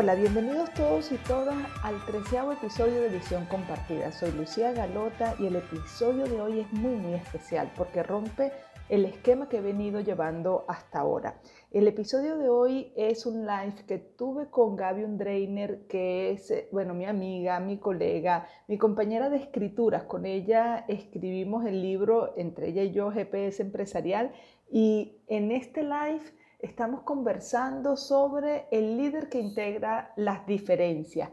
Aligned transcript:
Hola, 0.00 0.14
bienvenidos 0.14 0.72
todos 0.74 1.10
y 1.10 1.16
todas 1.16 1.56
al 1.82 1.96
treceavo 2.06 2.52
episodio 2.52 3.00
de 3.00 3.08
Visión 3.08 3.46
Compartida. 3.46 4.12
Soy 4.12 4.30
Lucía 4.30 4.70
Galota 4.70 5.34
y 5.40 5.46
el 5.46 5.56
episodio 5.56 6.24
de 6.26 6.40
hoy 6.40 6.60
es 6.60 6.72
muy 6.72 6.94
muy 6.94 7.14
especial 7.14 7.72
porque 7.76 8.04
rompe 8.04 8.52
el 8.88 9.04
esquema 9.06 9.48
que 9.48 9.56
he 9.56 9.60
venido 9.60 9.98
llevando 10.00 10.64
hasta 10.68 11.00
ahora. 11.00 11.40
El 11.72 11.88
episodio 11.88 12.38
de 12.38 12.48
hoy 12.48 12.92
es 12.94 13.26
un 13.26 13.44
live 13.44 13.74
que 13.88 13.98
tuve 13.98 14.48
con 14.50 14.76
Gaby 14.76 15.02
Undreiner, 15.02 15.88
que 15.88 16.30
es, 16.30 16.48
eh, 16.52 16.68
bueno, 16.70 16.94
mi 16.94 17.04
amiga, 17.04 17.58
mi 17.58 17.78
colega, 17.78 18.46
mi 18.68 18.78
compañera 18.78 19.28
de 19.30 19.38
escrituras. 19.38 20.04
Con 20.04 20.26
ella 20.26 20.84
escribimos 20.86 21.66
el 21.66 21.82
libro, 21.82 22.34
entre 22.36 22.68
ella 22.68 22.84
y 22.84 22.92
yo, 22.92 23.10
GPS 23.10 23.62
Empresarial. 23.62 24.30
Y 24.70 25.16
en 25.26 25.50
este 25.50 25.82
live 25.82 26.22
estamos 26.58 27.02
conversando 27.02 27.96
sobre 27.96 28.66
el 28.70 28.96
líder 28.96 29.28
que 29.28 29.40
integra 29.40 30.12
las 30.16 30.46
diferencias. 30.46 31.30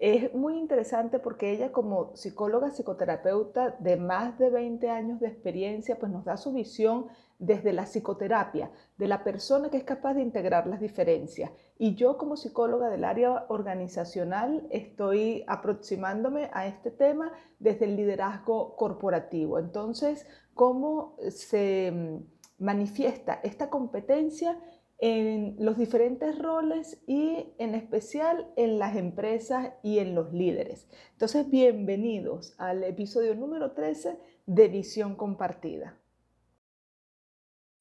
Es 0.00 0.32
muy 0.32 0.56
interesante 0.56 1.18
porque 1.18 1.50
ella 1.50 1.72
como 1.72 2.14
psicóloga, 2.14 2.70
psicoterapeuta 2.70 3.76
de 3.80 3.96
más 3.96 4.38
de 4.38 4.48
20 4.48 4.88
años 4.88 5.18
de 5.18 5.26
experiencia, 5.26 5.98
pues 5.98 6.12
nos 6.12 6.24
da 6.24 6.36
su 6.36 6.52
visión 6.52 7.06
desde 7.40 7.72
la 7.72 7.84
psicoterapia, 7.84 8.70
de 8.96 9.08
la 9.08 9.24
persona 9.24 9.70
que 9.70 9.76
es 9.76 9.82
capaz 9.82 10.14
de 10.14 10.22
integrar 10.22 10.68
las 10.68 10.80
diferencias. 10.80 11.50
Y 11.78 11.96
yo 11.96 12.16
como 12.16 12.36
psicóloga 12.36 12.90
del 12.90 13.02
área 13.02 13.46
organizacional 13.48 14.68
estoy 14.70 15.44
aproximándome 15.48 16.48
a 16.52 16.68
este 16.68 16.92
tema 16.92 17.32
desde 17.58 17.86
el 17.86 17.96
liderazgo 17.96 18.76
corporativo. 18.76 19.58
Entonces, 19.58 20.28
¿cómo 20.54 21.16
se 21.28 22.22
manifiesta 22.58 23.40
esta 23.42 23.70
competencia 23.70 24.58
en 24.98 25.56
los 25.60 25.78
diferentes 25.78 26.38
roles 26.38 27.00
y 27.06 27.46
en 27.58 27.74
especial 27.74 28.48
en 28.56 28.78
las 28.78 28.96
empresas 28.96 29.72
y 29.82 30.00
en 30.00 30.14
los 30.14 30.32
líderes. 30.32 30.88
Entonces, 31.12 31.48
bienvenidos 31.48 32.54
al 32.58 32.82
episodio 32.82 33.34
número 33.36 33.72
13 33.72 34.18
de 34.46 34.68
Visión 34.68 35.14
Compartida. 35.14 35.96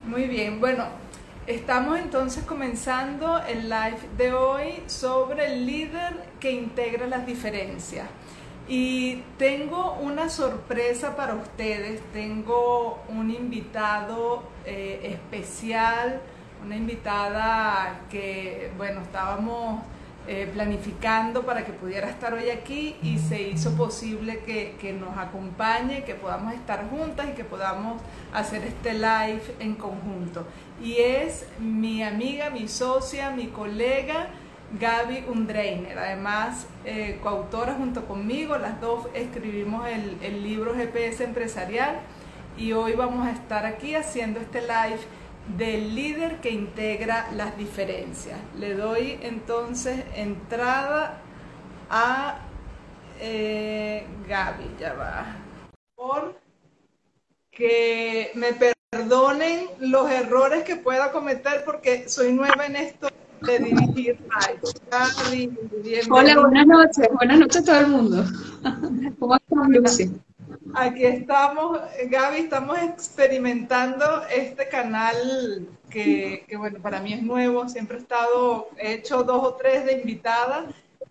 Muy 0.01 0.27
bien, 0.27 0.59
bueno, 0.59 0.85
estamos 1.47 1.99
entonces 1.99 2.43
comenzando 2.43 3.41
el 3.47 3.63
live 3.63 3.99
de 4.15 4.33
hoy 4.33 4.83
sobre 4.85 5.53
el 5.53 5.65
líder 5.65 6.13
que 6.39 6.51
integra 6.51 7.07
las 7.07 7.25
diferencias. 7.25 8.07
Y 8.67 9.23
tengo 9.37 9.93
una 9.93 10.29
sorpresa 10.29 11.15
para 11.15 11.35
ustedes, 11.35 12.01
tengo 12.11 13.01
un 13.07 13.31
invitado 13.31 14.43
eh, 14.65 14.99
especial, 15.13 16.21
una 16.65 16.75
invitada 16.75 18.01
que, 18.09 18.71
bueno, 18.77 19.01
estábamos 19.01 19.81
eh, 20.27 20.51
planificando 20.53 21.45
para 21.45 21.63
que 21.63 21.71
pudiera 21.71 22.09
estar 22.09 22.33
hoy 22.33 22.49
aquí 22.49 22.97
y 23.01 23.17
se 23.17 23.41
hizo 23.43 23.71
posible 23.77 24.39
que, 24.39 24.75
que, 24.81 24.91
nos 24.91 25.17
acompañe, 25.17 26.03
que 26.03 26.15
podamos 26.15 26.53
estar 26.53 26.89
juntas 26.89 27.27
y 27.29 27.31
que 27.31 27.45
podamos 27.45 28.01
hacer 28.33 28.65
este 28.65 28.95
live 28.95 29.43
en 29.59 29.75
conjunto. 29.75 30.45
Y 30.83 30.97
es 30.97 31.45
mi 31.59 32.03
amiga, 32.03 32.49
mi 32.49 32.67
socia, 32.67 33.29
mi 33.29 33.47
colega. 33.47 34.27
Gaby 34.71 35.25
Undreiner, 35.29 35.97
además 35.97 36.67
eh, 36.83 37.19
coautora 37.23 37.75
junto 37.75 38.05
conmigo, 38.05 38.57
las 38.57 38.81
dos 38.81 39.07
escribimos 39.13 39.87
el, 39.87 40.43
libro 40.43 40.75
GPS 40.75 41.23
Empresarial 41.23 41.99
y 42.57 42.73
hoy 42.73 42.93
vamos 42.93 43.25
a 43.25 43.31
estar 43.31 43.65
aquí 43.65 43.95
haciendo 43.95 44.41
este 44.41 44.61
live 44.61 44.99
del 45.57 45.95
líder 45.95 46.41
que 46.41 46.49
integra 46.49 47.29
las 47.31 47.57
diferencias. 47.57 48.37
Le 48.57 48.73
doy 48.73 49.17
entonces 49.21 50.03
entrada 50.15 51.21
a 51.89 52.39
eh, 53.21 54.05
Gaby, 54.27 54.75
ya 54.79 54.93
va. 54.93 55.37
Por 55.95 56.37
que 57.51 58.31
me 58.35 58.49
perdonen 58.91 59.69
los 59.79 60.11
errores 60.11 60.63
que 60.63 60.75
pueda 60.75 61.13
cometer 61.13 61.63
porque 61.63 62.09
soy 62.09 62.33
nueva 62.33 62.65
en 62.65 62.75
esto 62.75 63.07
de 63.41 63.59
dirigir 63.59 64.19
Hola, 66.09 66.39
buenas 66.39 66.67
noches, 66.67 67.09
buenas 67.13 67.39
noches 67.39 67.61
a 67.61 67.65
todo 67.65 67.79
el 67.79 67.87
mundo. 67.87 68.25
¿Cómo 69.19 69.37
Lucy? 69.69 70.11
Aquí 70.73 71.05
estamos, 71.05 71.79
Gaby, 72.09 72.37
estamos 72.39 72.77
experimentando 72.79 74.05
este 74.29 74.67
canal 74.67 75.67
que, 75.89 76.45
bueno, 76.57 76.79
para 76.79 76.99
mí 76.99 77.13
es 77.13 77.23
nuevo, 77.23 77.67
siempre 77.69 77.97
he 77.97 78.01
estado, 78.01 78.69
he 78.77 78.93
hecho 78.93 79.23
dos 79.23 79.43
o 79.43 79.53
tres 79.53 79.85
de 79.85 79.93
invitada 80.01 80.67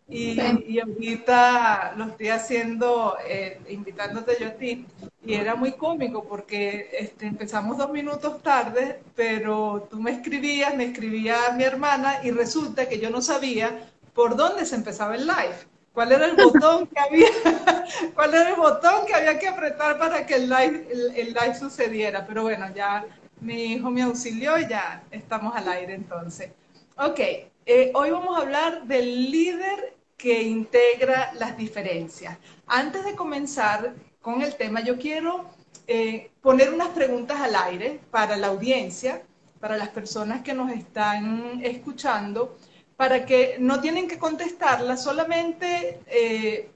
y, 0.08 0.78
ahorita 0.78 1.94
lo 1.96 2.04
estoy 2.04 2.28
haciendo, 2.28 3.16
eh, 3.26 3.60
invitándote 3.68 4.36
yo 4.40 4.48
a 4.48 4.52
ti. 4.52 4.86
Y 5.24 5.34
era 5.34 5.56
muy 5.56 5.72
cómico 5.72 6.24
porque 6.24 6.90
este, 6.92 7.26
empezamos 7.26 7.76
dos 7.78 7.90
minutos 7.90 8.42
tarde, 8.42 9.00
pero 9.16 9.88
tú 9.90 10.00
me 10.00 10.12
escribías, 10.12 10.76
me 10.76 10.84
escribía 10.84 11.36
mi 11.56 11.64
hermana 11.64 12.20
y 12.22 12.30
resulta 12.30 12.88
que 12.88 13.00
yo 13.00 13.10
no 13.10 13.20
sabía 13.20 13.90
por 14.14 14.36
dónde 14.36 14.64
se 14.64 14.76
empezaba 14.76 15.16
el 15.16 15.26
live 15.26 15.76
cuál 15.96 16.12
era 16.12 16.26
el 16.26 16.36
botón 16.44 16.86
que 16.86 17.00
había, 17.00 17.28
cuál 18.14 18.34
era 18.34 18.50
el 18.50 18.56
botón 18.56 19.06
que 19.06 19.14
había 19.14 19.38
que 19.38 19.48
apretar 19.48 19.98
para 19.98 20.26
que 20.26 20.34
el 20.34 20.48
live, 20.48 20.86
el, 20.92 21.28
live 21.32 21.54
sucediera. 21.58 22.26
Pero 22.26 22.42
bueno, 22.42 22.66
ya 22.74 23.04
mi 23.40 23.72
hijo 23.72 23.90
me 23.90 24.02
auxilió 24.02 24.58
y 24.58 24.68
ya 24.68 25.02
estamos 25.10 25.56
al 25.56 25.66
aire 25.68 25.94
entonces. 25.94 26.50
Ok, 26.98 27.18
eh, 27.18 27.90
hoy 27.94 28.10
vamos 28.10 28.36
a 28.36 28.42
hablar 28.42 28.82
del 28.84 29.30
líder 29.30 29.95
que 30.16 30.42
integra 30.42 31.32
las 31.34 31.56
diferencias. 31.56 32.38
Antes 32.66 33.04
de 33.04 33.14
comenzar 33.14 33.94
con 34.20 34.42
el 34.42 34.56
tema, 34.56 34.80
yo 34.80 34.98
quiero 34.98 35.46
eh, 35.86 36.30
poner 36.40 36.72
unas 36.72 36.88
preguntas 36.88 37.40
al 37.40 37.54
aire 37.54 38.00
para 38.10 38.36
la 38.36 38.48
audiencia, 38.48 39.22
para 39.60 39.76
las 39.76 39.88
personas 39.90 40.42
que 40.42 40.54
nos 40.54 40.72
están 40.72 41.60
escuchando 41.62 42.56
para 42.96 43.26
que 43.26 43.56
no 43.58 43.80
tienen 43.80 44.08
que 44.08 44.18
contestarla, 44.18 44.96
solamente 44.96 46.00
eh, 46.06 46.70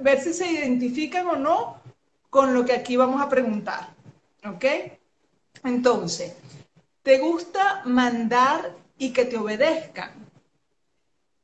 ver 0.00 0.20
si 0.20 0.34
se 0.34 0.50
identifican 0.50 1.26
o 1.28 1.36
no 1.36 1.80
con 2.30 2.52
lo 2.52 2.64
que 2.64 2.72
aquí 2.72 2.96
vamos 2.96 3.20
a 3.22 3.28
preguntar. 3.28 3.88
¿Ok? 4.44 4.64
Entonces, 5.64 6.34
¿te 7.02 7.18
gusta 7.18 7.82
mandar 7.84 8.74
y 8.98 9.12
que 9.12 9.24
te 9.24 9.36
obedezcan? 9.36 10.21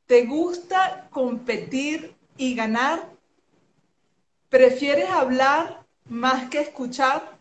¿Te 0.09 0.25
gusta 0.25 1.07
competir 1.11 2.15
y 2.35 2.55
ganar? 2.55 3.11
¿Prefieres 4.49 5.07
hablar 5.07 5.85
más 6.05 6.49
que 6.49 6.61
escuchar? 6.61 7.37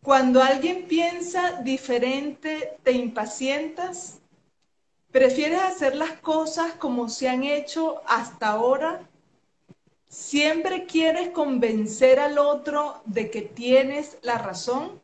Cuando 0.00 0.40
alguien 0.40 0.86
piensa 0.86 1.60
diferente, 1.62 2.78
¿te 2.84 2.92
impacientas? 2.92 4.20
¿Prefieres 5.10 5.60
hacer 5.60 5.96
las 5.96 6.12
cosas 6.20 6.74
como 6.74 7.08
se 7.08 7.28
han 7.28 7.42
hecho 7.42 8.02
hasta 8.06 8.50
ahora? 8.50 9.00
¿Siempre 10.08 10.86
quieres 10.86 11.30
convencer 11.30 12.20
al 12.20 12.38
otro 12.38 13.02
de 13.04 13.32
que 13.32 13.42
tienes 13.42 14.16
la 14.22 14.38
razón? 14.38 15.02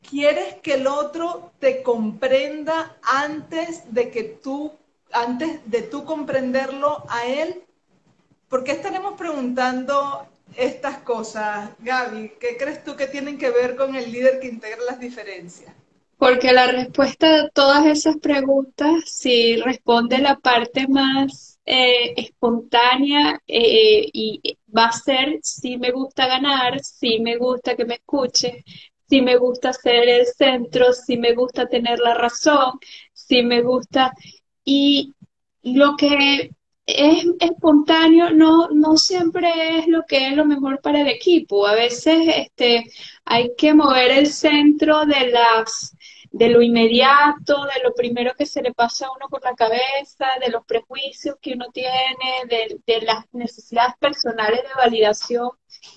¿Quieres 0.00 0.54
que 0.62 0.76
el 0.76 0.86
otro 0.86 1.52
te 1.58 1.82
comprenda 1.82 2.96
antes 3.02 3.92
de 3.92 4.10
que 4.10 4.24
tú, 4.24 4.72
antes 5.12 5.60
de 5.70 5.82
tú 5.82 6.04
comprenderlo 6.04 7.04
a 7.08 7.26
él? 7.26 7.62
¿Por 8.48 8.64
qué 8.64 8.72
estaremos 8.72 9.14
preguntando 9.18 10.26
estas 10.56 10.98
cosas, 10.98 11.70
Gaby? 11.80 12.32
¿Qué 12.40 12.56
crees 12.56 12.84
tú 12.84 12.96
que 12.96 13.06
tienen 13.06 13.38
que 13.38 13.50
ver 13.50 13.76
con 13.76 13.94
el 13.96 14.10
líder 14.12 14.40
que 14.40 14.48
integra 14.48 14.84
las 14.84 15.00
diferencias? 15.00 15.74
Porque 16.18 16.52
la 16.52 16.66
respuesta 16.68 17.42
a 17.42 17.48
todas 17.50 17.84
esas 17.86 18.16
preguntas, 18.16 19.04
si 19.06 19.56
responde 19.56 20.18
la 20.18 20.36
parte 20.36 20.88
más 20.88 21.58
eh, 21.66 22.14
espontánea 22.16 23.40
eh, 23.46 24.08
y 24.12 24.40
va 24.74 24.86
a 24.86 24.92
ser 24.92 25.40
si 25.42 25.76
me 25.76 25.90
gusta 25.90 26.26
ganar, 26.26 26.80
si 26.80 27.20
me 27.20 27.36
gusta 27.36 27.76
que 27.76 27.84
me 27.84 27.94
escuche, 27.94 28.64
si 29.08 29.20
me 29.20 29.36
gusta 29.36 29.72
ser 29.72 30.08
el 30.08 30.26
centro, 30.26 30.92
si 30.92 31.16
me 31.18 31.34
gusta 31.34 31.68
tener 31.68 31.98
la 31.98 32.14
razón, 32.14 32.78
si 33.12 33.42
me 33.42 33.62
gusta... 33.62 34.12
Y 34.66 35.14
lo 35.62 35.96
que 35.96 36.50
es 36.86 37.26
espontáneo, 37.40 38.30
no, 38.30 38.68
no 38.68 38.96
siempre 38.98 39.78
es 39.78 39.88
lo 39.88 40.04
que 40.06 40.28
es 40.28 40.36
lo 40.36 40.44
mejor 40.44 40.80
para 40.82 41.00
el 41.00 41.08
equipo. 41.08 41.66
A 41.66 41.74
veces 41.74 42.18
este, 42.36 42.84
hay 43.24 43.52
que 43.56 43.74
mover 43.74 44.10
el 44.10 44.26
centro 44.26 45.06
de 45.06 45.30
las 45.30 45.96
de 46.32 46.50
lo 46.50 46.60
inmediato, 46.60 47.64
de 47.64 47.82
lo 47.82 47.94
primero 47.94 48.34
que 48.36 48.44
se 48.44 48.60
le 48.62 48.74
pasa 48.74 49.06
a 49.06 49.12
uno 49.12 49.26
por 49.30 49.42
la 49.42 49.54
cabeza, 49.54 50.26
de 50.44 50.50
los 50.50 50.66
prejuicios 50.66 51.36
que 51.40 51.54
uno 51.54 51.66
tiene, 51.72 52.44
de, 52.48 52.78
de 52.86 53.00
las 53.06 53.24
necesidades 53.32 53.94
personales 53.98 54.62
de 54.62 54.74
validación 54.76 55.50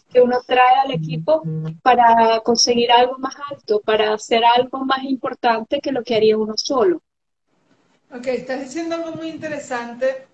que 0.10 0.22
uno 0.22 0.38
trae 0.46 0.80
al 0.86 0.92
equipo 0.92 1.44
para 1.82 2.40
conseguir 2.42 2.92
algo 2.92 3.18
más 3.18 3.36
alto, 3.52 3.82
para 3.82 4.14
hacer 4.14 4.44
algo 4.46 4.86
más 4.86 5.04
importante 5.04 5.82
que 5.82 5.92
lo 5.92 6.04
que 6.04 6.16
haría 6.16 6.38
uno 6.38 6.54
solo. 6.56 7.02
Ok, 8.12 8.26
estás 8.26 8.62
diciendo 8.62 8.96
algo 8.96 9.12
muy 9.12 9.28
interesante 9.28 10.26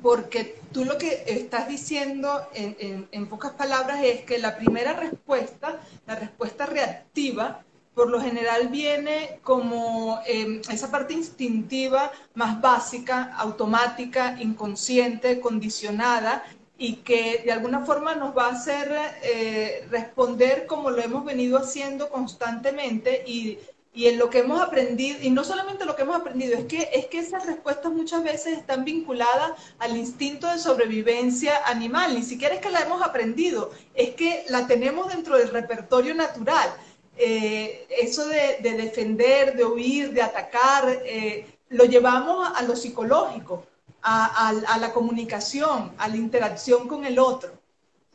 porque 0.00 0.58
tú 0.72 0.86
lo 0.86 0.96
que 0.96 1.24
estás 1.26 1.68
diciendo 1.68 2.48
en, 2.54 3.26
pocas 3.26 3.52
palabras 3.52 4.00
es 4.02 4.22
que 4.22 4.38
la 4.38 4.56
primera 4.56 4.94
respuesta, 4.94 5.78
la 6.06 6.14
respuesta 6.14 6.64
reactiva, 6.64 7.62
por 7.94 8.08
lo 8.08 8.18
general 8.18 8.68
viene 8.68 9.40
como 9.42 10.20
em, 10.26 10.62
esa 10.70 10.90
parte 10.90 11.12
instintiva 11.12 12.12
más 12.34 12.62
básica, 12.62 13.34
automática, 13.36 14.36
inconsciente, 14.40 15.38
condicionada, 15.38 16.44
y 16.78 16.96
que 16.96 17.42
de 17.44 17.52
alguna 17.52 17.84
forma 17.84 18.14
nos 18.14 18.36
va 18.36 18.46
a 18.46 18.52
hacer 18.52 18.94
eh, 19.22 19.86
responder 19.90 20.66
como 20.66 20.90
lo 20.90 21.02
hemos 21.02 21.24
venido 21.24 21.58
haciendo 21.58 22.10
constantemente 22.10 23.22
y 23.26 23.58
y 23.96 24.08
en 24.08 24.18
lo 24.18 24.28
que 24.28 24.40
hemos 24.40 24.60
aprendido, 24.60 25.18
y 25.22 25.30
no 25.30 25.42
solamente 25.42 25.86
lo 25.86 25.96
que 25.96 26.02
hemos 26.02 26.16
aprendido, 26.16 26.52
es 26.58 26.66
que, 26.66 26.90
es 26.92 27.06
que 27.06 27.18
esas 27.18 27.46
respuestas 27.46 27.90
muchas 27.90 28.22
veces 28.22 28.58
están 28.58 28.84
vinculadas 28.84 29.52
al 29.78 29.96
instinto 29.96 30.46
de 30.48 30.58
sobrevivencia 30.58 31.64
animal, 31.64 32.14
ni 32.14 32.22
siquiera 32.22 32.54
es 32.54 32.60
que 32.60 32.70
la 32.70 32.80
hemos 32.80 33.00
aprendido, 33.00 33.70
es 33.94 34.10
que 34.10 34.44
la 34.50 34.66
tenemos 34.66 35.08
dentro 35.08 35.38
del 35.38 35.48
repertorio 35.48 36.14
natural. 36.14 36.68
Eh, 37.16 37.86
eso 37.88 38.26
de, 38.28 38.58
defender, 38.60 39.56
de 39.56 39.64
huir, 39.64 40.12
de 40.12 40.20
atacar, 40.20 41.00
eh, 41.06 41.46
lo 41.70 41.86
llevamos 41.86 42.46
a 42.54 42.62
lo 42.64 42.76
psicológico, 42.76 43.64
a 44.02 44.78
la 44.78 44.92
comunicación, 44.92 45.92
a 45.96 46.06
la 46.06 46.16
interacción 46.16 46.86
con 46.86 47.06
el 47.06 47.18
otro. 47.18 47.50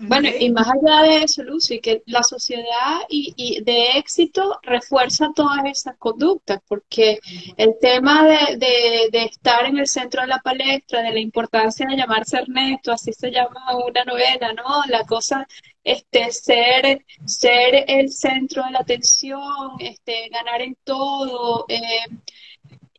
Bueno, 0.03 0.29
y 0.39 0.49
más 0.51 0.67
allá 0.67 1.03
de 1.03 1.23
eso, 1.23 1.43
Lucy, 1.43 1.79
que 1.79 2.01
la 2.07 2.23
sociedad 2.23 3.01
y, 3.09 3.61
de 3.63 3.97
éxito 3.97 4.59
refuerza 4.63 5.29
todas 5.35 5.63
esas 5.65 5.95
conductas, 5.97 6.59
porque 6.67 7.19
el 7.57 7.75
tema 7.79 8.25
de, 8.25 9.09
estar 9.13 9.65
en 9.65 9.77
el 9.77 9.87
centro 9.87 10.21
de 10.21 10.27
la 10.27 10.39
palestra, 10.39 11.03
de 11.03 11.11
la 11.11 11.19
importancia 11.19 11.85
de 11.87 11.97
llamarse 11.97 12.37
Ernesto, 12.37 12.91
así 12.91 13.13
se 13.13 13.31
llama 13.31 13.75
una 13.75 14.03
novela, 14.03 14.53
¿no? 14.53 14.83
La 14.87 15.03
cosa, 15.05 15.47
este, 15.83 16.31
ser, 16.31 17.05
ser 17.25 17.85
el 17.87 18.09
centro 18.11 18.63
de 18.63 18.71
la 18.71 18.79
atención, 18.79 19.71
este, 19.79 20.29
ganar 20.29 20.61
en 20.61 20.75
todo, 20.83 21.65
eh, 21.67 22.05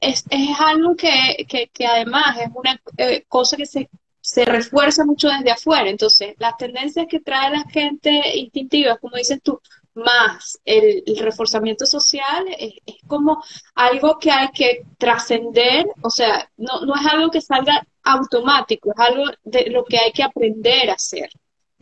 es, 0.01 0.25
algo 0.59 0.97
que, 0.97 1.47
que, 1.73 1.87
además 1.87 2.39
es 2.39 2.49
una 2.55 2.81
eh, 2.97 3.25
cosa 3.29 3.57
que 3.57 3.67
se 3.67 3.89
se 4.23 4.45
refuerza 4.45 5.05
mucho 5.05 5.29
desde 5.29 5.51
afuera. 5.51 5.91
Entonces, 5.91 6.35
las 6.39 6.57
tendencias 6.57 7.07
que 7.11 7.21
trae 7.21 7.51
la 7.51 7.65
gente 7.65 8.37
instintiva, 8.37 8.97
como 8.97 9.17
dices 9.17 9.41
tú, 9.43 9.61
más 9.95 10.59
el, 10.65 11.03
reforzamiento 11.19 11.85
social, 11.85 12.47
es, 12.59 12.73
como 13.07 13.43
algo 13.75 14.19
que 14.19 14.31
hay 14.31 14.49
que 14.53 14.87
trascender, 14.97 15.87
o 16.01 16.09
sea, 16.09 16.49
no, 16.57 16.87
no 16.87 16.95
es 16.95 17.07
algo 17.07 17.31
que 17.31 17.43
salga 17.43 17.87
automático, 18.05 18.93
es 18.93 18.99
algo 18.99 19.25
de 19.45 19.69
lo 19.71 19.85
que 19.85 19.99
hay 19.99 20.13
que 20.13 20.23
aprender 20.23 20.89
a 20.89 20.95
hacer. 20.95 21.29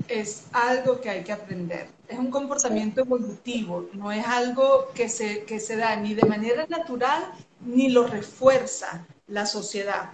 Es 0.08 0.46
algo 0.52 1.00
que 1.00 1.10
hay 1.10 1.22
que 1.22 1.32
aprender. 1.32 1.88
Es 2.08 2.19
un 2.19 2.31
comportamiento 2.31 3.02
evolutivo, 3.02 3.88
no 3.92 4.10
es 4.10 4.26
algo 4.26 4.88
que 4.94 5.08
se, 5.08 5.44
que 5.44 5.60
se 5.60 5.76
da 5.76 5.94
ni 5.96 6.14
de 6.14 6.26
manera 6.26 6.66
natural 6.69 7.31
ni 7.60 7.90
lo 7.90 8.06
refuerza 8.06 9.06
la 9.28 9.46
sociedad 9.46 10.10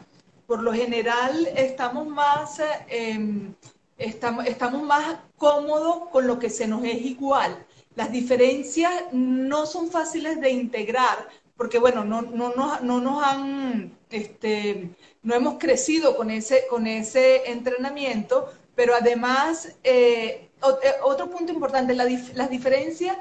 por 0.47 0.63
lo 0.63 0.73
general 0.73 1.49
estamos 1.57 2.07
más, 2.07 2.61
em, 2.89 3.55
estamos, 3.99 4.47
estamos 4.47 4.83
más 4.83 5.19
cómodos 5.37 6.09
con 6.11 6.27
lo 6.27 6.39
que 6.39 6.51
se 6.51 6.67
nos 6.67 6.85
es 6.85 7.01
igual. 7.03 7.67
Las 7.95 8.13
diferencias 8.13 8.93
no 9.13 9.67
son 9.67 9.91
fáciles 9.91 10.41
de 10.41 10.51
integrar 10.51 11.29
porque, 11.57 11.79
bueno, 11.79 12.05
no, 12.05 12.23
no, 12.23 12.53
no, 12.55 12.81
no 12.81 13.01
nos 13.01 13.25
han, 13.25 13.97
este, 14.11 14.91
no 15.23 15.35
hemos 15.35 15.59
crecido 15.59 16.17
con 16.17 16.31
ese, 16.31 16.67
con 16.69 16.87
ese 16.87 17.51
entrenamiento, 17.51 18.53
pero 18.75 18.95
además, 18.95 19.75
eh, 19.83 20.51
eh, 20.83 20.93
otro 21.03 21.31
punto 21.31 21.53
importante, 21.53 21.95
las 21.95 22.51
diferencias 22.51 23.17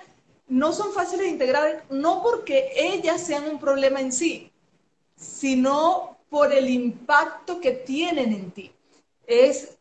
no 0.48 0.74
son 0.74 0.92
fáciles 0.94 1.25
de 1.25 1.31
integrar, 1.31 1.86
no 1.89 2.21
porque 2.21 2.71
ellas 2.75 3.21
sean 3.21 3.48
un 3.48 3.60
problema 3.60 4.01
en 4.01 4.12
sí, 4.12 4.51
sino 5.16 6.15
por 6.36 6.52
el 6.52 6.70
impacto 6.70 7.62
que 7.62 7.72
tienen 7.72 8.34
en 8.34 8.52
ti. 8.52 8.70
Es 9.26 9.78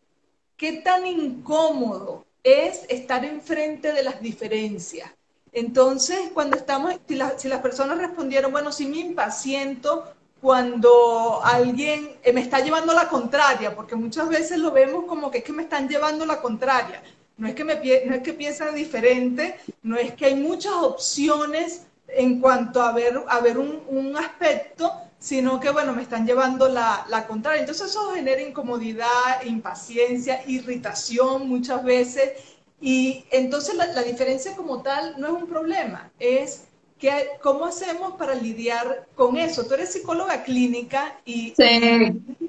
qué 0.57 0.75
tan 0.75 1.05
incómodo 1.05 2.25
es 2.45 2.83
estar 2.89 3.25
enfrente 3.25 3.93
de 3.93 4.05
las 4.05 4.23
diferencias. 4.23 5.11
Entonces, 5.51 6.31
cuando 6.33 6.57
estamos, 6.57 6.95
si, 7.09 7.49
las 7.49 7.61
personas 7.61 7.99
respondieron, 7.99 8.53
bueno, 8.53 8.71
si 8.71 8.87
me 8.87 8.99
impaciento 8.99 10.15
cuando 10.41 11.41
alguien 11.43 12.13
eh, 12.23 12.33
me 12.33 12.43
está 12.43 12.61
llevando 12.61 12.93
la 12.93 13.09
contraria, 13.09 13.75
porque 13.75 13.97
muchas 13.97 14.29
veces 14.29 14.59
lo 14.59 14.71
vemos 14.71 15.07
como 15.07 15.33
que 15.33 15.39
es 15.39 15.45
que 15.45 15.53
me 15.53 15.65
están 15.65 15.89
llevando 15.89 16.25
la 16.25 16.41
contraria. 16.41 17.03
No 17.37 17.49
es 17.49 17.57
que, 17.57 17.65
me, 17.65 17.75
no 18.07 18.15
es 18.15 18.23
que 18.23 18.33
piensan 18.33 18.77
diferente, 18.77 19.59
no 19.83 19.97
es 19.97 20.15
que 20.15 20.27
hay 20.27 20.37
muchas 20.37 20.75
opciones 20.75 21.89
en 22.07 22.41
cuanto 22.41 22.81
a 22.81 22.93
ver, 22.93 23.21
a 23.27 23.41
ver 23.41 23.59
un, 23.59 23.83
un 23.89 24.17
aspecto, 24.17 24.93
sino 25.25 25.59
que, 25.59 25.71
bueno, 25.71 25.95
me 25.95 26.03
están 26.03 26.27
llevando 26.27 26.69
la, 26.69 27.07
la 27.09 27.27
contraria. 27.27 27.61
Entonces 27.61 27.87
eso 27.87 28.13
genera 28.13 28.43
incomodidad, 28.43 29.43
impaciencia, 29.47 30.43
irritación 30.47 31.49
muchas 31.49 31.83
veces. 31.83 32.33
Y 32.79 33.25
entonces 33.31 33.75
la, 33.75 34.03
diferencia 34.03 34.55
como 34.55 34.83
tal 34.83 35.15
no 35.17 35.29
es 35.29 35.43
un 35.43 35.49
problema, 35.49 36.11
es 36.19 36.65
que, 36.99 37.11
cómo 37.43 37.65
hacemos 37.65 38.17
para 38.17 38.35
lidiar 38.35 39.07
con 39.15 39.39
eso. 39.39 39.65
Tú 39.65 39.73
eres 39.73 39.95
psicóloga 39.95 40.43
clínica 40.43 41.19
y 41.25 41.55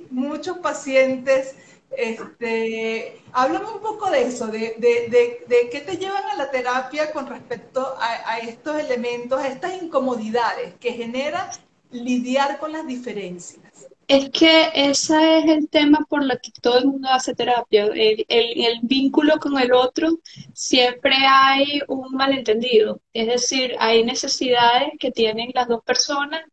muchos 0.09 0.57
pacientes, 0.57 1.55
este, 1.95 3.21
háblame 3.31 3.67
un 3.67 3.79
poco 3.79 4.09
de 4.09 4.23
eso, 4.23 4.47
de, 4.47 4.75
de, 4.79 5.45
de, 5.47 5.69
qué 5.69 5.79
te 5.79 5.95
llevan 5.95 6.25
a 6.25 6.35
la 6.35 6.51
terapia 6.51 7.13
con 7.13 7.27
respecto 7.27 7.95
a, 8.01 8.33
a 8.33 8.39
estos 8.39 8.77
elementos, 8.77 9.39
a 9.39 9.47
estas 9.47 9.81
incomodidades 9.81 10.73
que 10.81 10.91
genera 10.91 11.49
lidiar 11.91 12.59
con 12.59 12.71
las 12.71 12.85
diferencias. 12.85 13.61
Es 14.07 14.29
que 14.29 14.69
ese 14.75 15.39
es 15.39 15.45
el 15.45 15.67
tema 15.67 16.05
por 16.07 16.21
el 16.21 16.39
que 16.39 16.51
todo 16.61 16.77
el 16.77 16.85
mundo 16.85 17.07
hace 17.09 17.33
terapia. 17.33 17.85
El, 17.85 18.23
el, 18.27 18.79
vínculo 18.83 19.39
con 19.39 19.57
el 19.57 19.73
otro, 19.73 20.19
siempre 20.53 21.15
hay 21.27 21.81
un 21.87 22.13
malentendido. 22.13 23.01
Es 23.13 23.27
decir, 23.27 23.75
hay 23.79 24.03
necesidades 24.03 24.89
que 24.99 25.11
tienen 25.11 25.51
las 25.55 25.67
dos 25.67 25.83
personas 25.83 26.43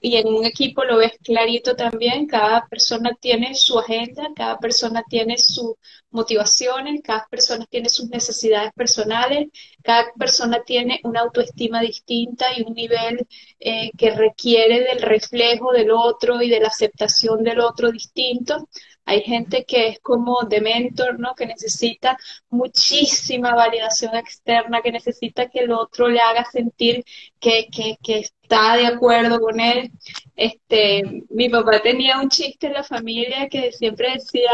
y 0.00 0.16
en 0.16 0.26
un 0.28 0.44
equipo 0.44 0.84
lo 0.84 0.98
ves 0.98 1.12
clarito 1.22 1.76
también, 1.76 2.26
cada 2.26 2.66
persona 2.66 3.16
tiene 3.20 3.54
su 3.54 3.78
agenda, 3.78 4.28
cada 4.34 4.58
persona 4.58 5.04
tiene 5.08 5.38
sus 5.38 5.74
motivaciones, 6.10 7.02
cada 7.02 7.26
persona 7.30 7.64
tiene 7.66 7.88
sus 7.88 8.08
necesidades 8.08 8.72
personales, 8.74 9.48
cada 9.82 10.12
persona 10.18 10.62
tiene 10.64 11.00
una 11.04 11.20
autoestima 11.20 11.80
distinta 11.80 12.46
y 12.56 12.62
un 12.62 12.74
nivel 12.74 13.26
eh, 13.60 13.90
que 13.96 14.10
requiere 14.10 14.80
del 14.82 15.02
reflejo 15.02 15.72
del 15.72 15.90
otro 15.92 16.42
y 16.42 16.48
de 16.50 16.60
la 16.60 16.68
aceptación 16.68 17.42
del 17.44 17.60
otro 17.60 17.92
distinto. 17.92 18.68
Hay 19.06 19.22
gente 19.22 19.64
que 19.64 19.88
es 19.88 20.00
como 20.00 20.42
de 20.48 20.60
mentor, 20.62 21.18
¿no? 21.20 21.34
Que 21.34 21.46
necesita 21.46 22.16
muchísima 22.48 23.54
validación 23.54 24.16
externa, 24.16 24.80
que 24.82 24.92
necesita 24.92 25.48
que 25.50 25.60
el 25.60 25.72
otro 25.72 26.08
le 26.08 26.20
haga 26.20 26.44
sentir 26.44 27.04
que, 27.38 27.68
que, 27.70 27.98
que 28.02 28.26
está 28.44 28.76
de 28.76 28.86
acuerdo 28.86 29.40
con 29.40 29.58
él. 29.58 29.90
Este, 30.36 31.02
mi 31.30 31.48
papá 31.48 31.80
tenía 31.80 32.20
un 32.20 32.28
chiste 32.28 32.68
en 32.68 32.74
la 32.74 32.84
familia 32.84 33.48
que 33.48 33.72
siempre 33.72 34.12
decía, 34.14 34.50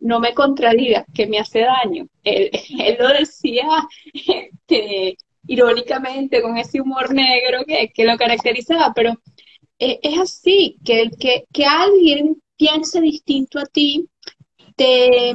no 0.00 0.20
me 0.20 0.34
contradiga, 0.34 1.04
que 1.14 1.26
me 1.26 1.38
hace 1.38 1.60
daño. 1.60 2.06
Él, 2.24 2.50
él 2.78 2.96
lo 2.98 3.08
decía 3.08 3.66
este, 4.12 5.16
irónicamente, 5.46 6.40
con 6.42 6.56
ese 6.56 6.80
humor 6.80 7.12
negro 7.12 7.64
que, 7.66 7.90
que 7.92 8.04
lo 8.04 8.16
caracterizaba, 8.16 8.92
pero 8.94 9.14
eh, 9.78 9.98
es 10.02 10.18
así, 10.18 10.76
que, 10.84 11.10
que, 11.18 11.44
que 11.52 11.64
alguien 11.64 12.40
piense 12.56 13.00
distinto 13.00 13.58
a 13.58 13.66
ti, 13.66 14.08
te, 14.76 15.34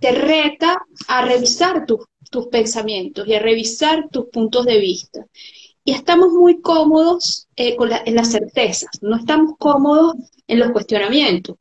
te 0.00 0.12
reta 0.12 0.82
a 1.08 1.24
revisar 1.24 1.86
tus 1.86 2.46
pensamientos 2.48 3.26
y 3.26 3.34
a 3.34 3.38
revisar 3.38 4.08
tus 4.10 4.26
puntos 4.26 4.66
de 4.66 4.78
vista. 4.78 5.24
Y 5.84 5.92
estamos 5.92 6.32
muy 6.32 6.60
cómodos 6.60 7.48
eh, 7.56 7.76
con 7.76 7.90
en 7.92 8.14
las 8.14 8.30
certezas, 8.30 8.90
no 9.00 9.16
estamos 9.16 9.54
cómodos 9.58 10.14
en 10.46 10.58
los 10.60 10.70
cuestionamientos. 10.70 11.56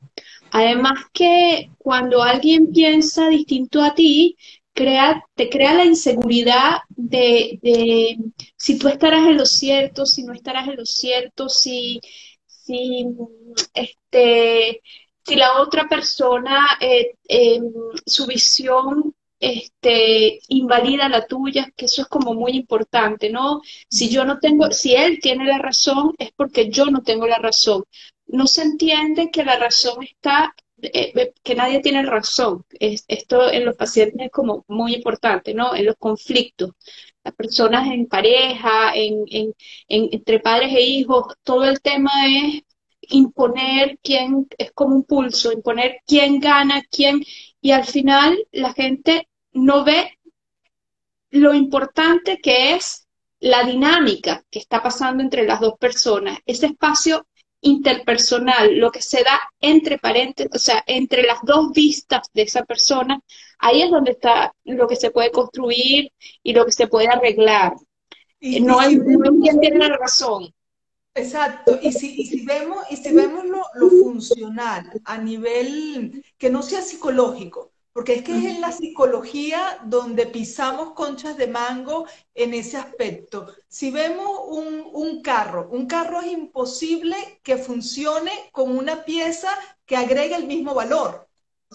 Además 0.51 1.05
que 1.13 1.71
cuando 1.77 2.21
alguien 2.21 2.71
piensa 2.71 3.29
distinto 3.29 3.81
a 3.81 3.95
ti, 3.95 4.35
crea, 4.73 5.23
te 5.35 5.49
crea 5.49 5.73
la 5.73 5.85
inseguridad 5.85 6.79
de, 6.89 8.17
si 8.57 8.77
tú 8.77 8.87
estarás 8.87 9.27
en 9.27 9.37
lo 9.37 9.45
cierto, 9.45 10.05
si 10.05 10.23
no 10.23 10.33
estarás 10.33 10.67
en 10.67 10.77
lo 10.77 10.85
cierto, 10.85 11.49
si, 11.49 12.01
si, 12.45 13.05
este, 13.73 14.81
si 15.25 15.35
la 15.35 15.61
otra 15.61 15.87
persona, 15.87 16.77
eh, 16.79 17.15
em, 17.27 17.71
su 18.05 18.25
visión 18.27 19.15
este, 19.41 20.39
invalida 20.49 21.09
la 21.09 21.25
tuya, 21.25 21.71
que 21.75 21.85
eso 21.85 22.03
es 22.03 22.07
como 22.07 22.33
muy 22.33 22.51
importante, 22.53 23.29
¿no? 23.31 23.61
Si 23.89 24.09
yo 24.09 24.23
no 24.23 24.39
tengo, 24.39 24.71
si 24.71 24.95
él 24.95 25.19
tiene 25.21 25.45
la 25.45 25.57
razón, 25.57 26.13
es 26.19 26.31
porque 26.35 26.69
yo 26.69 26.85
no 26.85 27.01
tengo 27.03 27.27
la 27.27 27.39
razón. 27.39 27.83
No 28.27 28.47
se 28.47 28.61
entiende 28.63 29.31
que 29.31 29.43
la 29.43 29.57
razón 29.57 30.03
está, 30.03 30.55
eh, 30.81 31.11
eh, 31.15 31.33
que 31.43 31.55
nadie 31.55 31.81
tiene 31.81 32.03
razón. 32.03 32.65
esto 32.79 33.51
en 33.51 33.65
los 33.65 33.75
pacientes 33.75 34.27
es 34.27 34.31
como 34.31 34.63
muy 34.67 34.95
importante, 34.95 35.53
¿no? 35.53 35.75
En 35.75 35.85
los 35.85 35.95
conflictos. 35.97 36.71
Las 37.23 37.33
personas 37.35 37.87
en 37.91 38.07
pareja, 38.07 38.93
en, 38.95 39.23
en, 39.29 39.53
entre 39.87 40.39
padres 40.39 40.73
e 40.73 40.81
hijos, 40.81 41.35
todo 41.43 41.65
el 41.65 41.81
tema 41.81 42.11
es 42.27 42.63
imponer 43.09 43.99
quién, 44.03 44.47
es 44.57 44.71
como 44.71 44.95
un 44.95 45.03
pulso, 45.03 45.51
imponer 45.51 45.97
quién 46.05 46.39
gana, 46.39 46.83
quién, 46.89 47.21
y 47.61 47.71
al 47.71 47.85
final 47.85 48.37
la 48.51 48.73
gente 48.73 49.27
no 49.53 49.83
ve 49.83 50.17
lo 51.31 51.53
importante 51.53 52.39
que 52.41 52.75
es 52.75 53.07
la 53.39 53.63
dinámica 53.63 54.43
que 54.49 54.59
está 54.59 54.83
pasando 54.83 55.23
entre 55.23 55.45
las 55.45 55.59
dos 55.59 55.73
personas, 55.79 56.39
ese 56.45 56.67
espacio 56.67 57.25
interpersonal, 57.61 58.77
lo 58.77 58.91
que 58.91 59.01
se 59.01 59.23
da 59.23 59.39
entre 59.59 59.97
paréntesis, 59.97 60.51
o 60.53 60.59
sea, 60.59 60.83
entre 60.87 61.23
las 61.23 61.39
dos 61.43 61.71
vistas 61.71 62.27
de 62.33 62.43
esa 62.43 62.65
persona, 62.65 63.21
ahí 63.59 63.81
es 63.81 63.91
donde 63.91 64.11
está 64.11 64.53
lo 64.63 64.87
que 64.87 64.95
se 64.95 65.11
puede 65.11 65.31
construir 65.31 66.11
y 66.43 66.53
lo 66.53 66.65
que 66.65 66.71
se 66.71 66.87
puede 66.87 67.07
arreglar. 67.07 67.73
no, 68.39 68.79
hay, 68.79 68.97
quien 68.97 69.59
tiene 69.59 69.77
la 69.77 69.97
razón. 69.97 70.53
Exacto, 71.13 71.77
y 71.81 71.91
si, 71.91 72.25
si 72.25 72.45
vemos, 72.45 72.85
y 72.89 72.95
si 72.95 73.13
vemos 73.13 73.43
lo, 73.45 73.63
lo, 73.75 73.89
funcional 73.89 74.89
a 75.03 75.17
nivel 75.17 76.23
que 76.37 76.49
no 76.49 76.63
sea 76.63 76.81
psicológico, 76.81 77.70
porque 77.93 78.15
es 78.15 78.23
que 78.23 78.37
es 78.37 78.45
en 78.45 78.61
la 78.61 78.71
psicología 78.71 79.79
donde 79.83 80.25
pisamos 80.27 80.93
conchas 80.93 81.37
de 81.37 81.47
mango 81.47 82.05
en 82.33 82.53
ese 82.53 82.77
aspecto. 82.77 83.53
Si 83.67 83.91
vemos 83.91 84.29
un, 84.47 84.89
un, 84.93 85.21
carro, 85.21 85.67
un 85.71 85.87
carro 85.87 86.21
es 86.21 86.31
imposible 86.31 87.15
que 87.43 87.57
funcione 87.57 88.31
con 88.51 88.77
una 88.77 89.03
pieza 89.03 89.49
que 89.85 89.97
agregue 89.97 90.35
el 90.35 90.47
mismo 90.47 90.73
valor, 90.73 91.27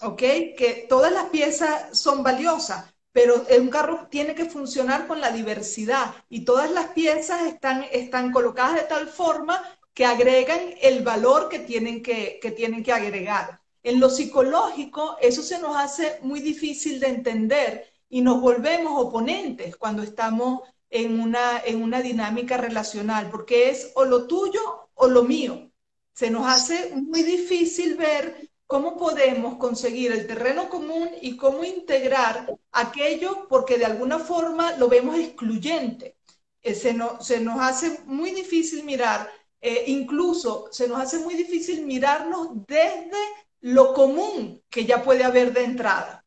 ¿ok? 0.02 0.18
Que 0.56 0.86
todas 0.88 1.12
las 1.12 1.26
piezas 1.26 1.98
son 1.98 2.22
valiosas, 2.22 2.86
pero 3.12 3.44
un 3.58 3.68
carro 3.68 4.08
tiene 4.10 4.34
que 4.34 4.46
funcionar 4.46 5.06
con 5.06 5.20
la 5.20 5.30
diversidad 5.32 6.14
y 6.28 6.44
todas 6.44 6.70
las 6.70 6.88
piezas 6.88 7.42
están, 7.46 7.84
están 7.92 8.32
colocadas 8.32 8.74
de 8.76 8.82
tal 8.84 9.08
forma 9.08 9.62
que 9.94 10.04
agregan 10.06 10.60
el 10.82 11.02
valor 11.02 11.48
que 11.48 11.58
tienen 11.60 12.02
que, 12.02 12.38
que 12.40 12.50
tienen 12.50 12.82
que 12.82 12.92
agregar. 12.92 13.60
En 13.86 14.00
lo 14.00 14.10
psicológico, 14.10 15.16
eso 15.20 15.44
se 15.44 15.60
nos 15.60 15.76
hace 15.76 16.18
muy 16.22 16.40
difícil 16.40 16.98
de 16.98 17.06
entender 17.06 17.86
y 18.08 18.20
nos 18.20 18.40
volvemos 18.40 19.00
oponentes 19.00 19.76
cuando 19.76 20.02
estamos 20.02 20.62
en 20.90 21.20
una, 21.20 21.60
en 21.64 21.80
una 21.80 22.02
dinámica 22.02 22.56
relacional, 22.56 23.30
porque 23.30 23.70
es 23.70 23.92
o 23.94 24.04
lo 24.04 24.26
tuyo 24.26 24.90
o 24.94 25.06
lo 25.06 25.22
mío. 25.22 25.70
Se 26.12 26.30
nos 26.30 26.48
hace 26.48 26.96
muy 26.96 27.22
difícil 27.22 27.94
ver 27.94 28.50
cómo 28.66 28.96
podemos 28.96 29.54
conseguir 29.54 30.10
el 30.10 30.26
terreno 30.26 30.68
común 30.68 31.08
y 31.22 31.36
cómo 31.36 31.62
integrar 31.62 32.58
aquello, 32.72 33.46
porque 33.48 33.78
de 33.78 33.84
alguna 33.84 34.18
forma 34.18 34.72
lo 34.78 34.88
vemos 34.88 35.16
excluyente. 35.16 36.16
Eh, 36.60 36.74
se, 36.74 36.92
nos 36.92 37.60
hace 37.60 38.00
muy 38.06 38.32
difícil 38.32 38.82
mirar, 38.82 39.30
eh, 39.60 39.84
incluso 39.86 40.66
se 40.72 40.88
nos 40.88 40.98
hace 40.98 41.20
muy 41.20 41.34
difícil 41.34 41.86
mirarnos 41.86 42.48
desde 42.66 43.45
lo 43.60 43.94
común 43.94 44.62
que 44.70 44.84
ya 44.84 45.02
puede 45.02 45.24
haber 45.24 45.52
de 45.52 45.64
entrada. 45.64 46.24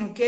¿Ok? 0.00 0.20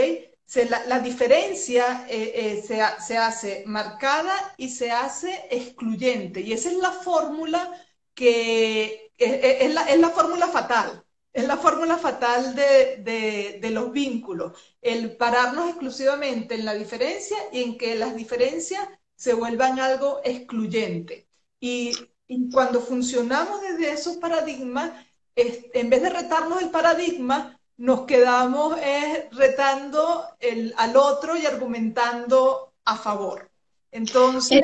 la, 0.87 0.99
diferencia 0.99 2.07
eh, 2.09 2.33
eh, 2.35 2.63
se, 2.67 2.81
se, 3.07 3.17
hace 3.17 3.63
marcada 3.67 4.35
y 4.57 4.69
se 4.69 4.91
hace 4.91 5.47
excluyente. 5.51 6.41
Y 6.41 6.53
esa 6.53 6.71
es 6.71 6.77
la 6.77 6.91
fórmula 6.91 7.73
que 8.15 9.13
es, 9.17 9.75
la, 9.75 9.83
es 9.89 10.01
la 10.01 10.11
fórmula 10.11 10.49
fatal. 10.49 11.05
Es 11.33 11.47
la 11.47 11.57
fórmula 11.57 11.97
fatal 11.97 12.57
de, 12.57 12.97
de, 13.05 13.59
de, 13.63 13.71
los 13.71 13.93
vínculos, 13.93 14.59
el 14.83 15.17
pararnos 15.17 15.69
exclusivamente 15.69 16.57
en 16.57 16.65
la 16.65 16.75
diferencia 16.75 17.37
y 17.53 17.63
en 17.63 17.79
que 17.79 17.95
las 17.95 18.17
diferencias 18.17 18.89
se 19.15 19.35
vuelvan 19.35 19.79
algo 19.79 20.21
excluyente. 20.25 21.29
Y, 21.61 21.93
y 22.27 22.51
cuando 22.51 22.81
funcionamos 22.81 23.61
desde 23.63 23.93
esos 23.93 24.17
paradigmas, 24.17 24.93
en 25.37 25.91
vez 25.91 26.03
de 26.03 26.11
retarnos 26.11 26.63
el 26.63 26.71
paradigma, 26.71 27.61
nos 27.81 28.03
quedamos 28.03 28.79
eh, 28.79 29.29
retando 29.33 30.27
el, 30.39 30.75
al 30.77 30.97
otro 30.97 31.35
y 31.35 31.47
argumentando 31.47 32.75
a 32.85 32.97
favor. 32.97 33.51
Entonces... 33.91 34.63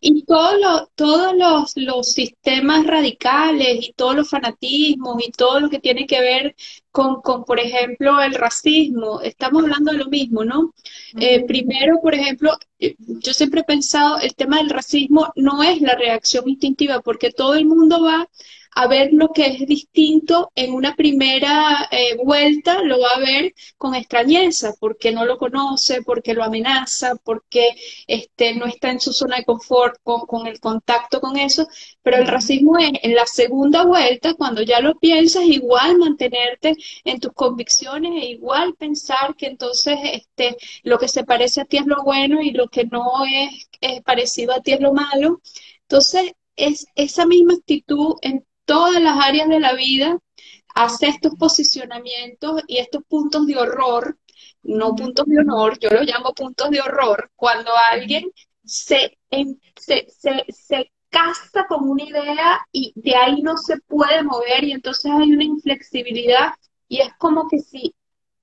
Y, 0.00 0.24
todos 0.24 0.54
los, 0.96 1.72
los, 1.76 2.12
sistemas 2.12 2.86
radicales 2.86 3.88
y 3.88 3.92
todos 3.94 4.14
los 4.14 4.28
fanatismos 4.28 5.26
y 5.26 5.32
todo 5.32 5.58
lo 5.58 5.70
que 5.70 5.78
tiene 5.78 6.06
que 6.06 6.20
ver 6.20 6.56
con, 6.90 7.22
con 7.22 7.44
por 7.44 7.58
ejemplo, 7.58 8.20
el 8.20 8.34
racismo, 8.34 9.22
estamos 9.22 9.62
hablando 9.62 9.92
de 9.92 9.98
lo 9.98 10.06
mismo, 10.06 10.44
¿no? 10.44 10.74
Eh, 11.18 11.46
primero, 11.46 12.00
por 12.02 12.14
ejemplo, 12.14 12.58
eh, 12.78 12.94
yo 12.98 13.32
siempre 13.32 13.62
he 13.62 13.64
pensado, 13.64 14.18
el 14.18 14.34
tema 14.34 14.58
del 14.58 14.70
racismo 14.70 15.32
no 15.34 15.62
es 15.62 15.80
la 15.80 15.94
reacción 15.94 16.48
instintiva, 16.48 17.00
porque 17.00 17.32
todo 17.32 17.54
el 17.54 17.64
mundo 17.64 18.02
va 18.04 18.28
a 18.74 18.86
ver 18.86 19.10
lo 19.12 19.32
que 19.32 19.46
es 19.46 19.66
distinto 19.66 20.50
en 20.54 20.72
una 20.72 20.94
primera 20.94 21.88
eh, 21.90 22.16
vuelta, 22.16 22.82
lo 22.82 23.00
va 23.00 23.10
a 23.16 23.18
ver 23.18 23.54
con 23.76 23.94
extrañeza, 23.94 24.74
porque 24.78 25.12
no 25.12 25.24
lo 25.24 25.38
conoce, 25.38 26.02
porque 26.02 26.34
lo 26.34 26.44
amenaza, 26.44 27.16
porque 27.16 27.74
este, 28.06 28.54
no 28.54 28.66
está 28.66 28.90
en 28.90 29.00
su 29.00 29.12
zona 29.12 29.36
de 29.36 29.44
confort 29.44 29.96
con, 30.02 30.46
el 30.46 30.60
contacto 30.60 31.20
con 31.20 31.36
eso, 31.36 31.66
pero 32.02 32.18
el 32.18 32.26
racismo 32.26 32.78
es 32.78 32.90
en 33.02 33.14
la 33.14 33.26
segunda 33.26 33.84
vuelta, 33.84 34.34
cuando 34.34 34.62
ya 34.62 34.80
lo 34.80 34.98
piensas, 34.98 35.44
igual 35.44 35.98
mantenerte 35.98 36.76
en 37.04 37.20
tus 37.20 37.32
convicciones 37.32 38.12
e 38.22 38.26
igual 38.30 38.74
pensar 38.74 39.34
que 39.36 39.46
entonces 39.46 39.98
este, 40.12 40.56
lo 40.82 40.98
que 40.98 41.08
se 41.08 41.24
parece 41.24 41.60
a 41.60 41.64
ti 41.64 41.78
es 41.78 41.86
lo 41.86 42.02
bueno 42.04 42.40
y 42.42 42.52
lo 42.52 42.68
que 42.68 42.84
no 42.84 43.24
es, 43.24 43.68
es 43.80 44.02
parecido 44.02 44.54
a 44.54 44.60
ti 44.60 44.72
es 44.72 44.80
lo 44.80 44.92
malo. 44.92 45.40
Entonces, 45.82 46.32
es 46.58 46.86
esa 46.96 47.24
misma 47.24 47.54
actitud 47.54 48.16
en 48.22 48.44
todas 48.68 49.00
las 49.02 49.18
áreas 49.18 49.48
de 49.48 49.60
la 49.60 49.72
vida, 49.72 50.18
hace 50.74 51.08
estos 51.08 51.34
posicionamientos 51.36 52.62
y 52.66 52.76
estos 52.76 53.02
puntos 53.08 53.46
de 53.46 53.56
horror, 53.56 54.18
no 54.62 54.94
puntos 54.94 55.24
de 55.26 55.38
honor, 55.40 55.78
yo 55.78 55.88
los 55.88 56.06
llamo 56.06 56.34
puntos 56.34 56.68
de 56.70 56.80
horror, 56.82 57.30
cuando 57.34 57.70
alguien 57.90 58.30
se, 58.62 59.18
se, 59.74 60.06
se, 60.10 60.44
se 60.50 60.92
casa 61.08 61.66
con 61.66 61.88
una 61.88 62.04
idea 62.04 62.60
y 62.70 62.92
de 62.94 63.16
ahí 63.16 63.40
no 63.40 63.56
se 63.56 63.78
puede 63.78 64.22
mover 64.22 64.64
y 64.64 64.72
entonces 64.72 65.10
hay 65.10 65.32
una 65.32 65.44
inflexibilidad 65.44 66.52
y 66.88 67.00
es 67.00 67.08
como 67.18 67.48
que 67.48 67.60
si 67.60 67.94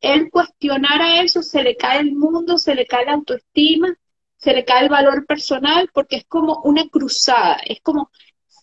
él 0.01 0.31
cuestionara 0.31 1.21
eso, 1.21 1.43
se 1.43 1.61
le 1.61 1.77
cae 1.77 1.99
el 1.99 2.15
mundo, 2.15 2.57
se 2.57 2.73
le 2.73 2.87
cae 2.87 3.05
la 3.05 3.13
autoestima, 3.13 3.95
se 4.37 4.53
le 4.53 4.65
cae 4.65 4.83
el 4.85 4.89
valor 4.89 5.25
personal, 5.27 5.89
porque 5.93 6.17
es 6.17 6.25
como 6.25 6.61
una 6.63 6.87
cruzada, 6.89 7.57
es 7.65 7.79
como 7.81 8.09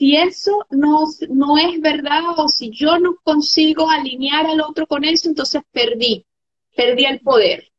si 0.03 0.17
eso 0.17 0.67
no, 0.71 1.05
no 1.29 1.57
es 1.59 1.81
verdad 1.81 2.23
o 2.37 2.49
si 2.49 2.73
yo 2.73 2.99
no 2.99 3.19
consigo 3.23 3.89
alinear 3.89 4.47
al 4.47 4.61
otro 4.61 4.85
con 4.85 5.05
eso, 5.05 5.29
entonces 5.29 5.63
perdí, 5.71 6.27
perdí 6.75 7.05
el 7.05 7.21
poder. 7.21 7.71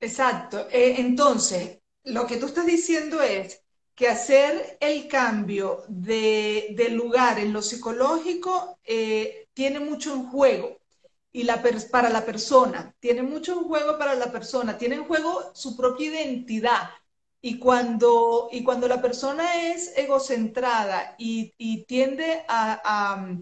Exacto. 0.00 0.68
Eh, 0.70 0.94
entonces, 0.96 1.80
lo 2.04 2.26
que 2.26 2.38
tú 2.38 2.46
estás 2.46 2.64
diciendo 2.64 3.20
es 3.20 3.62
que 3.94 4.08
hacer 4.08 4.78
el 4.80 5.06
cambio 5.06 5.82
de, 5.88 6.74
lugar 6.92 7.38
en 7.38 7.52
lo 7.52 7.60
psicológico 7.60 8.78
eh, 8.82 9.48
tiene 9.52 9.80
mucho 9.80 10.14
en 10.14 10.28
juego 10.30 10.78
y 11.30 11.42
la 11.42 11.62
para 11.90 12.08
la 12.08 12.24
persona, 12.24 12.94
tiene 13.00 13.20
mucho 13.20 13.52
en 13.52 13.64
juego 13.64 13.98
para 13.98 14.14
la 14.14 14.32
persona, 14.32 14.78
tiene 14.78 14.94
en 14.94 15.04
juego 15.04 15.50
su 15.52 15.76
propia 15.76 16.06
identidad, 16.06 16.88
y 17.42 17.58
cuando, 17.58 18.48
y 18.52 18.62
cuando 18.62 18.86
la 18.88 19.00
persona 19.00 19.72
es 19.72 19.92
egocentrada 19.96 21.14
y, 21.18 21.54
tiende 21.84 22.44
a, 22.48 23.36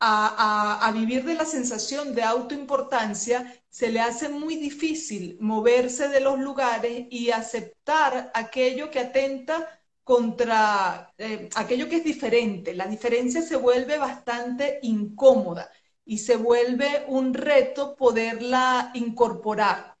a, 0.00 0.92
vivir 0.92 1.24
de 1.24 1.34
la 1.34 1.44
sensación 1.44 2.14
de 2.14 2.22
autoimportancia, 2.22 3.62
se 3.68 3.90
le 3.90 4.00
hace 4.00 4.28
muy 4.28 4.56
difícil 4.56 5.36
moverse 5.40 6.08
de 6.08 6.20
los 6.20 6.38
lugares 6.38 7.06
y 7.10 7.30
aceptar 7.30 8.30
aquello 8.34 8.90
que 8.90 9.00
atenta 9.00 9.80
contra 10.02 11.12
eh, 11.18 11.48
aquello 11.56 11.88
que 11.88 11.96
es 11.96 12.04
diferente. 12.04 12.74
La 12.74 12.86
diferencia 12.86 13.42
se 13.42 13.56
vuelve 13.56 13.98
bastante 13.98 14.78
incómoda. 14.82 15.70
y 16.06 16.18
se 16.18 16.36
vuelve 16.36 17.04
un 17.08 17.32
reto 17.32 17.96
poderla 17.96 18.90
incorporar. 18.94 19.93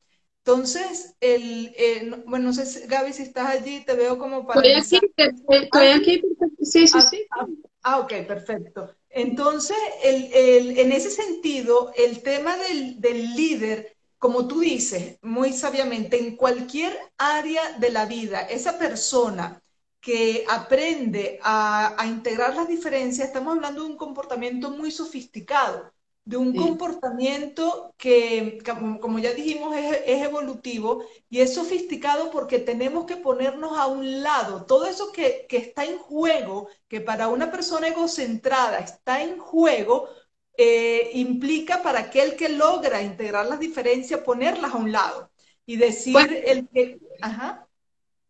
Entonces, 0.46 1.14
el, 1.20 1.74
eh, 1.76 2.22
bueno, 2.26 2.46
no 2.46 2.52
sé, 2.52 2.86
Gaby, 2.86 3.14
si 3.14 3.22
estás 3.22 3.48
allí, 3.48 3.80
te 3.80 3.94
veo 3.94 4.18
como 4.18 4.46
para... 4.46 4.60
Estoy 4.60 4.98
aquí, 4.98 5.06
estoy 5.16 5.86
ah, 5.86 5.96
aquí, 5.96 6.22
sí, 6.60 6.86
sí, 6.86 6.98
ah, 6.98 7.00
sí. 7.00 7.26
Ah, 7.30 7.46
ah, 7.82 7.98
ok, 8.00 8.12
perfecto. 8.26 8.94
Entonces, 9.08 9.76
el, 10.02 10.30
el, 10.34 10.78
en 10.78 10.92
ese 10.92 11.10
sentido, 11.10 11.92
el 11.96 12.20
tema 12.22 12.56
del, 12.58 13.00
del 13.00 13.34
líder 13.34 13.94
como 14.24 14.48
tú 14.48 14.60
dices 14.60 15.18
muy 15.20 15.52
sabiamente, 15.52 16.18
en 16.18 16.34
cualquier 16.34 16.96
área 17.18 17.72
de 17.72 17.90
la 17.90 18.06
vida, 18.06 18.40
esa 18.40 18.78
persona 18.78 19.62
que 20.00 20.46
aprende 20.48 21.38
a, 21.42 21.94
integrar 22.06 22.56
las 22.56 22.66
diferencias, 22.66 23.28
estamos 23.28 23.54
hablando 23.54 23.82
de 23.82 23.90
un 23.90 23.98
comportamiento 23.98 24.70
muy 24.70 24.90
sofisticado, 24.90 25.92
de 26.24 26.38
un 26.38 26.54
comportamiento 26.56 27.94
que, 27.98 28.58
como, 29.00 29.18
ya 29.18 29.32
dijimos, 29.32 29.76
es, 29.76 30.22
evolutivo 30.22 31.04
y 31.28 31.40
es 31.40 31.54
sofisticado 31.54 32.30
porque 32.30 32.58
tenemos 32.58 33.04
que 33.04 33.16
ponernos 33.16 33.76
a 33.76 33.86
un 33.86 34.22
lado. 34.22 34.64
Todo 34.64 34.86
eso 34.86 35.12
que, 35.12 35.46
que 35.48 35.58
está 35.58 35.84
en 35.84 35.98
juego, 35.98 36.68
que 36.88 37.00
para 37.02 37.28
una 37.28 37.50
persona 37.50 37.88
egocentrada 37.88 38.78
está 38.78 39.22
en 39.22 39.38
juego, 39.38 40.08
eh, 40.56 41.10
implica 41.14 41.82
para 41.82 42.00
aquel 42.00 42.36
que 42.36 42.48
logra 42.48 43.02
integrar 43.02 43.46
las 43.46 43.60
diferencias, 43.60 44.20
ponerlas 44.20 44.72
a 44.72 44.76
un 44.76 44.92
lado 44.92 45.30
y 45.66 45.76
decir 45.76 46.16
el 46.46 46.68
que... 46.68 47.00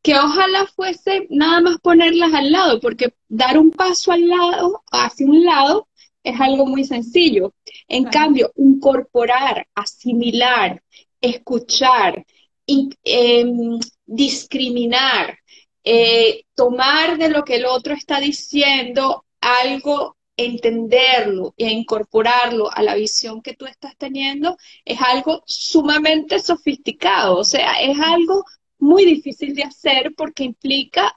Que 0.03 0.19
ojalá 0.19 0.67
fuese 0.67 1.27
nada 1.31 1.63
más 1.63 1.79
ponerlas 1.81 2.35
al 2.35 2.53
lado, 2.53 2.81
porque 2.81 3.15
dar 3.29 3.57
un 3.57 3.71
paso 3.71 4.13
al 4.13 4.29
lado, 4.29 4.83
hacia 4.91 5.27
un 5.27 5.45
lado, 5.45 5.89
es 6.25 6.41
algo 6.41 6.67
muy 6.67 6.85
sencillo. 6.85 7.55
En 7.87 8.05
cambio, 8.05 8.51
incorporar, 8.57 9.69
asimilar, 9.75 10.83
escuchar, 11.21 12.25
em, 12.67 13.79
discriminar, 14.07 15.39
eh, 15.85 16.45
tomar 16.55 17.19
de 17.19 17.29
lo 17.29 17.45
que 17.45 17.57
el 17.57 17.67
otro 17.67 17.95
está 17.95 18.21
diciendo 18.21 19.25
algo 19.41 20.17
entenderlo 20.37 21.55
e 21.57 21.71
incorporarlo 21.71 22.71
a 22.73 22.83
la 22.83 22.95
visión 22.97 23.41
que 23.43 23.55
tú 23.55 23.67
estás 23.67 23.97
teniendo 23.97 24.57
es 24.85 25.01
algo 25.01 25.43
sumamente 25.47 26.41
sofisticado, 26.41 27.39
o 27.39 27.45
sea, 27.45 27.75
es 27.75 27.99
algo 28.01 28.45
muy 28.79 29.05
difícil 29.05 29.55
de 29.55 29.63
hacer 29.65 30.13
porque 30.17 30.45
implica 30.45 31.17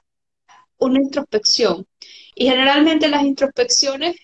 una 0.78 1.00
introspección. 1.00 1.86
Y 2.34 2.46
generalmente 2.48 3.08
las 3.08 3.24
introspecciones 3.24 4.16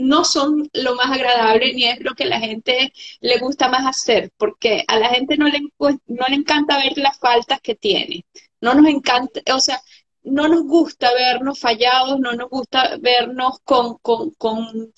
no 0.00 0.24
son 0.24 0.68
lo 0.72 0.94
más 0.94 1.10
agradable 1.10 1.72
ni 1.74 1.84
es 1.84 2.00
lo 2.00 2.14
que 2.14 2.24
la 2.24 2.40
gente 2.40 2.92
le 3.20 3.38
gusta 3.38 3.68
más 3.68 3.86
hacer, 3.86 4.30
porque 4.36 4.84
a 4.88 4.98
la 4.98 5.10
gente 5.10 5.36
no 5.36 5.48
le, 5.48 5.60
no 5.78 6.26
le 6.28 6.34
encanta 6.34 6.78
ver 6.78 6.96
las 6.98 7.18
faltas 7.18 7.60
que 7.60 7.74
tiene. 7.74 8.24
No 8.60 8.74
nos 8.74 8.86
encanta, 8.86 9.40
o 9.54 9.60
sea, 9.60 9.80
no 10.22 10.48
nos 10.48 10.64
gusta 10.64 11.12
vernos 11.14 11.58
fallados, 11.58 12.18
no 12.20 12.32
nos 12.32 12.50
gusta 12.50 12.96
vernos 13.00 13.60
con, 13.64 13.98
con, 13.98 14.92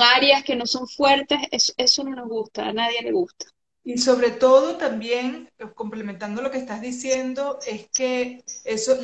áreas 0.00 0.42
que 0.44 0.56
no 0.56 0.66
son 0.66 0.88
fuertes, 0.88 1.38
eso, 1.76 2.04
no 2.04 2.14
nos 2.16 2.28
gusta, 2.28 2.68
a 2.68 2.72
nadie 2.72 3.02
le 3.02 3.12
gusta. 3.12 3.46
Y 3.86 3.98
sobre 3.98 4.30
todo 4.30 4.78
también, 4.78 5.50
complementando 5.74 6.40
lo 6.40 6.50
que 6.50 6.56
estás 6.56 6.80
diciendo, 6.80 7.58
es 7.66 7.90
que 7.90 8.42
eso, 8.64 8.96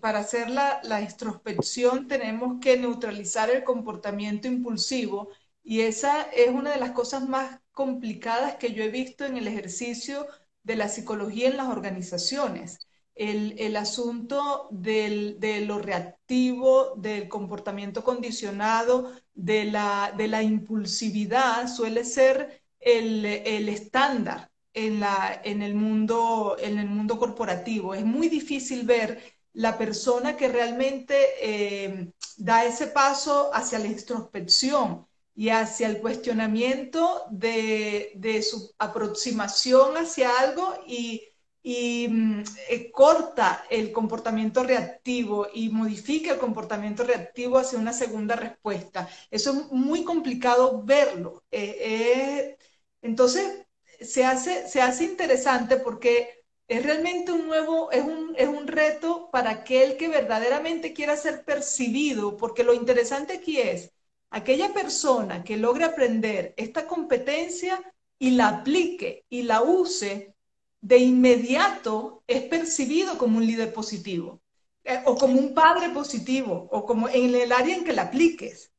para 0.00 0.20
hacer 0.20 0.48
la, 0.48 0.80
la, 0.82 1.02
introspección 1.02 2.08
tenemos 2.08 2.58
que 2.58 2.78
neutralizar 2.78 3.50
el 3.50 3.64
comportamiento 3.64 4.48
impulsivo. 4.48 5.28
Y 5.62 5.80
esa 5.82 6.22
es 6.22 6.48
una 6.48 6.70
de 6.72 6.80
las 6.80 6.92
cosas 6.92 7.28
más 7.28 7.60
complicadas 7.72 8.56
que 8.56 8.72
yo 8.72 8.82
he 8.82 8.88
visto 8.88 9.26
en 9.26 9.36
el 9.36 9.46
ejercicio 9.46 10.26
de 10.62 10.76
la 10.76 10.88
psicología 10.88 11.48
en 11.48 11.58
las 11.58 11.68
organizaciones. 11.68 12.78
El, 13.14 13.76
asunto 13.76 14.68
de 14.70 15.64
lo 15.66 15.78
reactivo, 15.78 16.94
del 16.96 17.28
comportamiento 17.28 18.02
condicionado, 18.02 19.12
de 19.34 19.66
la, 19.66 20.14
de 20.16 20.28
la 20.28 20.42
impulsividad, 20.42 21.68
suele 21.68 22.04
ser 22.04 22.63
el, 22.84 23.68
estándar 23.68 24.50
en, 24.72 25.00
la, 25.00 25.40
en, 25.44 25.62
el 25.62 25.74
mundo, 25.74 26.56
en 26.60 26.78
el 26.78 26.86
mundo 26.88 27.18
corporativo. 27.18 27.94
Es 27.94 28.04
muy 28.04 28.28
difícil 28.28 28.84
ver 28.86 29.22
la 29.52 29.78
persona 29.78 30.36
que 30.36 30.48
realmente 30.48 31.16
eh, 31.40 32.12
da 32.36 32.64
ese 32.64 32.88
paso 32.88 33.50
hacia 33.54 33.78
la 33.78 33.86
introspección 33.86 35.06
y 35.36 35.48
hacia 35.48 35.88
el 35.88 36.00
cuestionamiento 36.00 37.24
de, 37.30 38.12
de 38.16 38.42
su 38.42 38.72
aproximación 38.78 39.96
hacia 39.96 40.30
algo 40.38 40.74
y 40.86 41.22
y 41.64 42.06
mm, 42.08 42.42
eh, 42.68 42.90
corta 42.92 43.64
el 43.70 43.90
comportamiento 43.90 44.62
reactivo 44.62 45.48
y 45.52 45.70
modifica 45.70 46.32
el 46.32 46.38
comportamiento 46.38 47.04
reactivo 47.04 47.58
hacia 47.58 47.78
una 47.78 47.92
segunda 47.94 48.36
respuesta. 48.36 49.08
Eso 49.30 49.50
es 49.52 49.72
muy 49.72 50.04
complicado 50.04 50.82
verlo. 50.84 51.42
Eh, 51.50 51.76
eh, 51.80 52.58
entonces, 53.04 53.66
se 54.00 54.24
hace, 54.24 54.66
se 54.68 54.80
hace 54.80 55.04
interesante 55.04 55.76
porque 55.76 56.42
es 56.68 56.82
realmente 56.82 57.32
un 57.32 57.46
nuevo, 57.46 57.92
es 57.92 58.02
un, 58.02 58.34
es 58.36 58.48
un 58.48 58.66
reto 58.66 59.28
para 59.30 59.50
aquel 59.50 59.96
que 59.98 60.08
verdaderamente 60.08 60.94
quiera 60.94 61.16
ser 61.16 61.44
percibido, 61.44 62.36
porque 62.36 62.64
lo 62.64 62.74
interesante 62.74 63.34
aquí 63.34 63.60
es 63.60 63.92
aquella 64.30 64.72
persona 64.72 65.44
que 65.44 65.58
logre 65.58 65.84
aprender 65.84 66.54
esta 66.56 66.86
competencia 66.86 67.80
y 68.18 68.30
la 68.32 68.48
aplique 68.48 69.24
y 69.28 69.42
la 69.42 69.62
use 69.62 70.34
de 70.80 70.98
inmediato 70.98 72.22
es 72.26 72.42
percibido 72.44 73.18
como 73.18 73.36
un 73.38 73.46
líder 73.46 73.72
positivo, 73.74 74.40
eh, 74.84 75.02
o 75.04 75.16
como 75.16 75.38
un 75.38 75.54
padre 75.54 75.90
positivo, 75.90 76.68
o 76.72 76.84
como 76.86 77.08
en 77.10 77.34
el 77.34 77.52
área 77.52 77.76
en 77.76 77.84
que 77.84 77.92
la 77.92 78.02
apliques. 78.04 78.72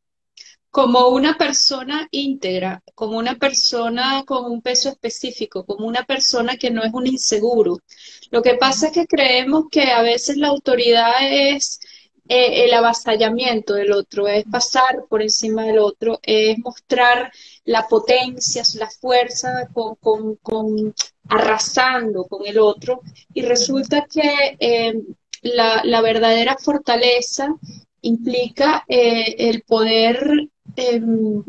Como 0.76 1.08
una 1.08 1.38
persona 1.38 2.06
íntegra, 2.12 2.84
como 2.96 3.18
una 3.18 3.36
persona 3.36 4.24
con 4.26 4.52
un 4.52 4.62
peso 4.62 4.90
específico, 4.90 5.66
como 5.66 5.88
una 5.88 6.04
persona 6.04 6.58
que 6.58 6.70
no 6.70 6.84
es 6.84 6.94
un 6.94 7.08
inseguro. 7.08 7.80
Lo 8.30 8.42
que 8.42 8.56
pasa 8.56 8.88
es 8.88 8.92
que 8.92 9.08
creemos 9.08 9.68
que 9.72 9.84
a 9.84 10.02
veces 10.02 10.36
la 10.36 10.50
autoridad 10.50 11.14
es 11.22 11.80
eh, 12.28 12.66
el 12.66 12.74
avasallamiento 12.74 13.74
del 13.74 13.94
otro, 13.94 14.28
es 14.28 14.44
pasar 14.52 15.06
por 15.10 15.22
encima 15.22 15.64
del 15.64 15.80
otro, 15.80 16.20
es 16.22 16.58
mostrar 16.60 17.32
la 17.64 17.88
potencia, 17.88 18.62
la 18.78 18.90
fuerza 18.90 19.70
con, 19.72 20.94
arrasando 21.30 22.26
con 22.26 22.46
el 22.46 22.60
otro 22.60 23.00
y 23.34 23.44
resulta 23.44 24.06
que 24.12 24.58
eh, 24.60 24.94
la, 25.42 26.02
verdadera 26.02 26.58
fortaleza 26.58 27.56
implica 28.02 28.84
eh, 28.90 29.36
el 29.38 29.62
poder 29.62 30.50
em, 30.76 31.44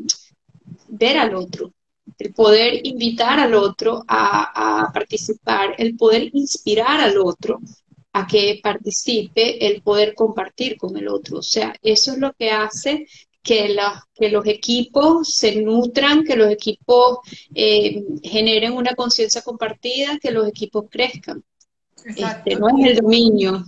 ver 0.88 1.18
al 1.18 1.34
otro, 1.34 1.72
el 2.18 2.32
poder 2.32 2.86
invitar 2.86 3.40
al 3.40 3.54
otro 3.54 4.04
a, 4.06 4.86
a, 4.86 4.92
participar, 4.92 5.74
el 5.78 5.96
poder 5.96 6.30
inspirar 6.32 7.00
al 7.00 7.18
otro 7.18 7.60
a 8.12 8.26
que 8.26 8.60
participe, 8.62 9.66
el 9.66 9.82
poder 9.82 10.14
compartir 10.14 10.78
con 10.78 10.96
el 10.96 11.08
otro. 11.08 11.38
O 11.38 11.42
sea, 11.42 11.74
eso 11.82 12.12
es 12.12 12.18
lo 12.18 12.32
que 12.32 12.50
hace 12.50 13.06
que, 13.42 13.76
que 14.14 14.30
los 14.30 14.46
equipos 14.46 15.34
se 15.34 15.56
nutran, 15.62 16.24
que 16.24 16.36
los 16.36 16.50
equipos 16.50 17.18
eh, 17.54 18.02
generen 18.22 18.72
una 18.72 18.94
conciencia 18.94 19.42
compartida, 19.42 20.18
que 20.20 20.32
los 20.32 20.48
equipos 20.48 20.86
crezcan. 20.90 21.44
Este, 22.04 22.56
no 22.56 22.68
es 22.68 22.90
el 22.90 22.96
dominio. 22.96 23.64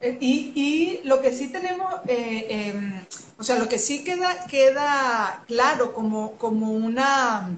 Eh, 0.00 0.16
y, 0.20 1.00
lo 1.04 1.20
que 1.20 1.32
sí 1.32 1.48
tenemos, 1.48 1.92
eh, 2.06 2.46
em, 2.48 3.04
o 3.38 3.42
sea, 3.42 3.58
lo 3.58 3.68
que 3.68 3.78
sí 3.78 4.04
queda, 4.04 4.46
queda 4.46 5.44
claro 5.46 5.92
como, 5.92 6.32
como, 6.38 6.72
una, 6.72 7.50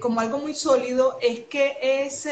como 0.00 0.20
algo 0.20 0.38
muy 0.38 0.54
sólido 0.54 1.18
es 1.22 1.40
que 1.40 1.78
es, 1.80 2.26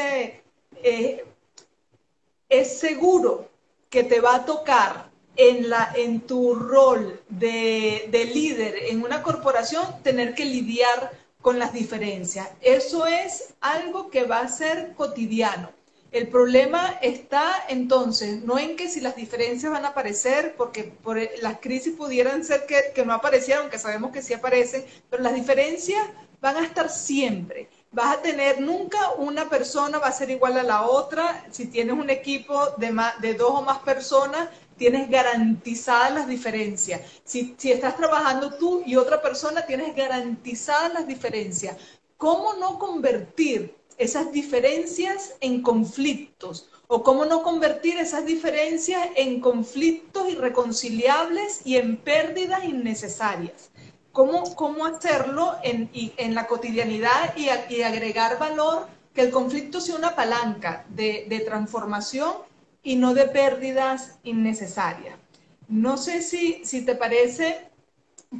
es 2.49 2.79
seguro 2.79 3.49
que 3.89 4.03
te 4.03 4.19
va 4.19 4.35
a 4.35 4.45
tocar 4.45 5.09
en, 5.37 5.69
la, 5.69 5.91
en 5.95 6.21
tu 6.21 6.55
rol 6.55 7.21
de, 7.29 8.07
de 8.11 8.25
líder 8.25 8.75
en 8.89 9.03
una 9.03 9.21
corporación 9.23 9.85
tener 10.03 10.33
que 10.33 10.45
lidiar 10.45 11.11
con 11.41 11.59
las 11.59 11.73
diferencias. 11.73 12.49
Eso 12.61 13.05
es 13.05 13.53
algo 13.61 14.09
que 14.09 14.23
va 14.23 14.39
a 14.39 14.47
ser 14.47 14.93
cotidiano. 14.95 15.69
El 16.15 16.29
problema 16.29 16.97
está 17.01 17.65
entonces 17.67 18.41
no 18.43 18.57
en 18.57 18.77
que 18.77 18.87
si 18.89 19.01
las 19.01 19.17
diferencias 19.17 19.71
van 19.71 19.83
a 19.83 19.89
aparecer, 19.89 20.55
porque 20.55 20.85
por 20.85 21.19
las 21.41 21.59
crisis 21.59 21.93
pudieran 21.93 22.45
ser 22.45 22.65
que, 22.65 22.93
que 22.95 23.05
no 23.05 23.13
aparecieran, 23.13 23.63
aunque 23.63 23.77
sabemos 23.77 24.11
que 24.11 24.21
sí 24.21 24.33
aparecen, 24.33 24.85
pero 25.09 25.21
las 25.21 25.35
diferencias 25.35 26.07
van 26.39 26.55
a 26.55 26.63
estar 26.63 26.89
siempre 26.89 27.67
vas 27.95 28.17
a 28.17 28.21
tener, 28.21 28.59
nunca 28.59 29.13
una 29.17 29.49
persona 29.49 29.99
va 29.99 30.07
a 30.07 30.11
ser 30.11 30.29
igual 30.29 30.57
a 30.57 30.63
la 30.63 30.83
otra. 30.83 31.45
Si 31.49 31.67
tienes 31.67 31.97
un 31.97 32.09
equipo 32.09 32.71
de, 32.77 33.33
dos 33.33 33.51
o 33.51 33.61
más 33.61 33.79
personas, 33.79 34.49
tienes 34.77 35.09
garantizadas 35.09 36.13
las 36.13 36.27
diferencias. 36.27 37.01
Si 37.23 37.55
estás 37.63 37.95
trabajando 37.95 38.57
tú 38.57 38.83
y 38.85 38.97
otra 38.97 39.21
persona, 39.21 39.65
tienes 39.65 39.95
garantizadas 39.95 40.93
las 40.93 41.07
diferencias. 41.07 41.77
¿Cómo 42.17 42.53
no 42.55 42.77
convertir 42.77 43.73
esas 43.97 44.31
diferencias 44.31 45.35
en 45.39 45.61
conflictos? 45.61 46.69
¿O 46.87 47.01
cómo 47.01 47.25
no 47.25 47.41
convertir 47.41 47.97
esas 47.97 48.25
diferencias 48.25 49.07
en 49.15 49.39
conflictos 49.39 50.29
irreconciliables 50.29 51.61
y 51.65 51.77
en 51.77 51.97
pérdidas 51.97 52.63
innecesarias? 52.63 53.71
¿Cómo, 54.11 54.55
cómo 54.55 54.85
hacerlo 54.85 55.55
en, 55.63 55.89
en 55.93 56.35
la 56.35 56.47
cotidianidad 56.47 57.35
y, 57.35 57.47
y, 57.73 57.81
agregar 57.81 58.39
valor? 58.39 58.87
Que 59.13 59.21
el 59.21 59.31
conflicto 59.31 59.81
sea 59.81 59.95
una 59.95 60.15
palanca 60.15 60.85
de, 60.89 61.25
de 61.27 61.39
transformación 61.39 62.33
y 62.83 62.97
no 62.97 63.13
de 63.13 63.25
pérdidas 63.25 64.19
innecesarias. 64.23 65.17
No 65.67 65.97
sé 65.97 66.21
si, 66.21 66.63
si 66.63 66.85
te 66.85 66.95
parece 66.95 67.67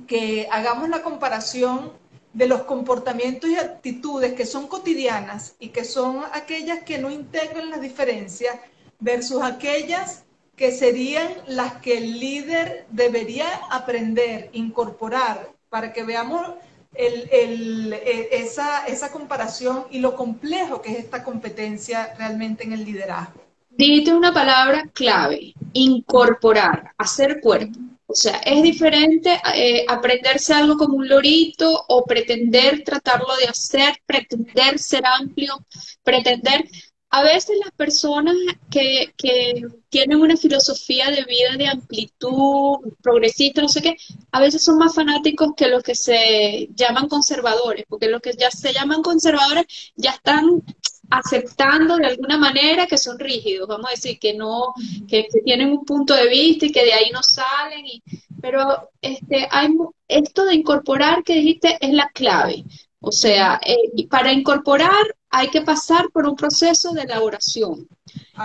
que 0.07 0.47
hagamos 0.51 0.89
la 0.89 1.01
comparación 1.01 1.93
de 2.35 2.47
los 2.47 2.63
comportamientos 2.63 3.49
y 3.49 3.55
actitudes 3.55 4.33
que 4.33 4.45
son 4.45 4.67
cotidianas 4.67 5.55
y 5.57 5.69
que 5.69 5.85
son 5.85 6.21
aquellas 6.33 6.83
que 6.83 6.97
no 6.97 7.09
integran 7.09 7.69
las 7.69 7.79
diferencias 7.79 8.57
versus 8.99 9.41
aquellas 9.41 10.25
que 10.57 10.73
serían 10.73 11.29
las 11.47 11.75
que 11.77 11.97
el 11.97 12.19
líder 12.19 12.87
debería 12.89 13.47
aprender, 13.71 14.49
incorporar, 14.51 15.49
para 15.69 15.93
que 15.93 16.03
veamos 16.03 16.45
el, 16.93 17.29
el, 17.31 17.93
e, 17.93 18.27
esa, 18.31 18.85
esa 18.85 19.13
comparación 19.13 19.85
y 19.89 19.99
lo 19.99 20.17
complejo 20.17 20.81
que 20.81 20.91
es 20.91 20.99
esta 20.99 21.23
competencia 21.23 22.15
realmente 22.17 22.65
en 22.65 22.73
el 22.73 22.83
liderazgo. 22.83 23.41
Dite 23.69 24.13
una 24.13 24.33
palabra 24.33 24.83
clave, 24.93 25.53
incorporar, 25.71 26.91
hacer 26.97 27.39
cuerpo. 27.39 27.79
O 28.07 28.13
sea, 28.15 28.37
es 28.45 28.61
diferente 28.61 29.39
eh, 29.55 29.85
aprenderse 29.87 30.53
algo 30.53 30.77
como 30.77 30.97
un 30.97 31.07
lorito 31.07 31.85
o 31.87 32.05
pretender 32.05 32.83
tratarlo 32.83 33.35
de 33.37 33.45
hacer, 33.45 33.95
pretender 34.05 34.79
ser 34.79 35.03
amplio, 35.05 35.65
pretender... 36.03 36.65
A 37.11 37.23
veces 37.23 37.57
las 37.63 37.71
personas 37.71 38.35
que, 38.69 39.13
que 39.15 39.63
tienen 39.87 40.19
una 40.19 40.35
filosofía 40.35 41.11
de 41.11 41.23
vida 41.23 41.55
de 41.57 41.67
amplitud, 41.67 42.79
progresista, 43.01 43.61
no 43.61 43.69
sé 43.69 43.81
qué, 43.81 43.95
a 44.33 44.41
veces 44.41 44.65
son 44.65 44.77
más 44.77 44.93
fanáticos 44.93 45.53
que 45.55 45.69
los 45.69 45.81
que 45.81 45.95
se 45.95 46.67
llaman 46.75 47.07
conservadores, 47.07 47.85
porque 47.87 48.09
los 48.09 48.19
que 48.21 48.33
ya 48.33 48.51
se 48.51 48.73
llaman 48.73 49.01
conservadores 49.01 49.65
ya 49.95 50.11
están 50.11 50.61
aceptando 51.09 51.97
de 51.97 52.07
alguna 52.07 52.37
manera 52.37 52.87
que 52.87 52.97
son 52.97 53.19
rígidos, 53.19 53.67
vamos 53.67 53.87
a 53.87 53.95
decir, 53.95 54.19
que 54.19 54.33
no, 54.33 54.73
que, 55.07 55.27
tienen 55.43 55.71
un 55.71 55.85
punto 55.85 56.13
de 56.13 56.27
vista 56.29 56.65
y 56.65 56.71
que 56.71 56.85
de 56.85 56.93
ahí 56.93 57.11
no 57.11 57.23
salen, 57.23 57.85
y, 57.85 58.01
pero 58.41 58.89
este, 59.01 59.47
hay, 59.51 59.69
esto 60.07 60.45
de 60.45 60.55
incorporar 60.55 61.23
que 61.23 61.35
dijiste 61.35 61.77
es 61.79 61.93
la 61.93 62.09
clave. 62.09 62.63
O 62.99 63.11
sea, 63.11 63.59
eh, 63.65 64.07
para 64.09 64.33
incorporar 64.33 65.15
hay 65.29 65.49
que 65.49 65.61
pasar 65.61 66.09
por 66.11 66.27
un 66.27 66.35
proceso 66.35 66.91
de 66.93 67.03
elaboración. 67.03 67.87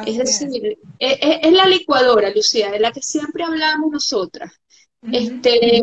es 0.06 0.18
decir, 0.18 0.78
es. 0.98 1.18
E, 1.20 1.40
es, 1.42 1.52
la 1.52 1.66
licuadora, 1.66 2.30
Lucía, 2.30 2.70
de 2.70 2.80
la 2.80 2.92
que 2.92 3.00
siempre 3.00 3.44
hablamos 3.44 3.90
nosotras. 3.90 4.52
Este, 5.10 5.80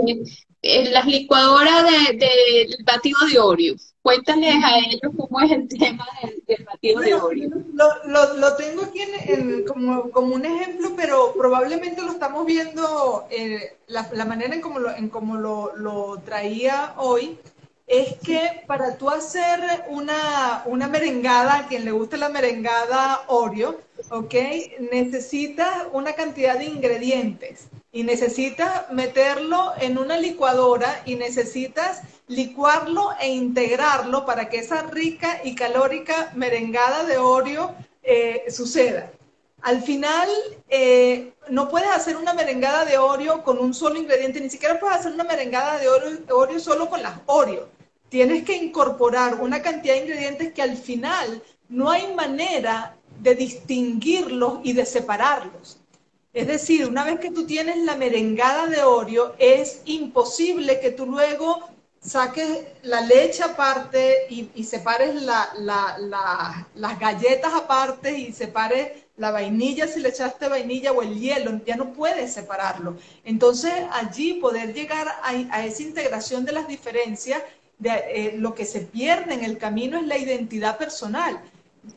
en 0.62 0.94
las 0.94 1.06
licuadoras 1.06 1.86
del 2.10 2.20
de, 2.20 2.78
batido 2.84 3.20
de 3.32 3.40
Oreo. 3.40 3.76
Cuéntales 4.08 4.56
a 4.63 4.78
ellos 4.78 5.12
cómo 5.17 5.41
es 5.41 5.52
el 5.52 5.67
tema 5.67 6.08
del, 6.48 6.63
batido 6.63 7.02
de 7.02 7.13
Oreo. 7.13 7.50
Lo, 7.74 8.36
lo, 8.36 8.56
tengo 8.56 8.84
aquí 8.84 9.02
en, 9.02 9.65
como, 9.65 10.12
como, 10.12 10.34
un 10.34 10.46
ejemplo, 10.46 10.93
pero 10.96 11.34
probablemente 11.34 12.02
lo 12.02 12.13
estamos 12.13 12.46
viendo, 12.46 13.28
eh, 13.30 13.76
la, 13.88 14.08
la, 14.13 14.24
manera 14.24 14.56
en 14.56 14.62
cómo, 14.62 14.80
lo, 14.80 14.96
en 14.96 15.10
cómo 15.10 15.36
lo, 15.36 15.76
lo 15.76 16.22
traía 16.24 16.93
hoy, 16.96 17.38
es 17.86 18.13
que 18.24 18.63
para 18.65 18.98
tú 18.98 19.10
hacer 19.10 19.60
una, 19.89 20.63
una 20.67 20.88
merengada, 20.88 21.58
a 21.58 21.67
quien 21.67 21.84
le 21.84 21.91
guste 21.91 22.15
la 22.15 22.30
merengada 22.30 23.24
Oreo, 23.28 23.82
¿ok? 24.10 24.36
Necesitas 24.89 25.88
una 25.91 26.13
cantidad 26.13 26.58
de 26.58 26.63
ingredientes 26.63 27.67
y 27.97 28.03
necesitas 28.03 28.91
meterlo 28.91 29.73
en 29.81 29.97
una 29.97 30.17
licuadora 30.19 31.01
y 31.07 31.15
necesitas 31.15 32.03
licuarlo 32.27 33.10
e 33.19 33.29
integrarlo 33.29 34.23
para 34.23 34.49
que 34.49 34.60
esa 34.60 34.83
rica 34.83 35.41
y 35.43 35.55
calórica 35.55 36.31
merengada 36.36 37.05
de 37.05 37.17
Oreo 37.17 37.73
eh, 38.03 38.43
suceda. 38.49 39.10
Al 39.63 39.81
final, 39.81 40.29
eh, 40.69 41.33
no 41.49 41.69
puedes 41.69 41.89
hacer 41.89 42.17
una 42.17 42.36
merengada 42.36 42.86
de 42.86 42.99
Oreo 42.99 43.43
con 43.43 43.57
un 43.57 43.73
solo 43.73 43.97
ingrediente, 43.97 44.41
ni 44.41 44.51
siquiera 44.51 44.79
puedes 44.79 44.97
hacer 44.97 45.13
una 45.13 45.23
merengada 45.23 45.79
de 45.79 45.89
Oreo, 45.89 46.19
Oreo 46.29 46.60
solo 46.60 46.91
con 46.91 47.01
las 47.01 47.17
Oreo. 47.25 47.67
Tienes 48.10 48.43
que 48.43 48.57
incorporar 48.57 49.41
una 49.41 49.63
cantidad 49.63 49.95
de 49.95 50.01
ingredientes 50.01 50.53
que 50.53 50.62
al 50.62 50.77
final 50.77 51.41
no 51.67 51.89
hay 51.89 52.13
manera 52.13 52.95
de 53.21 53.33
distinguirlos 53.33 54.60
y 54.62 54.73
de 54.73 54.86
separarlos. 54.86 55.79
Es 56.38 56.45
decir, 56.45 56.86
una 56.86 57.04
vez 57.04 57.19
que 57.19 57.32
tú 57.32 57.47
tienes 57.47 57.78
la 57.78 57.95
merengada 57.95 58.67
de 58.67 58.84
Oreo, 58.84 59.34
es 59.39 59.82
imposible 59.86 60.80
que 60.80 60.91
tú 60.91 61.08
luego 61.08 61.67
saques 62.00 62.60
la 62.84 63.02
leche 63.02 63.41
aparte 63.41 64.28
y, 64.30 64.63
separes 64.63 65.15
las 65.23 67.00
galletas 67.00 67.52
aparte 67.56 68.19
y 68.19 68.34
separes 68.34 68.91
la 69.15 69.32
vainilla 69.32 69.88
si 69.88 70.00
le 70.00 70.10
echaste 70.10 70.47
vainilla 70.47 70.91
o 70.91 71.02
el 71.02 71.19
hielo, 71.19 71.60
ya 71.65 71.76
no 71.76 71.91
puedes 71.91 72.36
separarlo. 72.36 72.97
Entonces 73.23 73.73
allí 73.91 74.36
poder 74.36 74.76
llegar 74.76 75.08
a, 75.23 75.65
esa 75.65 75.82
integración 75.82 76.45
de 76.45 76.52
las 76.52 76.67
diferencias, 76.67 77.41
de, 77.80 77.89
eh, 77.89 78.34
lo 78.38 78.54
que 78.54 78.65
se 78.65 78.82
pierde 78.82 79.34
en 79.34 79.43
el 79.43 79.58
camino 79.58 79.97
es 79.97 80.06
la 80.06 80.19
identidad 80.19 80.78
personal. 80.78 81.41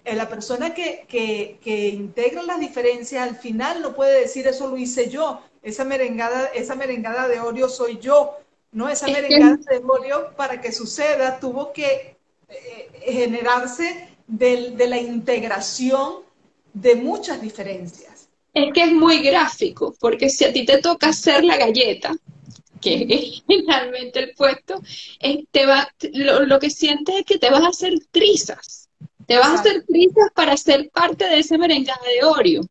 Eh, 0.05 0.14
la 0.14 0.29
persona 0.29 0.74
que, 0.74 1.05
que, 1.09 1.88
integra 1.88 2.42
las 2.42 2.61
diferencias 2.61 3.29
al 3.29 3.37
final 3.37 3.83
no 3.83 3.94
puede 3.94 4.20
decir 4.20 4.46
eso 4.46 4.68
lo 4.68 4.76
hice 4.76 5.11
yo, 5.11 5.40
esa 5.62 5.85
merengada, 5.85 6.46
esa 6.55 6.74
merengada 6.74 7.29
de 7.29 7.40
Oreo 7.40 7.68
soy 7.68 7.98
yo, 7.98 8.37
no, 8.72 8.88
esa 8.88 9.07
merengada 9.09 9.57
de 9.57 9.83
Oreo 9.87 10.35
para 10.37 10.61
que 10.61 10.72
suceda 10.72 11.40
tuvo 11.40 11.72
que 11.72 12.16
eh, 12.48 12.88
generarse 13.05 14.09
de, 14.26 14.74
la 14.88 14.98
integración 14.98 16.22
de 16.72 16.94
muchas 16.94 17.42
diferencias. 17.42 18.29
Es 18.55 18.72
que 18.72 18.85
es 18.85 18.92
muy 18.92 19.22
gráfico, 19.22 19.94
porque 20.00 20.29
si 20.29 20.44
a 20.44 20.53
ti 20.53 20.64
te 20.64 20.79
toca 20.79 21.09
hacer 21.09 21.44
la 21.44 21.57
galleta, 21.57 22.16
que 22.81 23.07
es 23.09 23.42
finalmente 23.46 24.20
el 24.20 24.35
puesto, 24.35 24.81
eh, 25.20 25.44
te 25.50 25.66
va, 25.66 25.88
lo, 26.12 26.46
lo 26.46 26.59
que 26.59 26.70
sientes 26.70 27.16
es 27.16 27.24
que 27.24 27.38
te 27.38 27.50
vas 27.50 27.62
a 27.62 27.68
hacer 27.68 27.94
trizas 28.11 28.80
te 29.30 29.38
vas 29.38 29.46
a 29.46 29.54
hacer 29.60 29.84
prisas 29.86 30.28
para 30.34 30.56
ser 30.56 30.90
parte 30.90 31.24
de 31.24 31.38
ese 31.38 31.56
merengada 31.56 32.00
de 32.04 32.26
Oreo. 32.26 32.62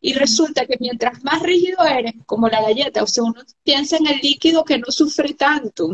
Y 0.00 0.14
resulta 0.14 0.66
que 0.66 0.76
mientras 0.80 1.22
más 1.22 1.40
rígido 1.42 1.84
eres, 1.84 2.14
como 2.26 2.48
la 2.48 2.60
galleta, 2.60 3.04
o 3.04 3.06
sea, 3.06 3.22
uno 3.22 3.40
piensa 3.62 3.98
en 3.98 4.08
el 4.08 4.18
líquido 4.18 4.64
que 4.64 4.78
no 4.78 4.90
sufre 4.90 5.34
tanto, 5.34 5.90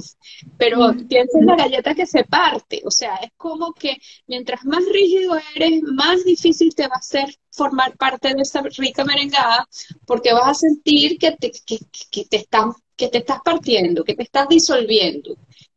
pero 0.57 0.95
piensa 1.09 1.39
en 1.39 1.45
la 1.45 1.57
galleta 1.57 1.95
que 1.95 2.07
se 2.07 2.25
parte. 2.25 2.81
O 2.87 2.91
sea, 2.91 3.17
es 3.17 3.33
como 3.37 3.75
que 3.75 3.99
mientras 4.27 4.65
más 4.65 4.83
rígido 4.91 5.37
eres, 5.55 5.83
más 5.83 6.25
difícil 6.25 6.75
te 6.75 6.89
va 6.89 6.97
a 6.97 7.03
ser 7.03 7.35
formar 7.51 7.95
parte 7.99 8.35
de 8.35 8.41
esa 8.41 8.63
rica 8.63 9.05
merengada, 9.05 9.69
porque 10.07 10.33
vas 10.33 10.49
a 10.49 10.55
sentir 10.55 11.19
que 11.19 11.33
te, 11.33 11.51
que, 11.51 12.25
te, 12.25 12.37
están, 12.37 12.73
que 12.97 13.09
te 13.09 13.19
estás 13.19 13.41
partiendo, 13.45 14.05
que 14.05 14.15
te 14.15 14.23
estás 14.23 14.49
disolviendo. 14.49 15.37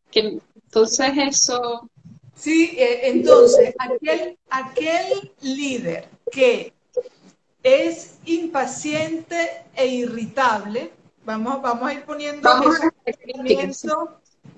Que, 0.10 0.40
entonces 0.56 1.12
eso 1.18 1.90
Sí, 2.38 2.76
eh, 2.78 3.10
entonces, 3.10 3.74
aquel, 3.80 4.38
aquel 4.50 5.34
líder 5.42 6.08
que 6.32 6.72
es 7.64 8.20
impaciente 8.26 9.64
e 9.76 9.88
irritable, 9.88 10.92
vamos, 11.26 11.62
vamos 11.64 11.90
a 11.90 11.94
ir 11.94 12.06
poniendo 12.06 12.48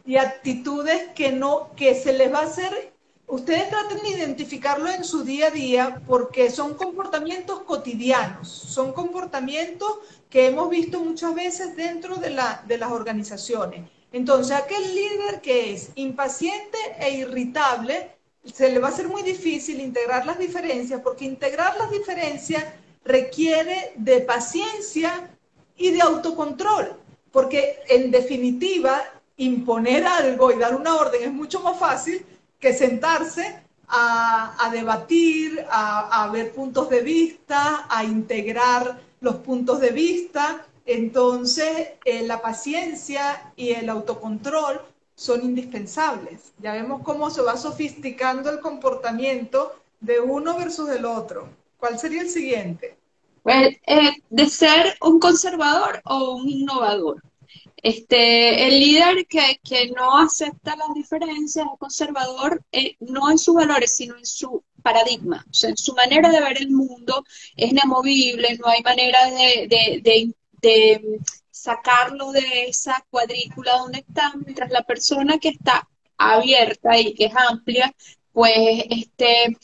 y 0.05 0.17
actitudes 0.17 1.09
que 1.15 1.31
no, 1.31 1.69
que 1.75 1.95
se 1.95 2.11
les 2.13 2.33
va 2.33 2.39
a 2.39 2.45
hacer, 2.45 2.93
ustedes 3.27 3.69
traten 3.69 4.01
de 4.01 4.09
identificarlo 4.09 4.89
en 4.89 5.03
su 5.03 5.23
día 5.23 5.47
a 5.47 5.51
día 5.51 6.01
porque 6.05 6.49
son 6.49 6.73
comportamientos 6.73 7.61
cotidianos, 7.61 8.49
son 8.49 8.91
comportamientos 8.91 9.89
que 10.29 10.47
hemos 10.47 10.69
visto 10.69 10.99
muchas 10.99 11.33
veces 11.33 11.75
dentro 11.77 12.17
de, 12.17 12.31
la, 12.31 12.63
de 12.67 12.77
las 12.77 12.91
organizaciones 12.91 13.89
entonces, 14.11 14.55
aquel 14.55 14.95
líder 14.95 15.41
que 15.41 15.73
es 15.73 15.91
impaciente 15.95 16.77
e 16.99 17.11
irritable, 17.11 18.11
se 18.43 18.69
le 18.71 18.79
va 18.79 18.87
a 18.87 18.93
ser 18.93 19.07
muy 19.07 19.21
difícil 19.21 19.79
integrar 19.79 20.25
las 20.25 20.39
diferencias, 20.39 21.01
porque 21.01 21.25
integrar 21.25 21.77
las 21.77 21.91
diferencias 21.91 22.63
requiere 23.03 23.93
de 23.95 24.21
paciencia 24.21 25.29
y 25.77 25.91
de 25.91 26.01
autocontrol, 26.01 26.93
porque 27.31 27.79
en 27.87 28.09
definitiva, 28.11 29.03
imponer 29.37 30.05
algo 30.05 30.51
y 30.51 30.57
dar 30.57 30.75
una 30.75 30.95
orden 30.95 31.23
es 31.23 31.31
mucho 31.31 31.61
más 31.61 31.79
fácil 31.79 32.25
que 32.59 32.73
sentarse 32.73 33.61
a, 33.87 34.69
debatir, 34.71 35.65
a, 35.69 36.23
a 36.23 36.31
ver 36.31 36.51
puntos 36.51 36.89
de 36.89 37.01
vista, 37.01 37.87
a 37.89 38.03
integrar 38.03 38.99
los 39.21 39.35
puntos 39.37 39.79
de 39.79 39.89
vista. 39.91 40.65
Entonces, 40.91 41.89
eh, 42.03 42.23
la 42.23 42.41
paciencia 42.41 43.53
y 43.55 43.73
el 43.73 43.89
autocontrol 43.89 44.81
son 45.13 45.45
indispensables. 45.45 46.51
Ya 46.57 46.73
vemos 46.73 47.03
cómo 47.03 47.29
se 47.29 47.43
va 47.43 47.57
sofisticando 47.57 48.49
el 48.49 48.59
comportamiento 48.59 49.75
de 49.99 50.19
uno 50.19 50.57
versus 50.57 50.89
el 50.89 51.05
otro. 51.05 51.47
¿Cuál 51.77 51.99
sería 51.99 52.21
el 52.23 52.29
siguiente? 52.29 52.97
Pues, 53.43 53.77
eh, 53.85 54.13
de 54.31 54.45
ser 54.47 54.97
un 55.01 55.19
conservador 55.19 56.01
o 56.05 56.37
un 56.37 56.49
innovador. 56.49 57.21
Este, 57.77 58.67
el 58.67 58.79
líder 58.79 59.27
que, 59.27 59.59
que 59.63 59.91
no 59.91 60.17
acepta 60.17 60.75
las 60.75 60.95
diferencias, 60.95 61.67
el 61.71 61.77
conservador, 61.77 62.63
eh, 62.71 62.95
no 62.99 63.29
en 63.29 63.37
sus 63.37 63.53
valores, 63.53 63.95
sino 63.95 64.17
en 64.17 64.25
su 64.25 64.63
paradigma, 64.81 65.45
o 65.49 65.53
sea, 65.53 65.69
en 65.69 65.77
su 65.77 65.93
manera 65.93 66.29
de 66.29 66.41
ver 66.41 66.57
el 66.57 66.71
mundo 66.71 67.23
es 67.55 67.71
inamovible, 67.71 68.57
no 68.57 68.67
hay 68.67 68.81
manera 68.81 69.25
de, 69.25 69.67
de, 69.67 70.01
de, 70.01 70.33
sacarlo 71.51 72.31
de 72.31 72.65
esa 72.67 73.05
cuadrícula 73.09 73.77
donde 73.77 73.99
está, 73.99 74.33
mientras 74.45 74.71
la 74.71 74.83
persona 74.83 75.37
que 75.37 75.49
está 75.49 75.87
abierta 76.17 76.97
y 76.97 77.13
que 77.13 77.25
es 77.25 77.33
amplia, 77.35 77.93
pues 78.31 78.85
este 78.89 79.57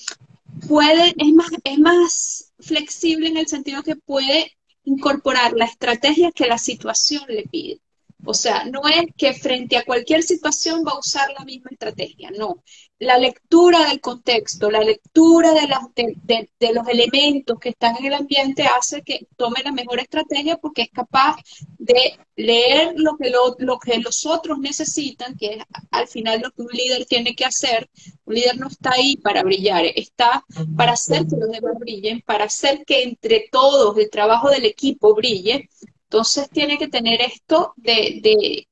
puede, 0.67 1.13
es 1.17 1.33
más, 1.33 1.51
es 1.63 1.79
más 1.79 2.53
flexible 2.59 3.27
en 3.27 3.37
el 3.37 3.47
sentido 3.47 3.83
que 3.83 3.95
puede 3.95 4.51
incorporar 4.83 5.53
la 5.53 5.65
estrategia 5.65 6.31
que 6.31 6.47
la 6.47 6.57
situación 6.57 7.23
le 7.27 7.43
pide. 7.43 7.79
O 8.23 8.33
sea, 8.33 8.65
no 8.65 8.87
es 8.87 9.05
que 9.17 9.33
frente 9.33 9.77
a 9.77 9.83
cualquier 9.83 10.23
situación 10.23 10.83
va 10.87 10.93
a 10.93 10.99
usar 10.99 11.27
la 11.37 11.45
misma 11.45 11.69
estrategia, 11.71 12.31
no. 12.31 12.63
La 12.97 13.17
lectura 13.17 13.89
del 13.89 13.99
contexto, 13.99 14.71
la 14.71 14.79
lectura 14.79 15.51
de, 15.53 16.49
de, 16.59 16.73
los 16.73 16.87
elementos 16.87 17.59
que 17.59 17.69
están 17.69 17.97
en 17.97 18.05
el 18.05 18.13
ambiente 18.13 18.63
hace 18.63 19.01
que 19.01 19.27
tome 19.35 19.61
la 19.63 19.73
mejor 19.73 19.99
estrategia 19.99 20.57
porque 20.57 20.83
es 20.83 20.91
capaz 20.91 21.35
de 21.77 22.17
leer 22.37 22.93
lo 22.95 23.17
que, 23.17 23.29
lo, 23.29 23.79
que 23.79 23.99
los 23.99 24.25
otros 24.25 24.59
necesitan, 24.59 25.35
que 25.37 25.55
es 25.55 25.63
al 25.91 26.07
final 26.07 26.41
lo 26.41 26.51
que 26.51 26.61
un 26.61 26.71
líder 26.71 27.05
tiene 27.05 27.35
que 27.35 27.45
hacer. 27.45 27.89
Un 28.23 28.35
líder 28.35 28.57
no 28.57 28.67
está 28.69 28.91
ahí 28.93 29.17
para 29.17 29.43
brillar, 29.43 29.85
está 29.93 30.45
para 30.77 30.93
hacer 30.93 31.27
que 31.27 31.35
los 31.35 31.51
demás 31.51 31.77
brillen, 31.77 32.21
para 32.21 32.45
hacer 32.45 32.85
que 32.85 33.03
entre 33.03 33.49
todos 33.51 33.97
el 33.97 34.09
trabajo 34.09 34.49
del 34.49 34.65
equipo 34.65 35.13
brille, 35.13 35.69
entonces 36.15 36.49
tiene 36.49 36.77
que 36.77 36.87
tener 36.87 37.21
esto 37.21 37.73
de, 37.75 38.65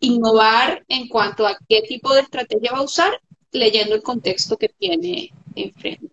innovar 0.00 0.82
en 0.88 1.06
cuanto 1.06 1.46
a 1.46 1.58
qué 1.68 1.82
tipo 1.82 2.14
de 2.14 2.22
estrategia 2.22 2.72
va 2.72 2.78
a 2.78 2.84
usar, 2.84 3.20
leyendo 3.50 3.94
el 3.94 4.02
contexto 4.02 4.56
que 4.56 4.70
tiene 4.70 5.30
enfrente. 5.54 6.08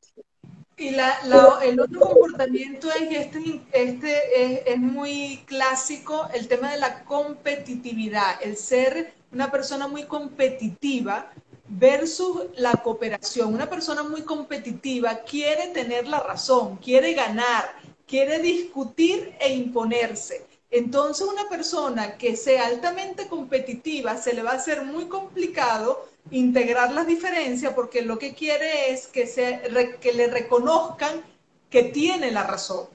Y 0.78 0.90
el 0.90 1.80
otro 1.80 2.02
comportamiento 2.02 2.90
es, 2.92 3.10
este, 3.10 3.62
este 3.72 4.74
es, 4.74 4.78
muy 4.78 5.44
clásico, 5.46 6.28
el 6.34 6.50
tema 6.50 6.74
de 6.74 6.80
la 6.80 7.06
competitividad, 7.06 8.36
el 8.44 8.58
ser 8.58 9.14
una 9.32 9.50
persona 9.50 9.88
muy 9.88 10.04
competitiva 10.04 11.32
versus 11.70 12.48
la 12.58 12.74
cooperación. 12.74 13.54
Una 13.54 13.70
persona 13.70 14.04
muy 14.04 14.24
competitiva 14.24 15.20
quiere 15.20 15.68
tener 15.68 16.06
la 16.06 16.20
razón, 16.20 16.76
quiere 16.78 17.14
ganar, 17.14 17.76
quiere 18.06 18.40
discutir 18.40 19.34
e 19.40 19.54
imponerse. 19.54 20.49
Entonces 20.72 21.28
una 21.28 21.50
persona 21.50 22.18
que 22.18 22.36
sea 22.36 22.68
altamente 22.68 23.28
competitiva 23.28 24.18
se 24.18 24.34
le 24.34 24.44
va 24.44 24.52
a 24.52 24.56
hacer 24.56 24.84
muy 24.84 25.06
complicado 25.06 26.08
integrar 26.32 26.92
las 26.94 27.08
diferencias 27.08 27.74
porque 27.74 28.04
lo 28.04 28.20
que 28.20 28.36
quiere 28.36 28.92
es 28.92 29.08
que, 29.08 29.26
se, 29.26 29.62
que 30.00 30.14
le 30.14 30.28
reconozcan 30.28 31.24
que 31.70 31.84
tiene 31.84 32.32
la 32.32 32.44
razón. 32.44 32.88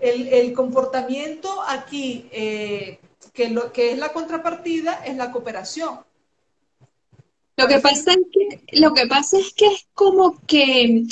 El, 0.00 0.52
comportamiento 0.52 1.62
aquí, 1.68 2.28
eh, 2.32 2.98
que, 3.32 3.48
lo, 3.50 3.72
que 3.72 3.92
es 3.92 3.98
la 3.98 4.12
contrapartida, 4.12 5.04
es 5.04 5.16
la 5.16 5.30
cooperación. 5.30 6.00
Lo 7.56 7.68
que, 7.68 7.78
pasa 7.78 8.12
es 8.12 8.18
que, 8.32 8.80
lo 8.80 8.92
que 8.92 9.06
pasa 9.06 9.38
es 9.38 9.52
que 9.54 9.66
es 9.66 9.86
como 9.94 10.40
que 10.46 11.04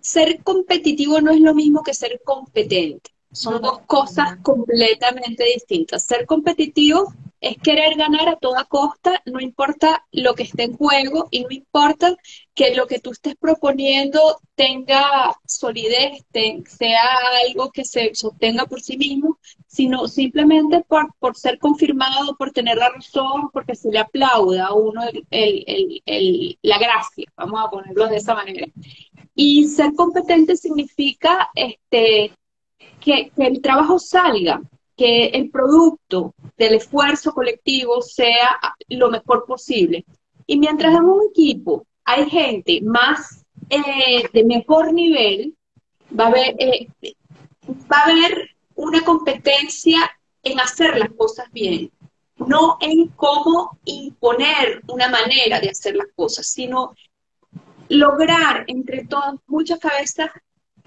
ser 0.00 0.42
competitivo 0.42 1.20
no 1.20 1.30
es 1.30 1.40
lo 1.40 1.54
mismo 1.54 1.82
que 1.82 1.94
ser 1.94 2.20
competente. 2.24 3.10
Son 3.32 3.62
dos 3.62 3.80
cosas 3.86 4.38
completamente 4.42 5.44
distintas. 5.44 6.04
Ser 6.04 6.26
competitivo 6.26 7.12
es 7.40 7.56
querer 7.58 7.96
ganar 7.96 8.28
a 8.28 8.36
toda 8.36 8.64
costa, 8.64 9.22
no 9.24 9.40
importa 9.40 10.06
lo 10.12 10.34
que 10.34 10.42
esté 10.42 10.64
en 10.64 10.76
juego 10.76 11.28
y 11.30 11.42
no 11.42 11.50
importa 11.50 12.16
que 12.54 12.74
lo 12.74 12.86
que 12.86 12.98
tú 12.98 13.12
estés 13.12 13.34
proponiendo 13.36 14.20
tenga 14.54 15.34
solidez, 15.46 16.22
sea 16.66 17.00
algo 17.46 17.70
que 17.70 17.84
se 17.84 18.14
sostenga 18.14 18.66
por 18.66 18.82
sí 18.82 18.98
mismo, 18.98 19.38
sino 19.66 20.06
simplemente 20.06 20.84
por, 20.86 21.14
por 21.18 21.36
ser 21.36 21.58
confirmado, 21.58 22.36
por 22.36 22.50
tener 22.50 22.76
la 22.76 22.90
razón, 22.90 23.50
porque 23.52 23.74
se 23.74 23.90
le 23.90 24.00
aplauda 24.00 24.66
a 24.66 24.74
uno 24.74 25.00
la 26.62 26.78
gracia, 26.78 27.32
vamos 27.36 27.60
a 27.64 27.70
ponerlo 27.70 28.08
de 28.08 28.16
esa 28.16 28.34
manera. 28.34 28.66
Y 29.34 29.66
ser 29.68 29.94
competente 29.94 30.56
significa 30.56 31.48
este, 31.54 32.32
que, 33.00 33.32
el 33.36 33.60
trabajo 33.60 33.98
salga, 33.98 34.60
que 34.96 35.26
el 35.26 35.50
producto 35.50 36.34
del 36.56 36.74
esfuerzo 36.74 37.32
colectivo 37.32 38.02
sea 38.02 38.58
lo 38.88 39.10
mejor 39.10 39.44
posible. 39.46 40.04
Y 40.46 40.58
mientras 40.58 40.94
en 40.94 41.04
un 41.04 41.28
equipo 41.30 41.86
hay 42.04 42.28
gente 42.28 42.80
más 42.82 43.44
eh, 43.68 44.28
de 44.32 44.44
mejor 44.44 44.92
nivel, 44.92 45.54
va 46.18 46.24
a 46.24 46.28
haber, 46.28 46.56
eh, 46.58 46.88
va 47.90 47.98
a 47.98 48.04
haber 48.04 48.50
una 48.74 49.02
competencia 49.02 49.98
en 50.42 50.58
hacer 50.58 50.98
las 50.98 51.10
cosas 51.10 51.50
bien, 51.52 51.90
no 52.36 52.78
en 52.80 53.08
cómo 53.08 53.78
imponer 53.84 54.82
una 54.88 55.08
manera 55.08 55.60
de 55.60 55.70
hacer 55.70 55.96
las 55.96 56.08
cosas, 56.16 56.46
sino 56.46 56.94
lograr 57.88 58.64
entre 58.68 59.04
todas, 59.04 59.34
muchas 59.46 59.78
cabezas 59.78 60.30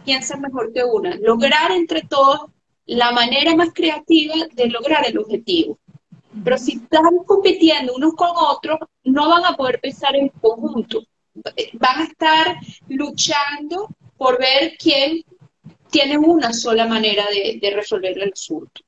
piensa 0.03 0.37
mejor 0.37 0.71
que 0.73 0.83
una. 0.83 1.15
Lograr 1.15 1.71
entre 1.71 2.01
todos 2.01 2.51
la 2.85 3.11
manera 3.11 3.55
más 3.55 3.69
creativa 3.73 4.35
de 4.53 4.67
lograr 4.67 5.05
el 5.07 5.17
objetivo. 5.17 5.77
Pero 6.43 6.57
si 6.57 6.73
están 6.73 7.19
compitiendo 7.25 7.93
unos 7.95 8.13
con 8.15 8.31
otros, 8.35 8.79
no 9.03 9.29
van 9.29 9.45
a 9.45 9.55
poder 9.55 9.79
pensar 9.79 10.15
en 10.15 10.29
conjunto. 10.29 11.03
Van 11.33 12.01
a 12.01 12.03
estar 12.03 12.57
luchando 12.87 13.89
por 14.17 14.39
ver 14.39 14.75
quién 14.77 15.23
tiene 15.89 16.17
una 16.17 16.53
sola 16.53 16.87
manera 16.87 17.25
de, 17.31 17.71
resolver 17.71 18.17
el 18.17 18.31
asunto. 18.33 18.81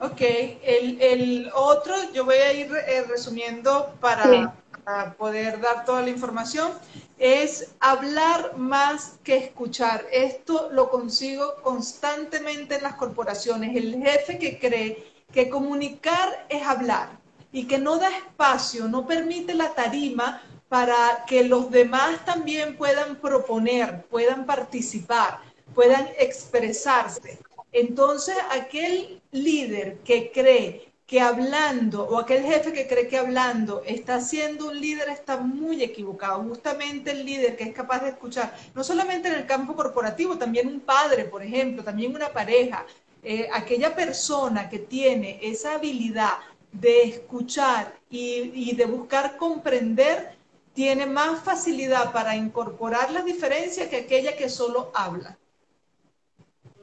Ok, 0.00 0.20
el, 0.20 1.48
otro 1.54 1.94
yo 2.12 2.24
voy 2.24 2.36
a 2.36 2.52
ir 2.52 2.66
eh, 2.66 3.04
resumiendo 3.08 3.94
para, 4.00 4.54
para 4.86 5.14
poder 5.14 5.60
dar 5.60 5.84
toda 5.84 6.00
la 6.00 6.10
información 6.10 6.70
es 7.18 7.72
hablar 7.80 8.56
más 8.56 9.18
que 9.24 9.36
escuchar. 9.36 10.06
Esto 10.12 10.68
lo 10.70 10.90
consigo 10.90 11.56
constantemente 11.64 12.76
en 12.76 12.84
las 12.84 12.94
corporaciones. 12.94 13.74
El 13.74 14.00
jefe 14.00 14.38
que 14.38 14.60
cree 14.60 15.04
que 15.32 15.50
comunicar 15.50 16.46
es 16.48 16.64
hablar 16.64 17.18
y 17.50 17.66
que 17.66 17.78
no 17.78 17.98
da 17.98 18.16
espacio, 18.16 18.86
no 18.86 19.08
permite 19.08 19.54
la 19.54 19.74
tarima 19.74 20.40
para 20.68 21.24
que 21.26 21.42
los 21.42 21.68
demás 21.72 22.24
también 22.24 22.76
puedan 22.76 23.16
proponer, 23.16 24.04
puedan 24.04 24.46
participar, 24.46 25.40
puedan 25.74 26.06
expresarse. 26.16 27.40
Entonces, 27.72 28.36
aquel 28.52 29.20
líder 29.32 29.98
que 30.04 30.30
cree 30.30 30.92
que 31.06 31.20
hablando, 31.20 32.04
o 32.04 32.18
aquel 32.18 32.42
jefe 32.42 32.72
que 32.72 32.88
cree 32.88 33.06
que 33.06 33.16
hablando 33.16 33.82
está 33.86 34.20
siendo 34.20 34.66
un 34.66 34.80
líder, 34.80 35.08
está 35.08 35.36
muy 35.36 35.82
equivocado. 35.82 36.42
Justamente 36.42 37.12
el 37.12 37.24
líder 37.24 37.56
que 37.56 37.64
es 37.64 37.72
capaz 37.72 38.00
de 38.00 38.10
escuchar, 38.10 38.56
no 38.74 38.82
solamente 38.82 39.28
en 39.28 39.34
el 39.34 39.46
campo 39.46 39.76
corporativo, 39.76 40.36
también 40.36 40.66
un 40.66 40.80
padre, 40.80 41.24
por 41.24 41.42
ejemplo, 41.44 41.84
también 41.84 42.14
una 42.14 42.30
pareja, 42.30 42.84
eh, 43.22 43.48
aquella 43.52 43.94
persona 43.94 44.68
que 44.68 44.80
tiene 44.80 45.38
esa 45.42 45.76
habilidad 45.76 46.38
de 46.72 47.02
escuchar 47.04 47.94
y, 48.10 48.70
y 48.70 48.74
de 48.74 48.86
buscar 48.86 49.36
comprender, 49.36 50.34
tiene 50.74 51.06
más 51.06 51.42
facilidad 51.42 52.12
para 52.12 52.36
incorporar 52.36 53.12
las 53.12 53.24
diferencias 53.24 53.88
que 53.88 53.96
aquella 53.96 54.36
que 54.36 54.48
solo 54.48 54.90
habla. 54.92 55.38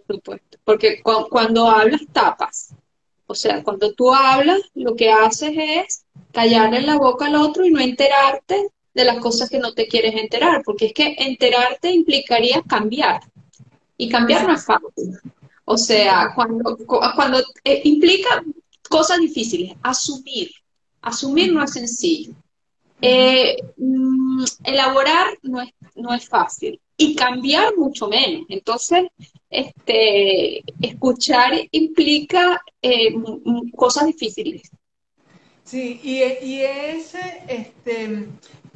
Por 0.08 0.16
supuesto, 0.16 0.58
porque 0.64 1.02
cuando 1.30 1.70
hablas 1.70 2.02
tapas 2.12 2.74
o 3.26 3.36
sea, 3.36 3.64
cuando 3.64 3.94
tú 3.94 4.14
hablas, 4.14 4.62
lo 4.74 4.96
que 4.96 5.12
haces 5.12 5.54
es 5.56 6.06
callarle 6.32 6.82
la 6.82 6.98
boca 6.98 7.26
al 7.26 7.36
otro 7.36 7.66
y 7.66 7.72
no 7.72 7.80
enterarte 7.80 8.70
de 8.94 9.06
las 9.06 9.18
cosas 9.18 9.50
que 9.50 9.60
no 9.60 9.74
te 9.74 9.88
quieres 9.88 10.16
enterar, 10.16 10.62
porque 10.64 10.88
es 10.88 10.94
que 10.94 11.16
enterarte 11.18 11.92
implicaría 11.92 12.62
cambiar. 12.62 13.22
Y 13.98 14.10
cambiar 14.10 14.48
no 14.48 14.54
es 14.54 14.66
fácil. 14.66 15.20
O 15.66 15.78
sea, 15.78 16.32
cuando, 16.36 16.78
cuando 16.86 17.40
eh, 17.64 17.82
implica 17.86 18.44
cosas 18.90 19.20
difíciles, 19.20 19.76
asumir. 19.82 20.52
Asumir 21.02 21.54
no 21.54 21.64
es 21.64 21.72
sencillo. 21.72 22.34
Eh, 23.02 23.58
mm, 23.78 24.44
elaborar 24.64 25.28
no 25.42 25.62
es, 25.62 25.72
no 25.96 26.14
es 26.14 26.28
fácil. 26.28 26.80
Y 26.97 27.15
cambiar 27.15 27.75
mucho 27.77 28.08
menos. 28.08 28.45
Entonces, 28.49 29.06
este, 29.49 30.63
escuchar 30.82 31.53
implica 31.71 32.62
eh, 32.82 33.13
cosas 33.75 34.08
difíciles. 34.08 34.63
Sí, 35.63 35.99
y, 36.03 36.21
y 36.45 36.62
ese, 36.62 37.43
este, 37.47 38.03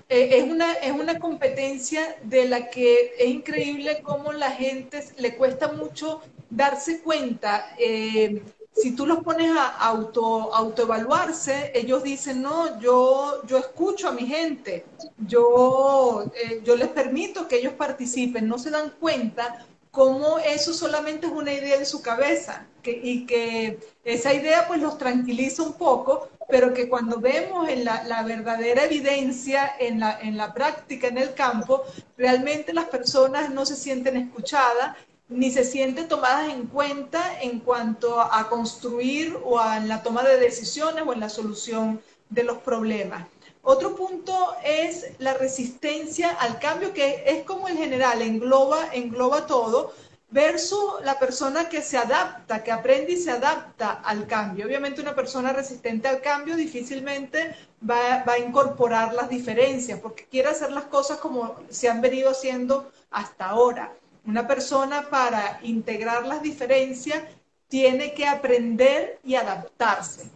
eh, 0.10 0.30
es, 0.38 0.44
una, 0.44 0.74
es 0.74 0.92
una 0.92 1.20
competencia 1.20 2.18
de 2.24 2.48
la 2.48 2.70
que 2.70 3.14
es 3.20 3.28
increíble 3.28 4.02
cómo 4.04 4.32
la 4.32 4.52
gente 4.52 5.04
le 5.18 5.36
cuesta 5.36 5.72
mucho 5.74 6.22
darse 6.50 7.02
cuenta. 7.02 7.76
Eh, 7.78 8.42
si 8.82 8.92
tú 8.92 9.06
los 9.06 9.24
pones 9.24 9.52
a 9.58 9.68
auto, 9.68 10.54
autoevaluarse, 10.54 11.72
ellos 11.74 12.04
dicen, 12.04 12.42
no, 12.42 12.80
yo, 12.80 13.42
yo 13.48 13.58
escucho 13.58 14.08
a 14.08 14.12
mi 14.12 14.26
gente, 14.28 14.86
yo, 15.18 16.26
eh, 16.36 16.62
yo 16.64 16.76
les 16.76 16.90
permito 16.90 17.48
que 17.48 17.58
ellos 17.58 17.74
participen, 17.74 18.48
no 18.48 18.58
se 18.60 18.70
dan 18.70 18.94
cuenta 19.00 19.66
cómo 19.92 20.38
eso 20.38 20.74
solamente 20.74 21.26
es 21.26 21.34
una 21.34 21.54
idea 21.54 21.78
de 21.80 21.86
su 21.86 22.02
cabeza 22.02 22.68
y 22.84 23.26
que 23.26 23.80
esa 24.04 24.34
idea 24.34 24.68
pues 24.68 24.82
los 24.82 24.98
tranquiliza 24.98 25.64
un 25.64 25.74
poco, 25.74 26.30
pero 26.48 26.74
que 26.74 26.88
cuando 26.88 27.20
vemos 27.20 27.68
en 27.68 27.84
la, 27.84 28.04
la, 28.04 28.24
verdadera 28.24 28.86
evidencia 28.86 29.72
en 29.80 30.00
la, 30.00 30.20
en 30.22 30.38
la 30.38 30.54
práctica, 30.54 31.08
en 31.08 31.18
el 31.18 31.34
campo, 31.34 31.84
realmente 32.18 32.74
las 32.74 32.86
personas 32.86 33.50
no 33.50 33.66
se 33.66 33.76
sienten 33.76 34.18
escuchadas 34.18 34.96
ni 35.30 35.52
se 35.52 35.66
sienten 35.66 36.08
tomadas 36.08 36.50
en 36.50 36.68
cuenta 36.68 37.42
en 37.42 37.60
cuanto 37.60 38.22
a 38.22 38.48
construir 38.50 39.38
o 39.44 39.60
a 39.60 39.78
en 39.78 39.88
la 39.88 40.02
toma 40.02 40.24
de 40.24 40.40
decisiones 40.40 41.04
o 41.06 41.14
en 41.14 41.20
la 41.20 41.30
solución 41.30 42.02
de 42.30 42.44
los 42.44 42.58
problemas. 42.60 43.28
Otro 43.62 43.96
punto 43.96 44.56
es 44.64 45.08
la 45.20 45.34
resistencia 45.34 46.30
al 46.30 46.58
cambio, 46.60 46.94
que 46.94 47.24
es 47.28 47.44
como 47.44 47.68
en 47.68 47.78
general, 47.78 48.22
engloba, 48.22 48.94
engloba 48.94 49.46
todo, 49.46 49.94
versus 50.30 51.02
la 51.04 51.20
persona 51.20 51.68
que 51.68 51.82
se 51.82 51.98
adapta, 51.98 52.64
que 52.64 52.72
aprende 52.72 53.14
y 53.14 53.18
se 53.18 53.32
adapta 53.32 53.92
al 53.92 54.26
cambio. 54.28 54.66
Obviamente 54.66 55.02
una 55.02 55.16
persona 55.16 55.52
resistente 55.52 56.08
al 56.08 56.22
cambio 56.22 56.56
difícilmente 56.56 57.56
va, 57.90 58.24
va, 58.24 58.34
a 58.34 58.40
incorporar 58.40 59.14
las 59.14 59.30
diferencias, 59.30 60.00
porque 60.00 60.26
quiere 60.32 60.48
hacer 60.50 60.72
las 60.72 60.86
cosas 60.86 61.18
como 61.18 61.56
se 61.70 61.90
han 61.90 62.00
venido 62.00 62.30
haciendo 62.30 62.90
hasta 63.12 63.48
ahora. 63.48 63.94
Una 64.28 64.46
persona 64.46 65.10
para 65.10 65.60
integrar 65.64 66.28
las 66.28 66.44
diferencias 66.44 67.24
tiene 67.70 68.14
que 68.14 68.28
aprender 68.28 69.20
y 69.24 69.36
adaptarse. 69.36 70.30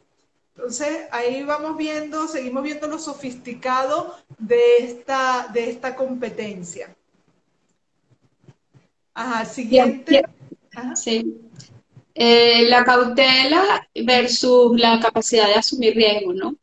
Entonces, 0.55 1.07
ahí 1.11 1.43
vamos 1.43 1.75
viendo, 1.77 2.27
seguimos 2.29 2.63
viendo 2.63 2.87
lo 2.87 2.97
sofisticado 2.97 4.15
de 4.37 4.77
esta, 4.77 5.49
de 5.51 5.69
esta 5.69 5.95
competencia. 5.95 6.95
Ajá, 9.13 9.43
siguiente. 9.43 10.23
Sí. 10.95 11.41
Eh, 12.15 12.69
la 12.69 12.85
cautela 12.85 13.89
versus 14.05 14.79
la 14.79 15.01
capacidad 15.01 15.47
de 15.47 15.55
asumir 15.55 15.95
riesgo, 15.95 16.33
¿no? 16.33 16.55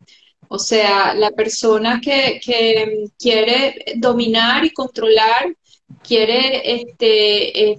O 0.49 0.59
sea, 0.59 1.13
la 1.13 1.31
persona 1.33 2.01
que, 2.01 2.41
que 2.43 3.11
quiere 3.19 3.85
dominar 3.97 4.65
y 4.65 4.71
controlar 4.71 5.55
quiere 6.03 6.81
este, 6.81 7.77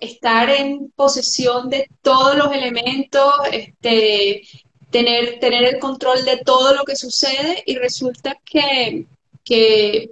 estar 0.00 0.50
en 0.50 0.90
posesión 0.96 1.70
de 1.70 1.88
todos 2.02 2.36
los 2.36 2.52
elementos, 2.52 3.32
este, 3.52 4.42
tener, 4.90 5.38
el 5.42 5.78
control 5.78 6.24
de 6.24 6.38
todo 6.38 6.74
lo 6.74 6.84
que 6.84 6.96
sucede 6.96 7.62
y 7.66 7.76
resulta 7.76 8.38
que, 8.44 9.06
que 9.44 10.10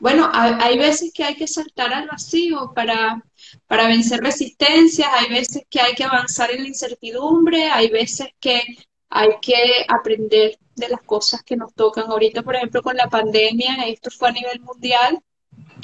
bueno, 0.00 0.30
hay, 0.32 0.78
veces 0.78 1.12
que 1.12 1.24
hay 1.24 1.34
que 1.34 1.48
saltar 1.48 1.92
al 1.92 2.06
vacío 2.06 2.72
para, 2.74 3.24
para 3.66 3.88
vencer 3.88 4.20
resistencias, 4.20 5.08
hay 5.12 5.28
veces 5.28 5.64
que 5.68 5.80
hay 5.80 5.94
que 5.94 6.04
avanzar 6.04 6.50
en 6.50 6.62
la 6.62 6.68
incertidumbre, 6.68 7.64
hay 7.64 7.88
veces 7.88 8.28
que 8.38 8.62
hay 9.10 9.30
que 9.40 9.56
aprender 9.88 10.58
de 10.76 10.88
las 10.88 11.02
cosas 11.02 11.42
que 11.42 11.56
nos 11.56 11.74
tocan. 11.74 12.04
Ahorita, 12.08 12.42
por 12.42 12.54
ejemplo, 12.54 12.82
con 12.82 12.96
la 12.96 13.08
pandemia, 13.08 13.86
esto 13.86 14.10
fue 14.10 14.28
a 14.28 14.32
nivel 14.32 14.60
mundial, 14.60 15.18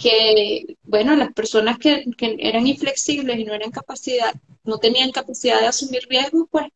que, 0.04 0.76
bueno, 0.82 1.16
las 1.16 1.32
personas 1.32 1.78
que, 1.78 2.04
eran 2.38 2.66
inflexibles 2.66 3.38
y 3.38 3.44
no 3.44 3.54
eran 3.54 3.70
capacidad, 3.70 4.34
no 4.62 4.76
tenían 4.76 5.10
capacidad 5.12 5.60
de 5.60 5.66
asumir 5.68 6.02
riesgos, 6.10 6.46
pues 6.50 6.66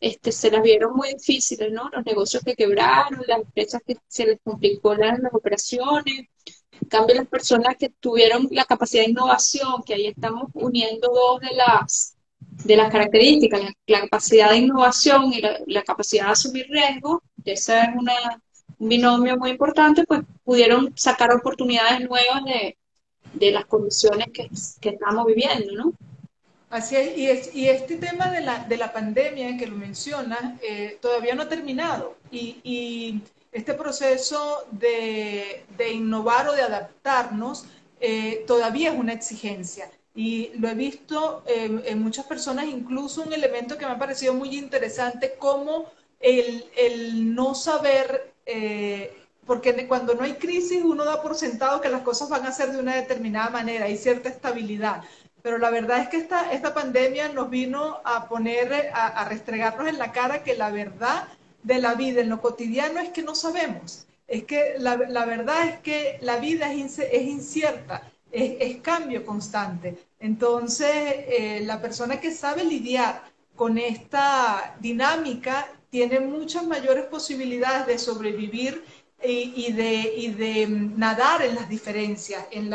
este, 0.00 0.32
se 0.32 0.50
las 0.50 0.62
vieron 0.64 0.96
muy 0.96 1.14
difíciles, 1.14 1.70
¿no? 1.70 1.88
Los 1.92 2.04
negocios 2.04 2.42
que 2.42 2.56
quebraron, 2.56 3.22
las 3.28 3.38
empresas 3.38 3.82
que 3.86 3.98
se 4.08 4.26
les 4.26 4.40
complicó 4.42 4.96
las, 4.96 5.20
operaciones. 5.32 6.26
En 6.80 6.88
cambio, 6.88 7.14
las 7.14 7.28
personas 7.28 7.76
que 7.78 7.90
tuvieron 8.00 8.48
la 8.50 8.64
capacidad 8.64 9.04
de 9.04 9.10
innovación, 9.10 9.84
que 9.86 9.94
ahí 9.94 10.08
estamos 10.08 10.50
uniendo 10.54 11.08
dos 11.14 11.40
de 11.40 11.54
las, 11.54 12.16
de 12.64 12.76
las 12.76 12.90
características, 12.90 13.60
la, 13.86 14.00
capacidad 14.00 14.50
de 14.50 14.56
innovación 14.58 15.32
y 15.32 15.40
la, 15.40 15.56
la 15.68 15.84
capacidad 15.84 16.26
de 16.26 16.32
asumir 16.32 16.66
riesgos, 16.68 17.20
esa 17.44 17.84
es 17.84 17.90
una, 17.96 18.42
un 18.82 18.88
binomio 18.88 19.36
muy 19.36 19.50
importante, 19.50 20.02
pues 20.04 20.22
pudieron 20.42 20.92
sacar 20.96 21.32
oportunidades 21.32 22.00
nuevas 22.00 22.42
de, 22.44 23.52
las 23.52 23.64
condiciones 23.66 24.26
que, 24.34 24.50
estamos 24.90 25.24
viviendo, 25.24 25.72
¿no? 25.72 25.92
Así 26.68 26.96
es, 26.96 27.54
y, 27.54 27.68
este 27.68 27.96
tema 27.96 28.28
de 28.32 28.40
la, 28.40 28.64
de 28.64 28.76
la 28.76 28.92
pandemia 28.92 29.56
que 29.56 29.68
lo 29.68 29.76
mencionas 29.76 30.60
eh, 30.62 30.98
todavía 31.00 31.36
no 31.36 31.42
ha 31.42 31.48
terminado 31.48 32.16
y, 32.32 33.20
este 33.52 33.74
proceso 33.74 34.64
de, 34.72 35.64
innovar 35.92 36.48
o 36.48 36.54
de 36.54 36.62
adaptarnos 36.62 37.66
eh, 38.00 38.42
todavía 38.46 38.92
es 38.92 38.98
una 38.98 39.12
exigencia. 39.12 39.90
Y 40.14 40.50
lo 40.58 40.68
he 40.68 40.74
visto 40.74 41.44
en 41.46 42.02
muchas 42.02 42.26
personas, 42.26 42.64
incluso 42.66 43.22
un 43.22 43.32
elemento 43.32 43.76
que 43.78 43.86
me 43.86 43.92
ha 43.92 43.98
parecido 43.98 44.32
muy 44.34 44.56
interesante, 44.56 45.34
como 45.38 45.86
el, 46.20 46.64
el 46.76 47.34
no 47.34 47.54
saber 47.54 48.31
eh, 48.46 49.16
porque 49.46 49.86
cuando 49.88 50.14
no 50.14 50.22
hay 50.22 50.34
crisis 50.34 50.82
uno 50.82 51.04
da 51.04 51.20
por 51.20 51.34
sentado 51.34 51.80
que 51.80 51.88
las 51.88 52.02
cosas 52.02 52.28
van 52.28 52.46
a 52.46 52.52
ser 52.52 52.72
de 52.72 52.78
una 52.78 52.94
determinada 52.94 53.50
manera, 53.50 53.86
hay 53.86 53.96
cierta 53.96 54.28
estabilidad. 54.28 55.02
Pero 55.42 55.58
la 55.58 55.70
verdad 55.70 55.98
es 55.98 56.08
que 56.08 56.18
esta, 56.18 56.52
esta 56.52 56.72
pandemia 56.72 57.28
nos 57.28 57.50
vino 57.50 58.00
a 58.04 58.28
poner, 58.28 58.92
a, 58.94 59.24
restregarnos 59.28 59.88
en 59.88 59.98
la 59.98 60.12
cara 60.12 60.44
que 60.44 60.54
la 60.54 60.70
verdad 60.70 61.26
de 61.64 61.78
la 61.78 61.94
vida 61.94 62.20
en 62.20 62.28
lo 62.28 62.40
cotidiano 62.40 63.00
es 63.00 63.10
que 63.10 63.22
no 63.22 63.34
sabemos. 63.34 64.06
Es 64.28 64.44
que 64.44 64.74
la, 64.78 64.96
la 64.96 65.24
verdad 65.24 65.68
es 65.68 65.80
que 65.80 66.18
la 66.20 66.36
vida 66.36 66.72
es, 66.72 67.00
es 67.00 67.22
incierta, 67.22 68.08
es, 68.30 68.54
es, 68.60 68.76
cambio 68.80 69.26
constante. 69.26 69.98
Entonces, 70.20 70.88
eh, 70.94 71.60
la 71.64 71.82
persona 71.82 72.20
que 72.20 72.30
sabe 72.30 72.64
lidiar 72.64 73.22
con 73.56 73.76
esta 73.78 74.76
dinámica 74.80 75.66
tiene 75.92 76.18
muchas 76.20 76.66
mayores 76.66 77.04
posibilidades 77.04 77.86
de 77.86 77.98
sobrevivir 77.98 78.82
y, 79.22 79.72
de, 79.72 80.66
nadar 80.96 81.42
en 81.42 81.54
las 81.54 81.68
diferencias, 81.68 82.46
en 82.50 82.72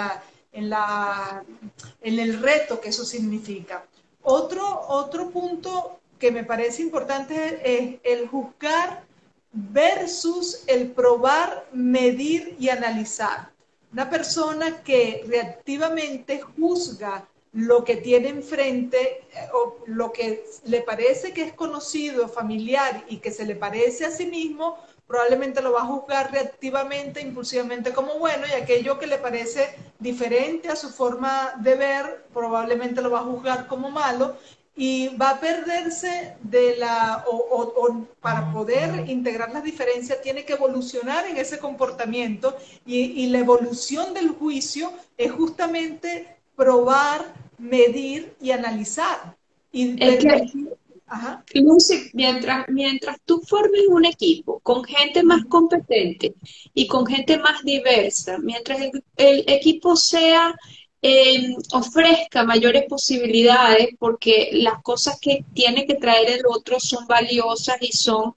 el 2.04 2.40
reto 2.40 2.80
que 2.80 2.90
eso 2.90 3.04
significa. 3.04 3.84
Otro, 4.22 4.82
otro 4.88 5.32
punto 5.32 6.00
que 6.20 6.32
me 6.32 6.44
parece 6.44 6.84
importante 6.84 7.60
es 7.66 8.00
el 8.04 8.28
juzgar 8.28 9.04
versus 9.52 10.64
el 10.68 10.92
probar, 10.92 11.68
medir 11.74 12.56
y 12.60 12.70
analizar. 12.70 13.50
Una 13.92 14.12
persona 14.12 14.84
que 14.84 15.26
reactivamente 15.28 16.40
juzga 16.40 17.28
lo 17.58 17.84
que 17.84 17.96
tiene 17.96 18.30
enfrente 18.30 19.24
eh, 19.34 19.50
o 19.52 19.78
lo 19.88 20.12
que 20.12 20.46
le 20.66 20.82
parece 20.82 21.34
que 21.34 21.42
es 21.42 21.54
conocido, 21.54 22.30
familiar 22.30 23.04
y 23.10 23.18
que 23.18 23.32
se 23.32 23.46
le 23.46 23.56
parece 23.56 24.06
a 24.06 24.12
sí 24.12 24.28
mismo, 24.28 24.78
probablemente 25.08 25.64
lo 25.64 25.74
va 25.74 25.82
a 25.82 25.86
juzgar 25.86 26.32
reactivamente, 26.32 27.20
impulsivamente 27.20 27.94
como 27.94 28.20
bueno 28.20 28.46
y 28.48 28.52
aquello 28.52 29.00
que 29.00 29.08
le 29.08 29.18
parece 29.18 29.76
diferente 29.98 30.70
a 30.70 30.76
su 30.76 30.90
forma 30.90 31.54
de 31.60 31.74
ver, 31.74 32.26
probablemente 32.32 33.02
lo 33.02 33.10
va 33.10 33.22
a 33.22 33.32
juzgar 33.32 33.66
como 33.66 33.90
malo 33.90 34.36
y 34.76 35.08
va 35.18 35.32
a 35.32 35.40
perderse 35.40 36.36
de 36.44 36.76
la, 36.78 37.26
o, 37.28 38.06
para 38.22 38.54
poder 38.54 39.10
integrar 39.10 39.52
las 39.52 39.64
diferencias, 39.64 40.22
tiene 40.22 40.46
que 40.46 40.54
evolucionar 40.54 41.26
en 41.26 41.38
ese 41.38 41.58
comportamiento 41.58 42.56
y, 42.86 43.24
y 43.24 43.28
la 43.30 43.40
evolución 43.40 44.14
del 44.14 44.30
juicio 44.30 44.94
es 45.18 45.32
justamente 45.32 46.38
probar, 46.56 47.47
medir 47.58 48.34
y 48.42 48.52
analizar. 48.52 49.36
Y 49.72 49.96
mientras, 52.14 52.66
mientras 52.68 53.18
tú 53.26 53.42
formes 53.42 53.84
un 53.90 54.06
equipo 54.06 54.60
con 54.60 54.84
gente 54.84 55.24
más 55.24 55.46
competente 55.46 56.36
y 56.74 56.88
con 56.88 57.06
gente 57.06 57.38
más 57.38 57.64
diversa, 57.64 58.38
mientras 58.40 58.80
el, 59.18 59.44
equipo 59.48 59.96
sea 59.96 60.56
em, 61.10 61.56
ofrezca 61.72 62.44
mayores 62.44 62.84
posibilidades 62.90 63.90
porque 63.98 64.50
las 64.52 64.82
cosas 64.84 65.18
que 65.22 65.46
tiene 65.54 65.86
que 65.86 65.96
traer 65.96 66.30
el 66.32 66.42
otro 66.46 66.80
son 66.80 67.08
valiosas 67.08 67.78
y 67.82 67.94
son 67.94 68.34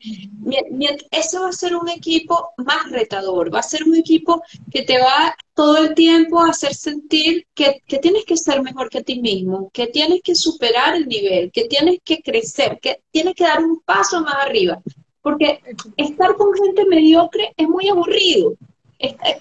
ese 1.10 1.38
va 1.38 1.48
a 1.48 1.52
ser 1.52 1.74
un 1.74 1.88
equipo 1.88 2.50
más 2.58 2.90
retador, 2.90 3.52
va 3.52 3.58
a 3.58 3.62
ser 3.64 3.82
un 3.82 3.96
equipo 3.96 4.42
que 4.70 4.82
te 4.82 4.98
va 4.98 5.34
todo 5.54 5.78
el 5.78 5.94
tiempo 5.94 6.40
a 6.40 6.50
hacer 6.50 6.74
sentir 6.74 7.46
que, 7.54 7.82
que 7.86 7.98
tienes 7.98 8.24
que 8.24 8.36
ser 8.36 8.62
mejor 8.62 8.88
que 8.88 9.02
ti 9.02 9.20
mismo, 9.20 9.70
que 9.72 9.88
tienes 9.88 10.20
que 10.22 10.34
superar 10.34 10.94
el 10.94 11.08
nivel, 11.08 11.50
que 11.50 11.64
tienes 11.64 11.98
que 12.04 12.22
crecer, 12.22 12.78
que 12.80 13.00
tienes 13.10 13.34
que 13.34 13.44
dar 13.44 13.62
un 13.62 13.80
paso 13.80 14.20
más 14.22 14.36
arriba. 14.46 14.80
Porque 15.22 15.60
estar 15.96 16.34
con 16.36 16.54
gente 16.54 16.86
mediocre 16.86 17.52
es 17.56 17.68
muy 17.68 17.88
aburrido 17.88 18.54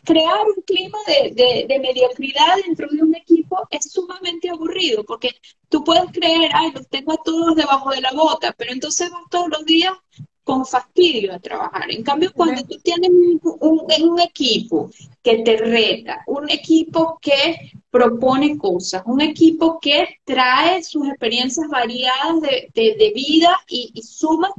crear 0.05 0.45
un 0.55 0.61
clima 0.63 0.97
de, 1.05 1.79
mediocridad 1.79 2.57
dentro 2.65 2.87
de 2.89 3.03
un 3.03 3.15
equipo 3.15 3.57
es 3.69 3.91
sumamente 3.91 4.49
aburrido, 4.49 5.03
porque 5.03 5.31
tú 5.67 5.83
puedes 5.83 6.11
creer, 6.11 6.51
ay, 6.53 6.71
los 6.71 6.87
tengo 6.87 7.13
a 7.13 7.23
todos 7.23 7.55
debajo 7.55 7.89
de 7.91 8.01
la 8.01 8.11
bota, 8.13 8.53
pero 8.57 8.71
entonces 8.71 9.11
vas 9.11 9.23
todos 9.29 9.49
los 9.49 9.65
días 9.65 9.93
con 10.43 10.65
fastidio 10.65 11.35
a 11.35 11.39
trabajar. 11.39 11.91
En 11.91 12.03
cambio, 12.03 12.31
cuando 12.33 12.63
tú 12.63 12.79
tienes 12.79 13.09
un, 13.09 13.39
un, 13.59 14.19
equipo 14.19 14.89
que 15.21 15.43
te 15.43 15.57
reta, 15.57 16.23
un 16.25 16.49
equipo 16.49 17.19
que 17.21 17.71
propone 17.91 18.57
cosas, 18.57 19.03
un 19.05 19.21
equipo 19.21 19.79
que 19.79 20.19
trae 20.23 20.83
sus 20.83 21.07
experiencias 21.07 21.67
variadas 21.67 22.41
de, 22.41 23.11
vida 23.13 23.59
y, 23.67 23.91
y, 23.93 24.01
suma, 24.01 24.49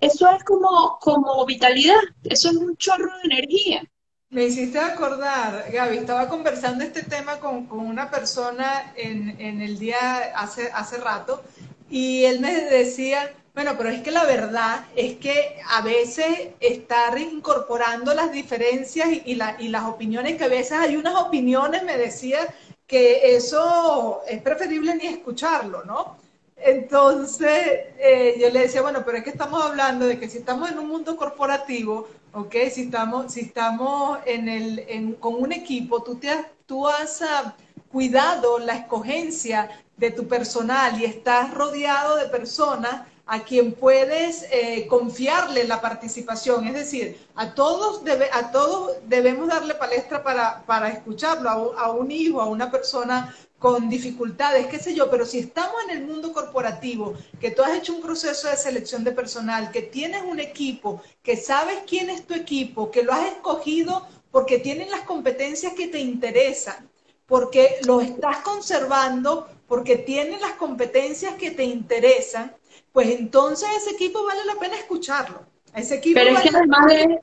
eso 0.00 0.28
es 0.28 0.44
como, 0.44 0.98
como 1.00 1.46
vitalidad, 1.46 2.00
eso 2.24 2.50
es 2.50 2.56
un 2.56 2.76
chorro 2.76 3.10
de 3.22 3.34
energía. 3.34 3.88
Me 4.30 4.44
hiciste 4.44 4.78
acordar, 4.78 5.64
Gaby, 5.72 5.96
estaba 5.96 6.28
conversando 6.28 6.84
este 6.84 7.02
tema 7.02 7.40
con, 7.40 7.66
una 7.70 8.10
persona 8.10 8.92
en, 8.94 9.40
el 9.40 9.78
día 9.78 10.32
hace, 10.36 10.70
hace 10.70 10.98
rato 10.98 11.42
y 11.88 12.24
él 12.24 12.40
me 12.40 12.52
decía, 12.66 13.32
bueno, 13.54 13.72
pero 13.78 13.88
es 13.88 14.02
que 14.02 14.10
la 14.10 14.24
verdad 14.24 14.84
es 14.94 15.16
que 15.16 15.58
a 15.70 15.80
veces 15.80 16.48
estar 16.60 17.18
incorporando 17.18 18.12
las 18.12 18.30
diferencias 18.30 19.08
y, 19.24 19.34
las 19.34 19.84
opiniones, 19.86 20.36
que 20.36 20.44
a 20.44 20.48
veces 20.48 20.72
hay 20.72 20.96
unas 20.96 21.14
opiniones, 21.14 21.82
me 21.84 21.96
decía, 21.96 22.40
que 22.86 23.34
eso 23.34 24.20
es 24.28 24.42
preferible 24.42 24.94
ni 24.94 25.06
escucharlo, 25.06 25.84
¿no? 25.84 26.16
Entonces, 26.56 27.86
eh, 27.98 28.36
yo 28.40 28.50
le 28.50 28.60
decía, 28.60 28.82
bueno, 28.82 29.02
pero 29.04 29.18
es 29.18 29.24
que 29.24 29.30
estamos 29.30 29.62
hablando 29.62 30.06
de 30.06 30.18
que 30.18 30.28
si 30.28 30.38
estamos 30.38 30.70
en 30.70 30.78
un 30.78 30.88
mundo 30.88 31.16
corporativo, 31.16 32.08
¿ok? 32.38 32.54
Si 32.72 32.82
estamos, 32.82 33.32
si 33.32 33.40
estamos 33.40 34.18
en 34.26 34.48
el, 34.48 35.16
con 35.20 35.34
un 35.34 35.52
equipo, 35.52 36.02
tú, 36.02 36.16
te 36.16 36.30
has, 36.30 36.46
tú 36.66 36.86
ah, 36.88 37.54
cuidado 37.90 38.58
la 38.58 38.74
escogencia 38.74 39.68
de 39.96 40.10
tu 40.10 40.28
personal 40.28 41.00
y 41.00 41.04
estás 41.04 41.52
rodeado 41.52 42.16
de 42.16 42.26
personas 42.26 43.02
a 43.26 43.40
quien 43.40 43.72
puedes 43.72 44.46
eh, 44.50 44.86
confiarle 44.88 45.64
la 45.64 45.80
participación. 45.82 46.66
Es 46.66 46.74
decir, 46.74 47.18
a 47.34 47.54
todos, 47.54 48.02
debe, 48.02 48.30
a 48.32 48.50
todos 48.50 48.96
debemos 49.06 49.48
darle 49.48 49.74
palestra 49.74 50.22
para, 50.22 50.62
para 50.64 50.88
escucharlo, 50.88 51.50
a, 51.50 51.82
a, 51.84 51.90
un 51.90 52.10
hijo, 52.10 52.40
a 52.40 52.46
una 52.46 52.70
persona 52.70 53.34
con 53.58 53.88
dificultades, 53.88 54.68
qué 54.68 54.78
sé 54.78 54.94
yo, 54.94 55.10
pero 55.10 55.26
si 55.26 55.40
estamos 55.40 55.74
en 55.88 55.96
el 55.96 56.06
mundo 56.06 56.32
corporativo, 56.32 57.14
que 57.40 57.50
tú 57.50 57.62
has 57.62 57.76
hecho 57.76 57.92
un 57.92 58.00
proceso 58.00 58.48
de 58.48 58.56
selección 58.56 59.02
de 59.02 59.12
personal, 59.12 59.72
que 59.72 59.82
tienes 59.82 60.22
un 60.22 60.38
equipo, 60.38 61.02
que 61.22 61.36
sabes 61.36 61.78
quién 61.86 62.08
es 62.08 62.24
tu 62.24 62.34
equipo, 62.34 62.90
que 62.90 63.02
lo 63.02 63.12
has 63.12 63.26
escogido 63.26 64.06
porque 64.30 64.58
tienen 64.58 64.90
las 64.90 65.00
competencias 65.00 65.72
que 65.72 65.88
te 65.88 65.98
interesan, 65.98 66.88
porque 67.26 67.78
lo 67.84 68.00
estás 68.00 68.38
conservando, 68.38 69.48
porque 69.66 69.96
tienen 69.96 70.40
las 70.40 70.52
competencias 70.52 71.34
que 71.34 71.50
te 71.50 71.64
interesan, 71.64 72.54
pues 72.92 73.10
entonces 73.10 73.68
ese 73.76 73.90
equipo 73.90 74.24
vale 74.24 74.44
la 74.44 74.54
pena 74.54 74.76
escucharlo. 74.76 75.42
Ese 75.74 75.96
equipo 75.96 76.18
pero 76.20 76.36
es 76.36 76.42
que 76.42 76.56
además 76.56 76.86
de 76.86 77.20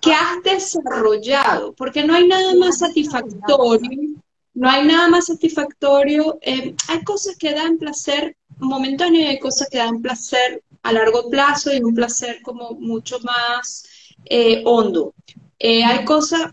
que 0.00 0.12
has 0.12 0.42
desarrollado, 0.42 1.72
porque 1.74 2.04
no 2.04 2.14
hay 2.14 2.26
nada 2.26 2.54
más 2.54 2.78
satisfactorio 2.78 4.14
no 4.54 4.70
hay 4.70 4.86
nada 4.86 5.08
más 5.08 5.26
satisfactorio. 5.26 6.38
Eh, 6.40 6.74
hay 6.88 7.04
cosas 7.04 7.36
que 7.36 7.52
dan 7.52 7.78
placer 7.78 8.36
momentáneo 8.58 9.20
y 9.20 9.26
hay 9.26 9.38
cosas 9.38 9.68
que 9.68 9.78
dan 9.78 10.00
placer 10.00 10.62
a 10.82 10.92
largo 10.92 11.28
plazo 11.28 11.72
y 11.74 11.82
un 11.82 11.94
placer 11.94 12.40
como 12.42 12.72
mucho 12.72 13.18
más 13.20 13.84
eh, 14.24 14.62
hondo. 14.64 15.14
Eh, 15.58 15.84
hay 15.84 16.04
cosas, 16.04 16.52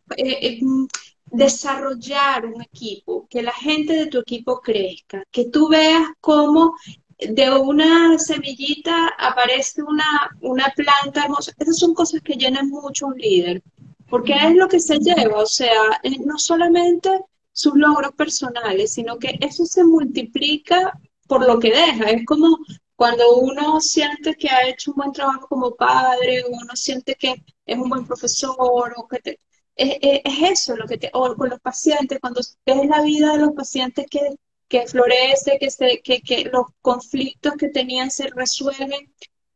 desarrollar 1.25 2.45
un 2.45 2.61
equipo, 2.61 3.27
que 3.29 3.41
la 3.41 3.53
gente 3.53 3.93
de 3.93 4.07
tu 4.07 4.19
equipo 4.19 4.59
crezca, 4.61 5.23
que 5.31 5.45
tú 5.45 5.69
veas 5.69 6.03
cómo 6.19 6.75
de 7.17 7.51
una 7.51 8.17
semillita 8.17 9.09
aparece 9.17 9.83
una, 9.83 10.35
una 10.41 10.73
planta 10.75 11.23
hermosa. 11.23 11.53
Esas 11.57 11.77
son 11.77 11.93
cosas 11.93 12.21
que 12.21 12.33
llenan 12.33 12.69
mucho 12.69 13.07
un 13.07 13.17
líder, 13.17 13.61
porque 14.09 14.33
es 14.33 14.55
lo 14.55 14.67
que 14.67 14.79
se 14.79 14.97
lleva, 14.99 15.37
o 15.37 15.45
sea, 15.45 16.01
no 16.25 16.37
solamente 16.37 17.09
sus 17.51 17.73
logros 17.75 18.13
personales, 18.13 18.93
sino 18.93 19.17
que 19.19 19.37
eso 19.41 19.65
se 19.65 19.83
multiplica 19.83 20.93
por 21.27 21.45
lo 21.45 21.59
que 21.59 21.69
deja. 21.69 22.09
Es 22.11 22.25
como 22.25 22.57
cuando 22.95 23.35
uno 23.37 23.81
siente 23.81 24.35
que 24.35 24.49
ha 24.49 24.67
hecho 24.67 24.91
un 24.91 24.97
buen 24.97 25.11
trabajo 25.11 25.47
como 25.47 25.75
padre, 25.75 26.43
uno 26.47 26.75
siente 26.75 27.15
que 27.15 27.43
es 27.65 27.77
un 27.77 27.89
buen 27.89 28.05
profesor, 28.05 28.93
o 28.95 29.07
que 29.07 29.19
te, 29.19 29.39
es, 29.75 30.21
eso 30.51 30.75
lo 30.75 30.87
que 30.87 30.97
te, 30.97 31.09
o 31.13 31.35
con 31.35 31.49
los 31.49 31.59
pacientes, 31.59 32.19
cuando 32.19 32.41
ves 32.65 32.87
la 32.87 33.01
vida 33.01 33.33
de 33.33 33.39
los 33.39 33.53
pacientes 33.53 34.05
que, 34.09 34.19
que 34.67 34.87
florece, 34.87 35.57
que, 35.59 35.71
se, 35.71 36.01
que, 36.01 36.21
que 36.21 36.45
los 36.45 36.67
conflictos 36.81 37.53
que 37.57 37.69
tenían 37.69 38.11
se 38.11 38.27
resuelven, 38.27 39.11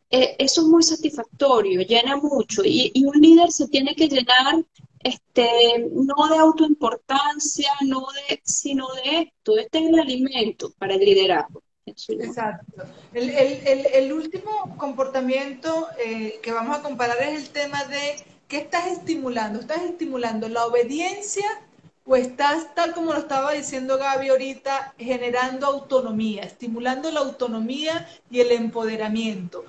eh, 0.09 0.35
eso 0.39 0.61
es 0.61 0.67
muy 0.67 0.83
satisfactorio, 0.83 1.81
llena 1.81 2.17
mucho. 2.17 2.63
Y, 2.63 2.91
y, 2.93 3.05
un 3.05 3.19
líder 3.19 3.51
se 3.51 3.67
tiene 3.67 3.95
que 3.95 4.07
llenar 4.07 4.63
este, 5.03 5.87
no 5.91 6.27
de 6.27 6.37
autoimportancia, 6.37 7.69
no 7.81 8.05
de, 8.29 8.41
sino 8.43 8.87
de 8.95 9.19
esto. 9.21 9.57
Este 9.57 9.79
es 9.79 9.89
el 9.89 9.99
alimento 9.99 10.73
para 10.77 10.95
el 10.95 11.01
liderazgo. 11.01 11.61
Exacto. 11.85 12.83
El, 13.13 13.29
el, 13.29 13.85
el, 13.93 14.13
último 14.13 14.75
comportamiento 14.77 15.87
eh, 16.03 16.39
que 16.41 16.51
vamos 16.51 16.75
a 16.75 16.81
comparar 16.81 17.21
es 17.21 17.43
el 17.43 17.49
tema 17.49 17.83
de 17.83 18.15
qué 18.47 18.57
estás 18.57 18.87
estimulando. 18.87 19.59
¿Estás 19.59 19.83
estimulando 19.83 20.49
la 20.49 20.65
obediencia 20.65 21.45
o 22.03 22.15
estás, 22.15 22.73
tal 22.73 22.93
como 22.93 23.13
lo 23.13 23.19
estaba 23.19 23.51
diciendo 23.51 23.99
Gaby 23.99 24.29
ahorita, 24.29 24.95
generando 24.97 25.67
autonomía, 25.67 26.41
estimulando 26.41 27.11
la 27.11 27.19
autonomía 27.19 28.09
y 28.31 28.39
el 28.39 28.51
empoderamiento? 28.51 29.63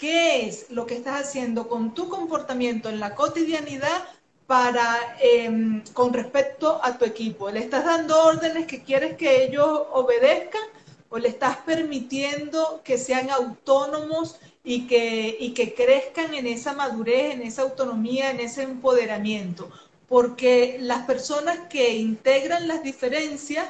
¿Qué 0.00 0.48
es 0.48 0.70
lo 0.70 0.86
que 0.86 0.94
estás 0.94 1.20
haciendo 1.20 1.68
con 1.68 1.92
tu 1.92 2.08
comportamiento 2.08 2.88
en 2.88 3.00
la 3.00 3.14
cotidianidad 3.14 4.08
para 4.46 4.96
em, 5.20 5.84
con 5.92 6.14
respecto 6.14 6.80
a 6.82 6.96
tu 6.96 7.04
equipo? 7.04 7.50
¿Le 7.50 7.60
estás 7.60 7.84
dando 7.84 8.18
órdenes 8.24 8.66
que 8.66 8.82
quieres 8.82 9.18
que 9.18 9.44
ellos 9.44 9.68
obedezcan 9.92 10.62
o 11.10 11.18
le 11.18 11.28
estás 11.28 11.58
permitiendo 11.58 12.80
que 12.82 12.96
sean 12.96 13.28
autónomos 13.28 14.40
y 14.64 14.86
que, 14.86 15.36
y 15.38 15.52
que 15.52 15.74
crezcan 15.74 16.32
en 16.32 16.46
esa 16.46 16.72
madurez, 16.72 17.34
en 17.34 17.42
esa 17.42 17.60
autonomía, 17.60 18.30
en 18.30 18.40
ese 18.40 18.62
empoderamiento? 18.62 19.70
Porque 20.08 20.78
las 20.80 21.04
personas 21.04 21.68
que 21.68 21.94
integran 21.96 22.68
las 22.68 22.82
diferencias 22.82 23.68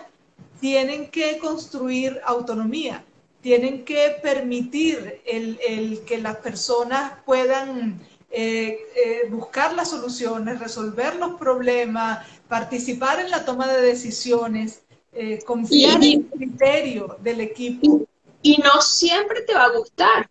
tienen 0.60 1.10
que 1.10 1.38
construir 1.38 2.20
autonomía, 2.24 3.04
tienen 3.40 3.84
que 3.84 4.16
permitir 4.22 5.20
el, 5.26 5.58
el 5.66 6.00
que 6.04 6.18
las 6.18 6.36
personas 6.36 7.12
puedan 7.24 8.00
eh, 8.32 8.78
eh, 8.94 9.28
buscar 9.28 9.74
las 9.74 9.90
soluciones, 9.90 10.60
resolver 10.60 11.16
los 11.16 11.34
problemas, 11.34 12.24
participar 12.48 13.18
en 13.18 13.30
la 13.30 13.44
toma 13.44 13.66
de 13.66 13.82
decisiones, 13.82 14.82
eh, 15.12 15.40
confiar 15.44 15.96
en 16.04 16.12
el 16.12 16.26
criterio 16.26 17.16
del 17.20 17.40
equipo. 17.40 18.06
Y, 18.40 18.58
no 18.58 18.80
siempre 18.82 19.42
te 19.42 19.52
va 19.52 19.64
a 19.64 19.76
gustar, 19.76 20.30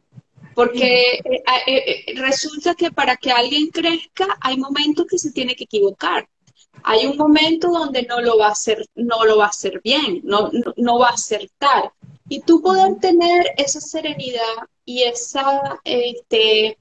porque 0.56 1.20
resulta 2.16 2.74
que 2.74 2.90
para 2.90 3.18
que 3.18 3.32
alguien 3.32 3.68
crezca 3.68 4.38
hay 4.40 4.58
momentos 4.58 5.06
que 5.06 5.18
se 5.18 5.32
tiene 5.32 5.56
que 5.56 5.66
equivocar. 5.66 6.28
Hay 6.84 7.06
un 7.06 7.18
momento 7.18 7.68
donde 7.70 8.04
no 8.04 8.22
lo 8.22 8.38
va 8.38 8.48
a 8.48 8.52
hacer, 8.52 8.86
no 8.96 9.26
lo 9.26 9.38
va 9.38 9.46
a 9.46 9.50
hacer 9.50 9.82
bien, 9.84 10.22
no, 10.24 10.50
no, 10.54 10.74
no 10.78 11.00
va 11.00 11.10
a 11.10 11.14
acertar. 11.14 11.92
Y 12.30 12.42
tú 12.42 12.62
poder 12.62 13.00
tener 13.00 13.54
esa 13.58 13.82
serenidad 13.82 14.68
y 14.86 15.04
esa 15.04 15.80
este, 15.84 16.78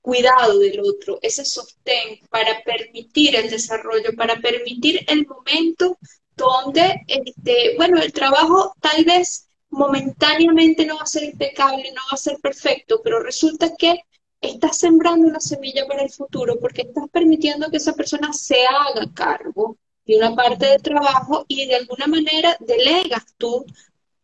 cuidado 0.00 0.58
del 0.58 0.80
otro, 0.80 1.18
ese 1.22 1.44
sostén 1.44 2.20
para 2.30 2.62
permitir 2.64 3.36
el 3.36 3.50
desarrollo, 3.50 4.16
para 4.16 4.40
permitir 4.40 5.04
el 5.06 5.26
momento 5.26 5.98
donde, 6.34 7.02
este, 7.06 7.74
bueno, 7.76 8.00
el 8.00 8.12
trabajo 8.12 8.72
tal 8.80 9.04
vez 9.04 9.48
momentáneamente 9.70 10.86
no 10.86 10.96
va 10.96 11.02
a 11.02 11.06
ser 11.06 11.24
impecable, 11.24 11.92
no 11.92 12.00
va 12.10 12.14
a 12.14 12.16
ser 12.16 12.38
perfecto, 12.40 13.00
pero 13.04 13.22
resulta 13.22 13.74
que 13.76 14.00
estás 14.40 14.78
sembrando 14.78 15.28
una 15.28 15.40
semilla 15.40 15.86
para 15.86 16.02
el 16.02 16.10
futuro 16.10 16.58
porque 16.60 16.82
estás 16.82 17.04
permitiendo 17.12 17.70
que 17.70 17.76
esa 17.76 17.92
persona 17.92 18.32
se 18.32 18.64
haga 18.66 19.12
cargo 19.12 19.76
de 20.06 20.16
una 20.16 20.34
parte 20.34 20.66
del 20.66 20.80
trabajo 20.80 21.44
y 21.48 21.66
de 21.66 21.76
alguna 21.76 22.06
manera 22.06 22.56
delegas 22.60 23.26
tú 23.36 23.66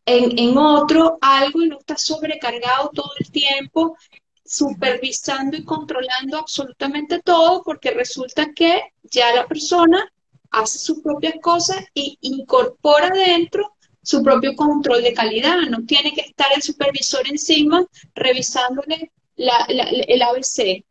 en, 0.06 0.38
en 0.38 0.58
otro 0.58 1.18
algo 1.20 1.62
y 1.62 1.68
no 1.68 1.78
estás 1.78 2.02
sobrecargado 2.02 2.90
todo 2.94 3.10
el 3.18 3.30
tiempo 3.30 3.96
supervisando 4.44 5.56
y 5.56 5.64
controlando 5.64 6.38
absolutamente 6.38 7.20
todo 7.22 7.62
porque 7.62 7.90
resulta 7.90 8.52
que 8.54 8.92
ya 9.02 9.34
la 9.34 9.46
persona 9.46 10.12
hace 10.50 10.78
sus 10.78 11.00
propias 11.00 11.34
cosas 11.40 11.84
y 11.94 12.18
incorpora 12.20 13.10
dentro 13.10 13.74
su 14.02 14.22
propio 14.22 14.54
control 14.54 15.02
de 15.02 15.14
calidad. 15.14 15.56
No 15.70 15.84
tiene 15.84 16.12
que 16.12 16.20
estar 16.20 16.46
el 16.54 16.62
supervisor 16.62 17.22
encima 17.26 17.84
revisándole 18.14 19.10
el 19.36 20.22
ABC. 20.22 20.84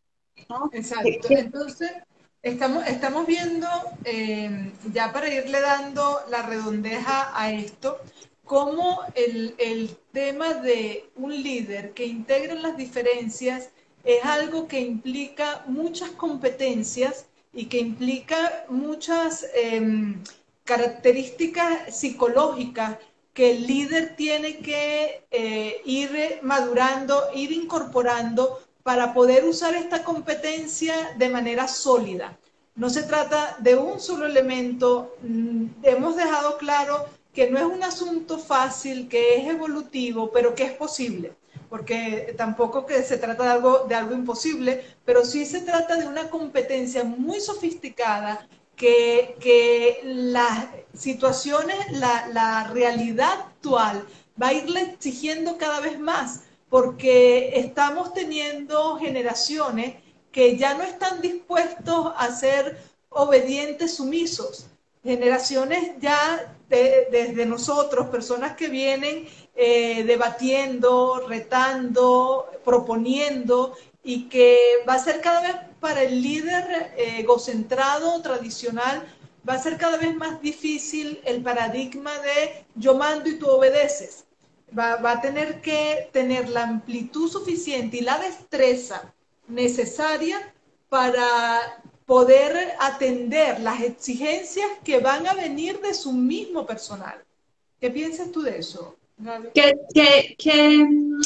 Exacto. 0.74 1.28
Entonces, 1.30 1.91
estamos, 2.41 2.86
estamos 2.88 3.26
viendo, 3.26 3.68
eh, 4.03 4.72
ya 4.91 5.14
para 5.14 5.34
irle 5.34 5.61
dando 5.61 6.20
la 6.30 6.41
redondeja 6.41 7.32
a 7.39 7.51
esto, 7.51 7.99
cómo 8.46 9.02
el, 9.16 9.98
tema 10.12 10.54
de 10.54 11.10
un 11.16 11.32
líder 11.32 11.94
que 11.94 12.06
integra 12.06 12.54
las 12.54 12.78
diferencias 12.78 13.70
es 14.04 14.24
algo 14.24 14.68
que 14.68 14.80
implica 14.80 15.64
muchas 15.66 16.12
competencias 16.12 17.26
y 17.52 17.66
que 17.66 17.80
implica 17.80 18.66
muchas 18.70 19.48
em, 19.56 20.22
características 20.66 21.96
psicológicas 21.96 22.98
que 23.34 23.52
el 23.52 23.66
líder 23.66 24.16
tiene 24.16 24.60
que 24.60 25.26
eh, 25.32 25.82
ir 25.86 26.39
madurando, 26.44 27.24
ir 27.34 27.52
incorporando 27.52 28.62
para 28.84 29.14
poder 29.14 29.46
usar 29.46 29.74
esta 29.76 30.04
competencia 30.04 31.16
de 31.18 31.30
manera 31.30 31.68
sólida. 31.68 32.38
No 32.76 32.89
se 32.89 33.04
trata 33.04 33.56
de 33.60 33.76
un 33.76 34.00
solo 34.00 34.26
elemento. 34.26 35.16
Mm, 35.24 35.66
hemos 35.84 36.16
dejado 36.16 36.58
claro 36.58 37.06
que 37.34 37.50
no 37.50 37.58
es 37.58 37.66
un 37.66 37.84
asunto 37.84 38.38
fácil, 38.38 39.10
que 39.10 39.38
es 39.38 39.48
evolutivo, 39.48 40.32
pero 40.32 40.54
que 40.54 40.66
es 40.66 40.74
posible, 40.74 41.34
porque 41.70 42.34
tampoco 42.38 42.86
que 42.86 43.02
se 43.04 43.18
trata 43.18 43.44
de 43.44 43.50
algo, 43.50 43.86
de 43.90 43.96
algo 43.96 44.14
imposible, 44.14 44.86
pero 45.04 45.26
sí 45.26 45.46
se 45.46 45.62
trata 45.62 45.96
de 45.96 46.08
una 46.08 46.30
competencia 46.30 47.04
muy 47.04 47.40
sofisticada 47.40 48.48
que, 48.76 49.36
que 49.40 50.02
las 50.04 50.68
situaciones, 50.94 51.78
la, 51.92 52.28
la 52.28 52.68
realidad 52.68 53.32
actual 53.32 54.06
va 54.42 54.50
a 54.50 54.54
irle 54.54 54.82
exigiendo 54.82 55.58
cada 55.58 55.80
vez 55.80 56.00
más, 56.00 56.42
porque 56.70 57.60
estamos 57.60 58.14
teniendo 58.14 58.98
generaciones 58.98 59.96
que 60.32 60.58
ya 60.58 60.76
no 60.76 60.84
están 60.84 61.22
dispuestos 61.22 62.12
a 62.18 62.32
ser 62.32 62.78
obedientes, 63.10 63.96
sumisos, 63.96 64.68
generaciones 65.04 65.92
ya 66.00 66.53
desde 67.12 67.46
nosotros, 67.46 68.08
personas 68.08 68.56
que 68.56 68.68
vienen 68.68 69.28
eh, 69.56 70.04
debatiendo, 70.06 71.26
retando, 71.28 72.50
proponiendo 72.66 73.76
y 74.04 74.28
que 74.30 74.58
va 74.88 74.96
a 74.96 75.00
ser 75.00 75.22
cada 75.22 75.42
vez 75.42 75.56
para 75.80 76.04
el 76.04 76.22
líder 76.22 76.94
eh, 76.98 77.20
egocentrado, 77.20 78.22
tradicional, 78.22 79.04
va 79.48 79.54
a 79.54 79.62
ser 79.62 79.78
cada 79.78 79.98
vez 79.98 80.16
más 80.16 80.42
difícil 80.42 81.22
el 81.26 81.44
paradigma 81.44 82.12
de 82.20 82.66
yo 82.76 82.96
mando 82.96 83.30
y 83.30 83.38
tú 83.38 83.48
obedeces. 83.48 84.26
Va, 84.78 84.96
va 84.96 85.12
a 85.14 85.22
tener 85.22 85.62
que 85.62 86.10
tener 86.12 86.50
la 86.50 86.64
amplitud 86.64 87.30
suficiente 87.30 87.98
y 87.98 88.02
la 88.02 88.18
destreza 88.18 89.14
necesaria 89.48 90.54
para 90.90 91.84
poder 92.06 92.74
atender 92.80 93.60
las 93.60 93.82
exigencias 93.82 94.68
que 94.84 94.99
van 94.99 95.28
a 95.28 95.34
venir 95.34 95.80
de 95.82 95.93
su 95.93 96.12
mismo 96.12 96.66
personal. 96.66 97.24
¿Qué 97.80 97.89
piensas 97.89 98.32
tú 98.32 98.41
de 98.41 98.58
eso? 98.60 98.95
Que, 99.54 100.36
que, 100.38 100.78
mm, 100.84 101.22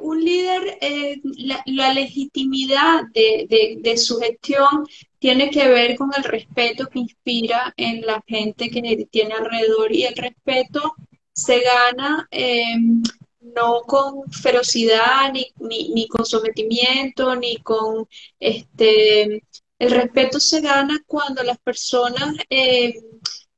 un 0.00 0.24
líder, 0.24 0.78
eh, 0.80 1.20
la, 1.66 1.92
legitimidad 1.92 3.04
de, 3.12 3.76
de, 3.80 3.96
su 3.96 4.18
gestión 4.18 4.86
tiene 5.18 5.50
que 5.50 5.68
ver 5.68 5.96
con 5.96 6.10
el 6.16 6.24
respeto 6.24 6.88
que 6.88 7.00
inspira 7.00 7.72
en 7.76 8.00
la 8.00 8.22
gente 8.26 8.70
que 8.70 9.06
tiene 9.10 9.34
alrededor 9.34 9.92
y 9.92 10.04
el 10.04 10.16
respeto 10.16 10.94
se 11.32 11.60
gana 11.60 12.26
em, 12.30 13.02
no 13.40 13.82
con 13.82 14.30
ferocidad, 14.32 15.32
ni, 15.32 15.46
ni, 15.60 15.90
ni, 15.90 16.08
con 16.08 16.24
sometimiento, 16.24 17.36
ni 17.36 17.56
con 17.58 18.08
este 18.40 19.42
el 19.78 19.90
respeto 19.90 20.40
se 20.40 20.60
gana 20.60 20.98
cuando 21.06 21.42
las 21.42 21.58
personas 21.58 22.34
eh, 22.48 22.94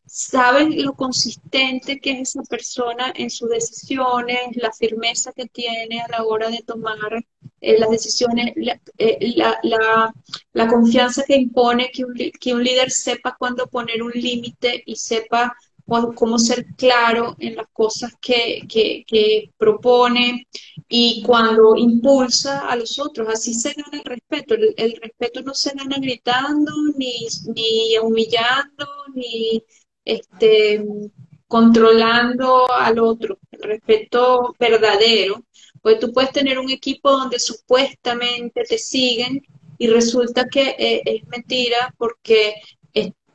saben 0.05 0.83
lo 0.83 0.95
consistente 0.95 2.01
que 2.01 2.13
es 2.13 2.31
esa 2.31 2.43
persona 2.43 3.13
en 3.15 3.31
sus 3.31 3.51
decisiones, 3.51 4.57
la 4.57 4.73
firmeza 4.73 5.33
que 5.33 5.47
tiene 5.47 6.01
a 6.01 6.09
la 6.09 6.25
hora 6.25 6.49
de 6.51 6.63
tomar 6.67 7.25
eh, 7.61 7.79
las 7.79 7.91
decisiones, 7.91 8.53
eh, 8.99 9.35
la, 9.37 10.13
la, 10.53 10.69
confianza 10.69 11.23
que 11.25 11.37
impone 11.37 11.91
que 11.93 12.05
un, 12.05 12.15
que 12.15 12.55
un 12.55 12.65
líder 12.65 12.91
sepa 12.91 13.37
cuándo 13.39 13.67
poner 13.69 14.03
un 14.03 14.13
límite 14.13 14.83
y 14.87 14.97
sepa 14.97 15.55
cómo 16.15 16.39
ser 16.39 16.67
claro 16.77 17.35
en 17.39 17.57
las 17.57 17.69
cosas 17.73 18.13
que, 18.21 18.63
que, 18.69 19.51
propone 19.57 20.47
y 20.89 21.23
cuando 21.25 21.77
impulsa 21.77 22.69
a 22.69 22.77
los 22.77 22.99
otros. 22.99 23.29
Así 23.29 23.55
se 23.55 23.73
gana 23.73 23.99
el 23.99 24.05
respeto. 24.05 24.55
El, 24.55 24.97
respeto 25.01 25.43
no 25.43 25.55
se 25.55 25.73
gana 25.75 25.97
gritando, 25.99 26.73
ni, 26.97 27.27
ni 27.55 27.99
humillando, 28.03 28.87
ni 29.15 29.63
este, 30.05 30.85
controlando 31.47 32.71
al 32.71 32.99
otro. 32.99 33.39
El 33.51 33.63
respeto 33.63 34.55
verdadero. 34.59 35.43
Pues 35.81 35.99
tú 36.01 36.13
puedes 36.13 36.33
tener 36.33 36.59
un 36.59 36.71
equipo 36.71 37.11
donde 37.11 37.39
supuestamente 37.39 38.65
te 38.65 38.79
siguen 38.79 39.43
y 39.79 39.87
resulta 39.87 40.49
que 40.49 40.75
eh, 40.79 41.03
es 41.05 41.27
mentira 41.29 41.95
porque 41.97 42.55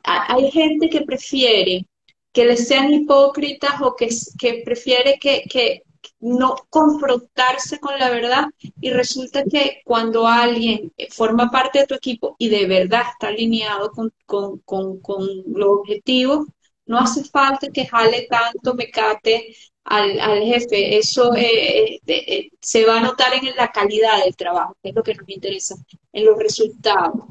hay 0.04 0.50
gente 0.50 0.90
que 0.90 1.00
prefiere 1.00 1.86
que 2.34 2.44
les 2.44 2.66
sean 2.66 2.92
hipócritas 2.92 3.80
o 3.80 3.94
que, 3.94 4.08
que 4.38 4.62
prefiere 4.64 5.18
que, 5.18 5.82
no 6.20 6.56
confrontarse 6.70 7.78
con 7.78 7.98
la 7.98 8.10
verdad 8.10 8.46
y 8.80 8.90
resulta 8.90 9.44
que 9.44 9.82
cuando 9.84 10.26
alguien 10.26 10.92
forma 11.10 11.50
parte 11.50 11.80
de 11.80 11.86
tu 11.86 11.94
equipo 11.94 12.34
y 12.38 12.48
de 12.48 12.66
verdad 12.66 13.02
está 13.12 13.28
alineado 13.28 13.90
con, 13.92 14.12
los 14.26 15.68
objetivos, 15.68 16.46
no 16.86 16.98
hace 16.98 17.24
falta 17.24 17.68
que 17.68 17.86
jale 17.86 18.26
tanto 18.28 18.74
mecate 18.74 19.54
al, 19.84 20.18
al 20.18 20.42
jefe. 20.42 20.96
Eso 20.98 21.34
eh, 21.34 21.96
eh, 21.96 22.00
eh, 22.06 22.50
se 22.60 22.84
va 22.84 22.98
a 22.98 23.02
notar 23.02 23.34
en 23.34 23.54
la 23.56 23.70
calidad 23.70 24.24
del 24.24 24.36
trabajo, 24.36 24.76
que 24.82 24.90
es 24.90 24.94
lo 24.94 25.02
que 25.02 25.14
nos 25.14 25.28
interesa, 25.28 25.76
en 26.12 26.24
los 26.24 26.38
resultados. 26.38 27.22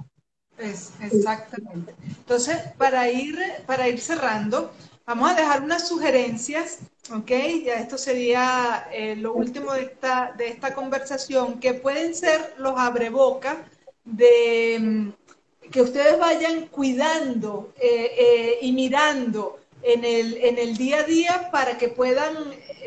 Es, 0.58 0.93
exactamente. 1.01 1.95
Entonces, 2.06 2.58
para 2.78 3.10
ir, 3.10 3.39
para 3.66 3.89
ir 3.89 3.99
cerrando, 3.99 4.72
Vamos 5.06 5.32
a 5.32 5.34
dejar 5.34 5.64
unas 5.64 5.86
sugerencias, 5.86 6.80
¿ok? 7.12 7.30
Ya 7.66 7.74
esto 7.74 7.97
sería 7.97 8.88
eh, 8.93 9.18
lo 9.18 9.34
último 9.34 9.74
de 9.74 9.82
esta, 9.82 10.34
de 10.38 10.47
esta 10.47 10.74
conversación, 10.74 11.60
que 11.60 11.74
pueden 11.74 12.16
ser 12.16 12.54
los 12.58 12.80
abrebocas 12.80 13.58
de 14.06 14.78
mm, 14.80 15.10
que 15.72 15.82
ustedes 15.82 16.18
vayan 16.18 16.68
cuidando 16.68 17.74
eh, 17.82 18.12
eh, 18.18 18.60
y 18.62 18.72
mirando 18.72 19.60
en 19.82 20.06
el, 20.06 20.38
en 20.38 20.58
el 20.58 20.78
día 20.78 20.99
a 20.99 21.04
día 21.04 21.49
para 21.51 21.78
que 21.78 21.89
puedan 21.89 22.36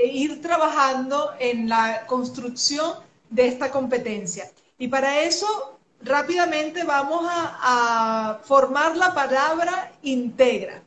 ir 0.03 0.41
trabajando 0.41 1.33
en 1.39 1.69
la 1.69 2.07
construcción 2.07 2.95
de 3.29 3.47
esta 3.49 3.71
competencia. 3.71 4.51
Y 4.79 4.89
para 4.89 5.21
eso, 5.21 5.79
rápidamente 6.01 6.85
vamos 6.85 7.27
a, 7.29 8.31
a 8.31 8.39
formar 8.43 8.97
la 8.97 9.13
palabra 9.13 9.93
integra. 10.01 10.83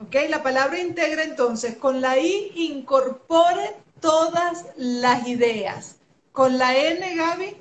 ¿Ok? 0.00 0.14
La 0.28 0.42
palabra 0.42 0.80
integra 0.80 1.24
entonces, 1.24 1.76
con 1.76 2.00
la 2.00 2.18
I 2.18 2.52
incorpore 2.54 3.76
todas 4.00 4.66
las 4.76 5.26
ideas. 5.26 5.96
Con 6.32 6.58
la 6.58 6.76
N, 6.76 7.16
Gaby. 7.16 7.56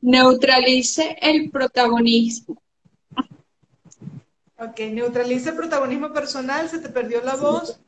Neutralice 0.00 1.18
el 1.20 1.50
protagonismo. 1.50 2.62
Ok, 4.58 4.80
neutralice 4.90 5.50
el 5.50 5.56
protagonismo 5.56 6.12
personal, 6.12 6.68
se 6.68 6.78
te 6.78 6.88
perdió 6.88 7.22
la 7.22 7.36
voz. 7.36 7.78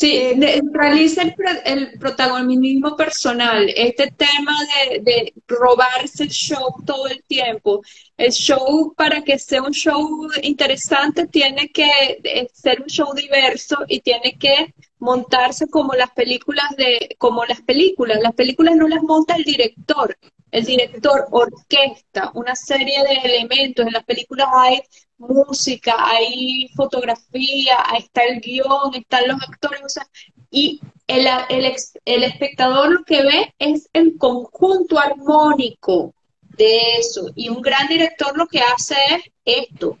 Sí, 0.00 0.16
eh, 0.16 0.34
neutraliza 0.34 1.24
el, 1.66 1.98
protagonismo 1.98 2.96
personal, 2.96 3.68
este 3.76 4.10
tema 4.10 4.56
de, 5.04 5.34
robarse 5.46 6.22
el 6.22 6.30
show 6.30 6.74
todo 6.86 7.06
el 7.08 7.22
tiempo. 7.24 7.82
El 8.16 8.32
show, 8.32 8.94
para 8.96 9.22
que 9.22 9.38
sea 9.38 9.60
un 9.62 9.72
show 9.72 10.26
interesante, 10.42 11.26
tiene 11.26 11.68
que 11.68 11.90
eh, 12.24 12.48
ser 12.50 12.80
un 12.80 12.86
show 12.86 13.12
diverso 13.12 13.76
y 13.88 14.00
tiene 14.00 14.38
que 14.38 14.74
montarse 15.00 15.68
como 15.68 15.92
las 15.92 16.12
películas 16.12 16.74
de, 16.78 17.14
como 17.18 17.44
las 17.44 17.60
películas. 17.60 18.20
Las 18.22 18.34
películas 18.34 18.76
no 18.76 18.88
las 18.88 19.02
monta 19.02 19.36
el 19.36 19.44
director, 19.44 20.16
el 20.50 20.64
director 20.64 21.26
orquesta 21.30 22.30
una 22.32 22.54
serie 22.54 23.02
de 23.02 23.16
elementos. 23.16 23.86
En 23.86 23.92
las 23.92 24.04
películas 24.04 24.48
hay 24.50 24.80
música, 25.20 25.94
hay 25.98 26.68
fotografía, 26.74 27.76
está 27.96 28.24
el 28.24 28.40
guion, 28.40 28.94
están 28.94 29.28
los 29.28 29.40
actores, 29.42 29.82
o 29.84 29.88
sea, 29.88 30.06
y 30.50 30.80
el, 31.06 31.26
el, 31.48 31.76
el 32.04 32.24
espectador 32.24 32.90
lo 32.90 33.04
que 33.04 33.22
ve 33.22 33.54
es 33.58 33.88
el 33.92 34.16
conjunto 34.18 34.98
armónico 34.98 36.12
de 36.56 36.96
eso. 36.98 37.30
Y 37.34 37.48
un 37.48 37.62
gran 37.62 37.86
director 37.86 38.36
lo 38.36 38.46
que 38.46 38.60
hace 38.60 38.96
es 39.10 39.22
esto, 39.44 39.98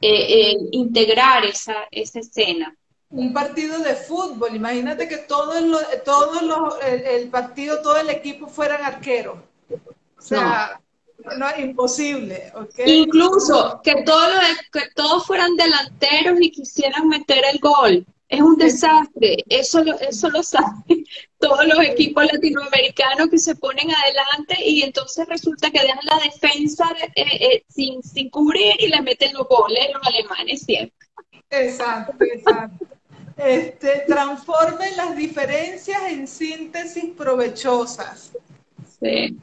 eh, 0.00 0.52
eh, 0.52 0.56
integrar 0.72 1.44
esa, 1.44 1.74
esa 1.90 2.20
escena. 2.20 2.76
Un 3.10 3.32
partido 3.32 3.80
de 3.80 3.96
fútbol, 3.96 4.54
imagínate 4.54 5.08
que 5.08 5.18
todos 5.18 5.60
los, 5.62 5.82
todos 6.04 6.42
los, 6.42 6.74
el, 6.84 7.28
partido, 7.28 7.82
todo 7.82 7.96
el 7.98 8.10
equipo 8.10 8.46
fueran 8.46 8.84
arqueros. 8.84 9.38
O 10.16 10.22
sea, 10.22 10.78
no, 10.78 10.89
es 11.56 11.64
imposible. 11.64 12.52
Incluso 12.86 13.80
que 13.82 14.02
todos, 14.02 14.30
que 14.72 14.82
todos 14.94 15.26
fueran 15.26 15.56
delanteros 15.56 16.40
y 16.40 16.50
quisieran 16.50 17.08
meter 17.08 17.42
el 17.52 17.58
gol. 17.58 18.06
Es 18.28 18.40
un 18.40 18.56
desastre, 18.56 19.44
eso 19.48 19.82
lo, 19.82 19.98
eso 19.98 20.30
lo 20.30 20.44
saben 20.44 20.72
todos 21.40 21.66
los 21.66 21.80
equipos 21.80 22.24
latinoamericanos 22.32 23.28
que 23.28 23.38
se 23.38 23.56
ponen 23.56 23.90
adelante 23.90 24.56
y 24.64 24.82
entonces 24.82 25.26
resulta 25.26 25.68
que 25.72 25.80
dejan 25.80 25.98
la 26.04 26.20
defensa 26.20 26.84
eh, 27.16 27.24
eh, 27.24 27.64
sin, 27.68 28.00
sin 28.04 28.30
cubrir 28.30 28.76
y 28.78 28.86
le 28.86 29.02
meten 29.02 29.32
los 29.32 29.48
goles 29.48 29.80
los 29.92 30.06
alemanes 30.06 30.62
siempre. 30.62 30.94
Exacto, 31.50 32.14
exacto. 32.24 32.86
Este, 33.36 34.04
transformen 34.06 34.96
las 34.96 35.16
diferencias 35.16 36.00
en 36.08 36.28
síntesis 36.28 37.06
provechosas. 37.16 38.30
Sí. 39.00 39.36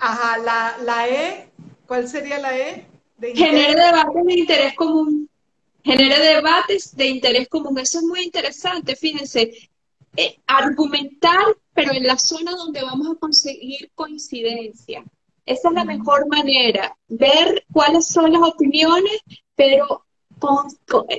Ajá, 0.00 0.38
la, 0.38 0.78
la 0.82 1.08
E, 1.08 1.50
¿cuál 1.86 2.08
sería 2.08 2.38
la 2.38 2.56
E? 2.56 2.86
Genere 3.20 3.74
debates 3.74 4.24
de 4.24 4.34
interés 4.34 4.74
común. 4.74 5.28
Genere 5.84 6.18
debates 6.18 6.96
de 6.96 7.06
interés 7.06 7.48
común. 7.48 7.78
Eso 7.78 7.98
es 7.98 8.04
muy 8.04 8.22
interesante, 8.22 8.96
fíjense. 8.96 9.70
Eh, 10.16 10.40
argumentar, 10.46 11.44
pero 11.74 11.92
en 11.92 12.06
la 12.06 12.18
zona 12.18 12.52
donde 12.52 12.82
vamos 12.82 13.08
a 13.08 13.18
conseguir 13.18 13.90
coincidencia. 13.94 15.04
Esa 15.46 15.68
es 15.68 15.74
la 15.74 15.84
mejor 15.84 16.26
manera, 16.28 16.96
ver 17.08 17.64
cuáles 17.72 18.06
son 18.06 18.32
las 18.32 18.42
opiniones, 18.42 19.20
pero 19.54 20.06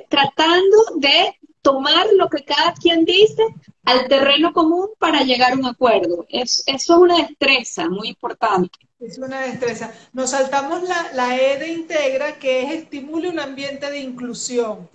tratando 0.10 0.78
de 0.96 1.38
tomar 1.62 2.08
lo 2.18 2.28
que 2.30 2.44
cada 2.44 2.74
quien 2.74 3.06
dice 3.06 3.44
al 3.84 4.08
terreno 4.08 4.54
común 4.54 4.90
para 5.00 5.24
llegar 5.24 5.54
a 5.54 5.56
un 5.56 5.66
acuerdo. 5.66 6.26
Es, 6.30 6.64
eso 6.68 6.94
es 6.94 7.00
una 7.00 7.18
destreza 7.18 7.90
muy 7.90 8.10
importante. 8.10 8.78
Es 9.00 9.18
una 9.18 9.42
destreza. 9.42 9.92
Nos 10.14 10.32
saltamos 10.32 10.84
la, 10.84 11.12
la 11.14 11.36
E 11.36 11.58
de 11.58 11.70
integra, 11.70 12.38
que 12.38 12.64
es 12.64 12.72
estimule 12.74 13.30
un 13.30 13.40
ambiente 13.40 13.90
de 13.90 14.00
inclusión. 14.00 14.88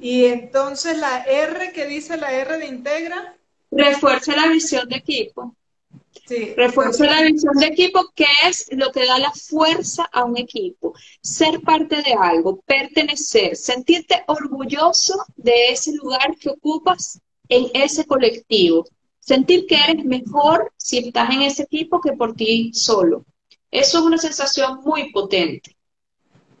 Y 0.00 0.24
entonces 0.24 0.98
la 0.98 1.22
R, 1.22 1.72
que 1.72 1.86
dice 1.86 2.16
la 2.16 2.32
R 2.32 2.58
de 2.58 2.66
integra? 2.66 3.36
Refuerza 3.70 4.34
la 4.34 4.48
visión 4.48 4.88
de 4.88 4.96
equipo. 4.96 5.54
Sí. 6.26 6.54
Refuerza 6.56 7.04
la 7.04 7.22
visión 7.22 7.54
de 7.54 7.66
equipo, 7.66 8.10
que 8.14 8.26
es 8.46 8.66
lo 8.72 8.90
que 8.90 9.06
da 9.06 9.18
la 9.18 9.32
fuerza 9.32 10.08
a 10.12 10.24
un 10.24 10.36
equipo. 10.36 10.94
Ser 11.20 11.60
parte 11.60 11.96
de 12.02 12.14
algo, 12.14 12.60
pertenecer, 12.66 13.56
sentirte 13.56 14.24
orgulloso 14.26 15.24
de 15.36 15.70
ese 15.70 15.92
lugar 15.94 16.36
que 16.36 16.50
ocupas 16.50 17.20
en 17.52 17.66
ese 17.74 18.06
colectivo. 18.06 18.86
Sentir 19.20 19.66
que 19.66 19.76
eres 19.76 20.04
mejor 20.04 20.72
si 20.76 20.98
estás 20.98 21.30
en 21.30 21.42
ese 21.42 21.64
equipo 21.64 22.00
que 22.00 22.12
por 22.12 22.34
ti 22.34 22.72
solo. 22.72 23.24
Eso 23.70 23.98
es 23.98 24.04
una 24.04 24.18
sensación 24.18 24.80
muy 24.82 25.12
potente. 25.12 25.76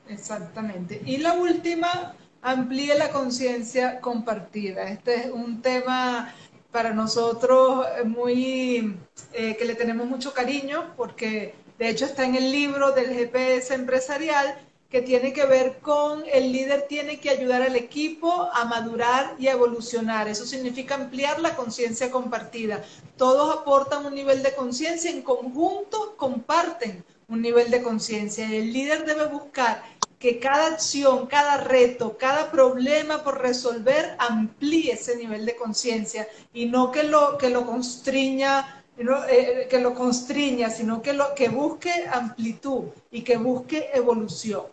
Exactamente. 0.08 1.00
Y 1.06 1.16
la 1.16 1.32
última, 1.32 2.14
amplíe 2.42 2.94
la 2.96 3.10
conciencia 3.10 4.00
compartida. 4.00 4.90
Este 4.90 5.14
es 5.14 5.30
un 5.30 5.62
tema 5.62 6.34
para 6.70 6.92
nosotros 6.92 7.86
muy, 8.04 8.96
eh, 9.32 9.56
que 9.56 9.64
le 9.64 9.74
tenemos 9.74 10.06
mucho 10.06 10.34
cariño, 10.34 10.92
porque 10.96 11.54
de 11.78 11.88
hecho 11.88 12.04
está 12.04 12.24
en 12.24 12.34
el 12.34 12.52
libro 12.52 12.92
del 12.92 13.14
GPS 13.14 13.74
empresarial, 13.74 14.58
que 14.92 15.00
tiene 15.00 15.32
que 15.32 15.46
ver 15.46 15.78
con 15.78 16.22
el 16.30 16.52
líder 16.52 16.82
tiene 16.82 17.18
que 17.18 17.30
ayudar 17.30 17.62
al 17.62 17.76
equipo 17.76 18.50
a 18.52 18.66
madurar 18.66 19.34
y 19.38 19.48
a 19.48 19.52
evolucionar. 19.52 20.28
Eso 20.28 20.44
significa 20.44 20.96
ampliar 20.96 21.40
la 21.40 21.56
conciencia 21.56 22.10
compartida. 22.10 22.84
Todos 23.16 23.56
aportan 23.56 24.04
un 24.04 24.14
nivel 24.14 24.42
de 24.42 24.54
conciencia, 24.54 25.10
en 25.10 25.22
conjunto 25.22 26.14
comparten 26.18 27.02
un 27.26 27.40
nivel 27.40 27.70
de 27.70 27.82
conciencia. 27.82 28.44
El 28.44 28.70
líder 28.70 29.06
debe 29.06 29.28
buscar 29.28 29.82
que 30.18 30.38
cada 30.38 30.66
acción, 30.66 31.26
cada 31.26 31.56
reto, 31.56 32.18
cada 32.18 32.50
problema 32.50 33.24
por 33.24 33.40
resolver 33.40 34.14
amplíe 34.18 34.92
ese 34.92 35.16
nivel 35.16 35.46
de 35.46 35.56
conciencia 35.56 36.28
y 36.52 36.66
no 36.66 36.92
que 36.92 37.04
lo, 37.04 37.38
que 37.38 37.48
lo 37.48 37.64
constriña, 37.64 38.84
eh, 38.98 39.68
que 39.70 39.80
lo 39.80 39.94
constriña, 39.94 40.68
sino 40.68 41.00
que, 41.00 41.14
lo, 41.14 41.34
que 41.34 41.48
busque 41.48 42.06
amplitud 42.12 42.84
y 43.10 43.22
que 43.22 43.38
busque 43.38 43.88
evolución. 43.94 44.64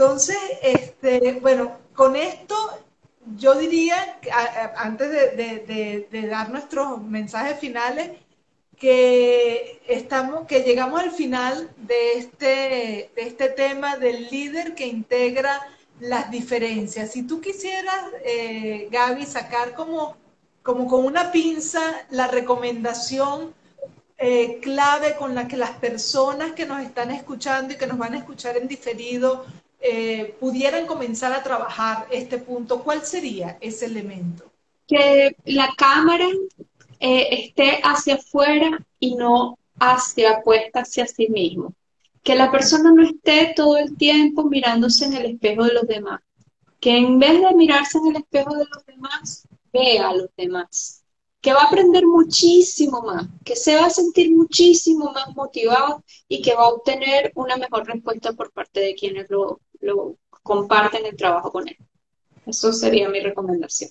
Entonces, 0.00 0.38
este, 0.62 1.40
bueno, 1.42 1.76
con 1.92 2.16
esto 2.16 2.56
yo 3.36 3.54
diría, 3.54 4.18
antes 4.76 5.10
de, 5.10 6.26
dar 6.26 6.48
nuestros 6.48 7.02
mensajes 7.02 7.60
finales, 7.60 8.12
que 8.78 9.82
estamos, 9.86 10.46
que 10.46 10.60
llegamos 10.60 11.02
al 11.02 11.10
final 11.10 11.70
de 11.76 12.14
este, 12.14 13.10
de 13.14 13.22
este 13.26 13.50
tema 13.50 13.98
del 13.98 14.28
líder 14.30 14.74
que 14.74 14.86
integra 14.86 15.60
las 16.00 16.30
diferencias. 16.30 17.12
Si 17.12 17.26
tú 17.26 17.42
quisieras, 17.42 18.02
eh, 18.24 18.88
Gaby, 18.90 19.26
sacar 19.26 19.74
como, 19.74 20.16
como 20.62 20.86
con 20.86 21.04
una 21.04 21.30
pinza 21.30 21.82
la 22.08 22.26
recomendación 22.26 23.52
eh, 24.16 24.60
clave 24.62 25.16
con 25.16 25.34
la 25.34 25.46
que 25.46 25.58
las 25.58 25.72
personas 25.72 26.52
que 26.52 26.64
nos 26.64 26.80
están 26.80 27.10
escuchando 27.10 27.74
y 27.74 27.76
que 27.76 27.86
nos 27.86 27.98
van 27.98 28.14
a 28.14 28.18
escuchar 28.18 28.56
en 28.56 28.66
diferido 28.66 29.44
eh, 29.82 30.36
pudieran 30.38 30.86
comenzar 30.86 31.32
a 31.32 31.42
trabajar 31.42 32.06
este 32.10 32.36
punto, 32.36 32.82
¿cuál 32.82 33.02
sería 33.02 33.56
ese 33.60 33.86
elemento? 33.86 34.44
Que 34.86 35.34
la 35.46 35.70
cámara 35.76 36.28
eh, 36.98 37.28
esté 37.30 37.80
hacia 37.82 38.16
afuera 38.16 38.86
y 38.98 39.14
no 39.14 39.58
hacia 39.78 40.42
puesta 40.42 40.80
hacia 40.80 41.06
sí 41.06 41.28
mismo. 41.28 41.74
Que 42.22 42.34
la 42.34 42.50
persona 42.50 42.92
no 42.92 43.02
esté 43.02 43.54
todo 43.56 43.78
el 43.78 43.96
tiempo 43.96 44.44
mirándose 44.44 45.06
en 45.06 45.14
el 45.14 45.26
espejo 45.32 45.64
de 45.64 45.72
los 45.72 45.86
demás. 45.86 46.20
Que 46.78 46.98
en 46.98 47.18
vez 47.18 47.40
de 47.40 47.54
mirarse 47.54 47.96
en 47.96 48.08
el 48.08 48.16
espejo 48.16 48.54
de 48.54 48.66
los 48.66 48.84
demás, 48.84 49.48
vea 49.72 50.10
a 50.10 50.14
los 50.14 50.28
demás. 50.36 51.02
Que 51.40 51.54
va 51.54 51.62
a 51.62 51.66
aprender 51.68 52.06
muchísimo 52.06 53.00
más, 53.00 53.26
que 53.42 53.56
se 53.56 53.76
va 53.76 53.86
a 53.86 53.90
sentir 53.90 54.30
muchísimo 54.36 55.10
más 55.12 55.34
motivado 55.34 56.04
y 56.28 56.42
que 56.42 56.54
va 56.54 56.64
a 56.64 56.68
obtener 56.68 57.32
una 57.34 57.56
mejor 57.56 57.86
respuesta 57.86 58.34
por 58.34 58.52
parte 58.52 58.80
de 58.80 58.94
quienes 58.94 59.30
lo, 59.30 59.58
lo 59.80 60.16
comparten 60.42 61.06
el 61.06 61.16
trabajo 61.16 61.50
con 61.52 61.68
él. 61.68 61.76
Eso 62.46 62.72
sería 62.72 63.08
mi 63.08 63.20
recomendación. 63.20 63.90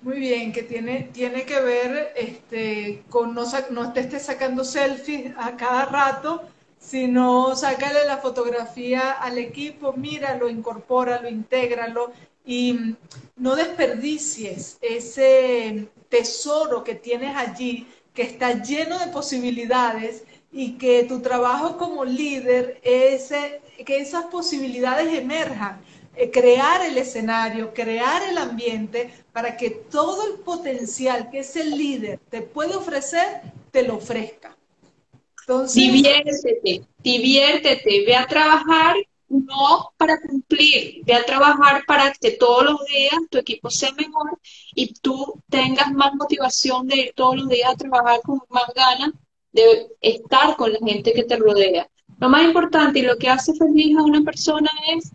Muy 0.00 0.20
bien, 0.20 0.52
que 0.52 0.62
tiene, 0.62 1.10
tiene 1.12 1.44
que 1.44 1.60
ver 1.60 2.12
este, 2.16 3.02
con 3.08 3.34
no, 3.34 3.44
no 3.70 3.92
te 3.92 4.00
estés 4.00 4.22
sacando 4.22 4.64
selfies 4.64 5.34
a 5.36 5.56
cada 5.56 5.86
rato, 5.86 6.42
sino 6.78 7.56
sácale 7.56 8.06
la 8.06 8.18
fotografía 8.18 9.10
al 9.10 9.38
equipo, 9.38 9.92
míralo, 9.92 10.48
incorpóralo, 10.48 11.28
intégralo 11.28 12.12
y 12.46 12.94
no 13.36 13.56
desperdicies 13.56 14.78
ese 14.80 15.88
tesoro 16.08 16.84
que 16.84 16.94
tienes 16.94 17.36
allí, 17.36 17.86
que 18.14 18.22
está 18.22 18.62
lleno 18.62 18.98
de 18.98 19.08
posibilidades 19.08 20.22
y 20.50 20.78
que 20.78 21.04
tu 21.04 21.20
trabajo 21.20 21.76
como 21.76 22.04
líder 22.04 22.80
es 22.82 23.30
que 23.84 23.98
esas 23.98 24.24
posibilidades 24.26 25.12
emerjan 25.12 25.80
eh, 26.16 26.30
crear 26.30 26.84
el 26.84 26.96
escenario, 26.98 27.72
crear 27.74 28.22
el 28.28 28.38
ambiente 28.38 29.12
para 29.32 29.56
que 29.56 29.70
todo 29.70 30.26
el 30.26 30.40
potencial 30.40 31.30
que 31.30 31.40
ese 31.40 31.64
líder 31.64 32.18
te 32.30 32.42
puede 32.42 32.74
ofrecer, 32.74 33.42
te 33.70 33.82
lo 33.82 33.96
ofrezca. 33.96 34.56
Entonces, 35.42 35.74
diviértete, 35.74 36.82
diviértete, 36.98 38.04
ve 38.04 38.16
a 38.16 38.26
trabajar 38.26 38.96
no 39.28 39.92
para 39.96 40.18
cumplir, 40.20 41.04
ve 41.04 41.14
a 41.14 41.24
trabajar 41.24 41.84
para 41.86 42.12
que 42.12 42.32
todos 42.32 42.64
los 42.64 42.84
días 42.86 43.14
tu 43.30 43.38
equipo 43.38 43.70
sea 43.70 43.92
mejor 43.92 44.38
y 44.74 44.94
tú 44.94 45.42
tengas 45.48 45.92
más 45.92 46.14
motivación 46.14 46.86
de 46.88 46.96
ir 46.96 47.12
todos 47.14 47.36
los 47.36 47.48
días 47.48 47.70
a 47.70 47.76
trabajar 47.76 48.20
con 48.22 48.40
más 48.48 48.72
ganas 48.74 49.10
de 49.52 49.88
estar 50.00 50.56
con 50.56 50.72
la 50.72 50.78
gente 50.80 51.12
que 51.12 51.24
te 51.24 51.36
rodea. 51.36 51.88
Lo 52.18 52.28
más 52.28 52.44
importante 52.44 52.98
y 52.98 53.02
lo 53.02 53.16
que 53.16 53.28
hace 53.28 53.54
feliz 53.54 53.96
a 53.96 54.02
una 54.02 54.22
persona 54.22 54.70
es 54.94 55.12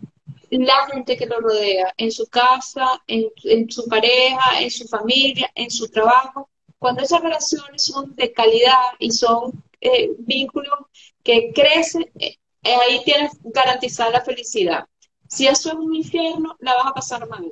la 0.50 0.86
gente 0.92 1.16
que 1.16 1.26
lo 1.26 1.40
rodea, 1.40 1.92
en 1.96 2.10
su 2.12 2.26
casa, 2.26 3.02
en, 3.06 3.70
su 3.70 3.86
pareja, 3.88 4.60
en 4.60 4.70
su 4.70 4.86
familia, 4.86 5.50
en 5.54 5.70
su 5.70 5.88
trabajo. 5.88 6.48
Cuando 6.78 7.02
esas 7.02 7.22
relaciones 7.22 7.84
son 7.84 8.14
de 8.14 8.32
calidad 8.32 8.82
y 8.98 9.10
son 9.10 9.64
eh, 9.80 10.10
vínculos 10.18 10.74
que 11.22 11.52
crecen, 11.54 12.10
eh, 12.18 12.36
ahí 12.62 13.02
tienes 13.04 13.32
garantizada 13.42 14.10
la 14.10 14.20
felicidad. 14.20 14.86
Si 15.28 15.46
eso 15.46 15.70
es 15.70 15.74
un 15.74 15.94
infierno, 15.94 16.56
la 16.60 16.74
vas 16.74 16.86
a 16.86 16.94
pasar 16.94 17.28
mal. 17.28 17.50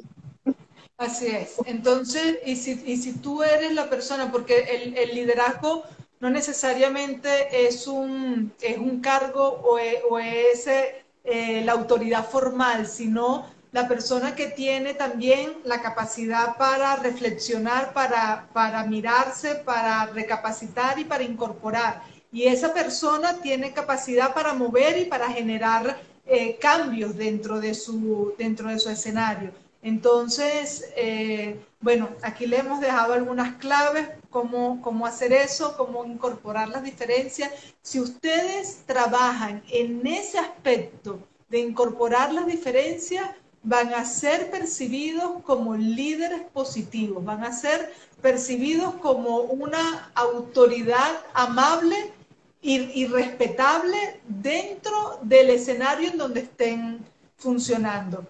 Así 0.99 1.27
es. 1.27 1.57
Entonces, 1.67 2.39
y 2.47 2.55
si, 2.57 2.83
y 2.87 2.97
si 2.97 3.19
tú 3.19 3.43
eres 3.43 3.73
la 3.73 3.91
persona, 3.91 4.31
porque 4.31 4.95
el 4.95 5.15
liderazgo 5.15 5.83
no 6.23 6.31
necesariamente 6.31 7.67
es 7.67 7.89
un, 7.89 8.53
es 8.61 8.79
un 8.79 9.01
cargo 9.01 9.43
o 9.43 10.21
es, 10.21 10.69
eh, 10.69 11.63
la 11.65 11.73
autoridad 11.73 12.29
formal, 12.29 12.87
sino 12.87 13.47
la 13.73 13.89
persona 13.89 14.37
que 14.37 14.47
tiene 14.47 14.95
también 14.95 15.55
la 15.65 15.83
capacidad 15.83 16.57
para 16.57 16.95
reflexionar, 16.95 17.93
para, 17.93 18.49
para 18.53 18.85
mirarse, 18.85 19.57
para 19.57 20.07
recapacitar 20.07 20.97
y 21.01 21.05
para 21.05 21.25
incorporar. 21.25 22.05
Y 22.31 22.45
esa 22.45 22.73
persona 22.73 23.39
tiene 23.43 23.73
capacidad 23.73 24.33
para 24.33 24.55
mover 24.55 24.99
y 24.99 25.07
para 25.07 25.29
generar 25.29 25.99
eh, 26.25 26.57
cambios 26.61 27.17
dentro 27.17 27.59
de, 27.59 27.75
su, 27.75 28.33
dentro 28.39 28.69
de 28.69 28.79
su 28.79 28.91
escenario. 28.91 29.51
Entonces, 29.83 30.85
eh, 30.97 31.61
bueno, 31.81 32.09
aquí 32.23 32.47
le 32.47 32.59
hemos 32.59 32.81
dejado 32.81 33.15
algunas 33.15 33.57
claves, 33.57 34.09
cómo, 34.31 34.81
cómo 34.81 35.07
hacer 35.07 35.33
eso, 35.33 35.77
cómo 35.77 36.05
incorporar 36.05 36.69
las 36.69 36.85
diferencias. 36.85 37.51
Si 37.83 38.01
ustedes 38.01 38.85
trabajan 38.87 39.63
en 39.69 40.07
ese 40.07 40.39
aspecto 40.39 41.19
de 41.49 41.59
incorporar 41.59 42.33
las 42.33 42.47
diferencias, 42.47 43.29
van 43.65 43.93
a 43.95 44.05
ser 44.05 44.51
percibidos 44.51 45.43
como 45.45 45.77
líderes 45.77 46.43
positivos, 46.53 47.25
van 47.25 47.45
a 47.45 47.53
ser 47.53 47.93
percibidos 48.21 48.95
como 48.95 49.41
una 49.41 50.11
autoridad 50.15 51.21
amable 51.35 52.13
y, 52.61 53.07
respetable 53.07 54.21
dentro 54.29 55.19
del 55.23 55.51
escenario 55.51 56.11
en 56.11 56.19
donde 56.19 56.41
estén 56.41 57.05
funcionando. 57.37 58.25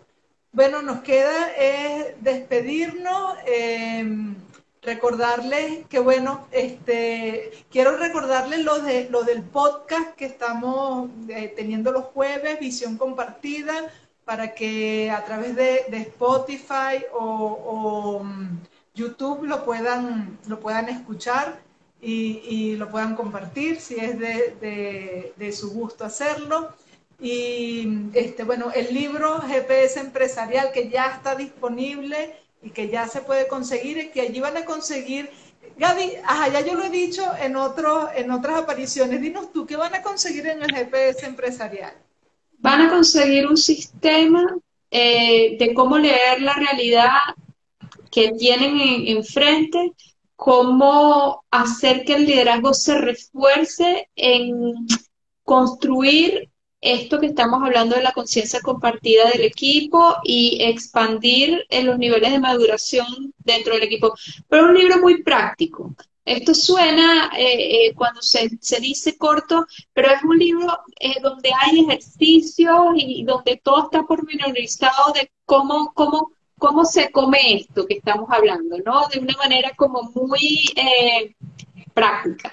Bueno, 0.52 0.82
nos 0.82 1.00
queda 1.00 1.50
despedirnos, 2.20 3.36
em, 3.46 4.34
recordarles 4.82 5.86
que, 5.86 5.98
bueno, 5.98 6.46
este, 6.50 7.52
quiero 7.70 7.96
recordarles 7.96 8.60
lo, 8.62 8.80
de, 8.80 9.08
lo 9.08 9.22
del 9.22 9.42
podcast 9.42 10.14
que 10.14 10.26
estamos 10.26 11.08
eh, 11.28 11.52
teniendo 11.56 11.90
los 11.90 12.04
jueves, 12.06 12.60
Visión 12.60 12.98
Compartida, 12.98 13.72
para 14.26 14.54
que 14.54 15.10
a 15.10 15.24
través 15.24 15.56
de, 15.56 15.86
Spotify 15.92 17.02
o, 17.14 18.20
mm, 18.22 18.58
YouTube 18.94 19.44
lo 19.44 19.64
puedan, 19.64 20.38
lo 20.48 20.60
puedan 20.60 20.88
escuchar 20.90 21.60
y, 22.00 22.76
lo 22.76 22.90
puedan 22.90 23.16
compartir 23.16 23.80
si 23.80 23.94
es 23.96 24.18
de, 24.18 25.52
su 25.52 25.70
gusto 25.72 26.04
hacerlo. 26.04 26.74
Y 27.20 28.08
este, 28.14 28.44
bueno, 28.44 28.70
el 28.74 28.92
libro 28.92 29.40
GPS 29.40 30.00
empresarial 30.00 30.72
que 30.72 30.88
ya 30.88 31.06
está 31.06 31.34
disponible 31.34 32.34
y 32.62 32.70
que 32.70 32.88
ya 32.88 33.08
se 33.08 33.20
puede 33.20 33.46
conseguir 33.48 33.98
y 33.98 34.08
que 34.10 34.22
allí 34.22 34.40
van 34.40 34.56
a 34.56 34.64
conseguir. 34.64 35.30
Gaby, 35.78 36.16
ajá, 36.24 36.48
ya 36.48 36.60
yo 36.60 36.74
lo 36.74 36.84
he 36.84 36.90
dicho 36.90 37.22
en, 37.40 37.56
otro, 37.56 38.10
en 38.14 38.30
otras 38.30 38.58
apariciones. 38.58 39.20
Dinos 39.20 39.52
tú, 39.52 39.66
¿qué 39.66 39.76
van 39.76 39.94
a 39.94 40.02
conseguir 40.02 40.46
en 40.46 40.62
el 40.62 40.72
GPS 40.72 41.24
empresarial? 41.24 41.94
van 42.62 42.82
a 42.82 42.90
conseguir 42.90 43.46
un 43.46 43.56
sistema 43.56 44.56
eh, 44.90 45.56
de 45.58 45.74
cómo 45.74 45.98
leer 45.98 46.40
la 46.40 46.54
realidad 46.54 47.18
que 48.10 48.32
tienen 48.32 48.78
enfrente, 49.08 49.92
cómo 50.36 51.44
hacer 51.50 52.04
que 52.04 52.14
el 52.14 52.26
liderazgo 52.26 52.72
se 52.72 52.98
refuerce 52.98 54.08
en 54.14 54.86
construir 55.42 56.50
esto 56.82 57.20
que 57.20 57.26
estamos 57.26 57.62
hablando 57.62 57.94
de 57.94 58.02
la 58.02 58.12
conciencia 58.12 58.60
compartida 58.60 59.30
del 59.30 59.42
equipo 59.42 60.16
y 60.24 60.58
expandir 60.60 61.64
en 61.70 61.86
los 61.86 61.96
niveles 61.96 62.32
de 62.32 62.40
maduración 62.40 63.32
dentro 63.38 63.74
del 63.74 63.84
equipo. 63.84 64.12
Pero 64.48 64.64
es 64.64 64.70
un 64.70 64.78
libro 64.78 64.98
muy 64.98 65.22
práctico. 65.22 65.94
Esto 66.24 66.54
suena 66.54 67.30
eh, 67.38 67.86
eh, 67.86 67.94
cuando 67.94 68.20
se, 68.20 68.48
dice 68.80 69.16
corto, 69.16 69.66
pero 69.92 70.08
es 70.08 70.22
un 70.24 70.38
libro 70.38 70.80
eh, 70.98 71.20
donde 71.22 71.50
hay 71.56 71.80
ejercicios 71.80 72.94
y 72.96 73.24
donde 73.24 73.60
todo 73.62 73.84
está 73.84 74.02
pormenorizado 74.02 75.12
de 75.12 75.30
cómo, 75.44 75.92
cómo, 75.94 76.32
cómo 76.58 76.84
se 76.84 77.10
come 77.12 77.54
esto 77.54 77.86
que 77.86 77.94
estamos 77.94 78.28
hablando, 78.30 78.76
¿no? 78.84 79.06
De 79.08 79.20
una 79.20 79.36
manera 79.36 79.72
como 79.76 80.02
muy 80.14 80.74
práctica. 81.94 82.52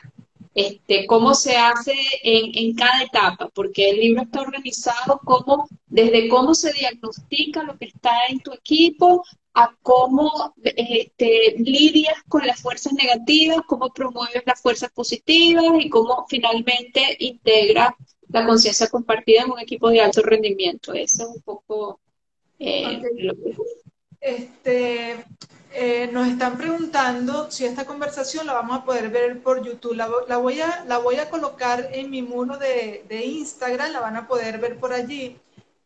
Este, 0.56 1.06
cómo 1.06 1.36
se 1.36 1.56
hace 1.56 1.94
en, 2.24 2.52
en, 2.56 2.76
cada 2.76 3.04
etapa, 3.04 3.50
porque 3.54 3.92
el 3.92 4.00
libro 4.00 4.24
está 4.24 4.42
organizado 4.42 5.20
como, 5.24 5.70
desde 5.86 6.28
cómo 6.28 6.56
se 6.56 6.74
diagnostica 6.74 7.64
lo 7.64 7.78
que 7.78 7.86
está 7.86 8.12
en 8.30 8.40
tu 8.40 8.52
equipo 8.52 9.24
a 9.54 9.76
cómo 9.84 10.54
este, 10.64 11.56
lidias 11.58 12.16
con 12.28 12.46
las 12.48 12.62
fuerzas 12.62 12.94
negativas, 12.94 13.60
cómo 13.68 13.90
promueves 13.90 14.44
las 14.46 14.62
fuerzas 14.62 14.92
positivas 14.92 15.66
y 15.80 15.90
cómo 15.90 16.26
finalmente 16.28 17.16
integras 17.20 17.94
la 18.30 18.46
conciencia 18.46 18.88
compartida 18.88 19.44
en 19.44 19.52
un 19.52 19.60
equipo 19.60 19.90
de 19.90 20.02
alto 20.02 20.22
rendimiento. 20.22 20.94
Eso 20.94 21.24
es 21.24 21.30
un 21.30 21.42
poco 21.42 22.00
eh, 22.58 23.02
lo 23.18 23.36
que... 23.36 23.56
Este, 24.22 25.26
eh, 25.72 26.10
nos 26.12 26.28
están 26.28 26.58
preguntando 26.58 27.50
si 27.52 27.66
esta 27.66 27.86
conversación 27.86 28.48
la 28.48 28.54
vamos 28.54 28.80
a 28.80 28.86
poder 28.86 29.10
ver 29.10 29.42
por 29.42 29.64
YouTube. 29.64 29.96
La, 29.96 30.08
voy, 30.38 30.62
a, 30.62 30.84
la 30.86 30.98
voy 30.98 31.16
a 31.16 31.30
colocar 31.30 31.90
en 31.94 32.10
mi 32.10 32.22
muro 32.22 32.58
de, 32.58 33.06
de 33.08 33.26
Instagram, 33.26 33.92
la 33.92 34.00
van 34.00 34.18
a 34.18 34.28
poder 34.28 34.60
ver 34.60 34.78
por 34.78 34.94
allí. 34.94 35.40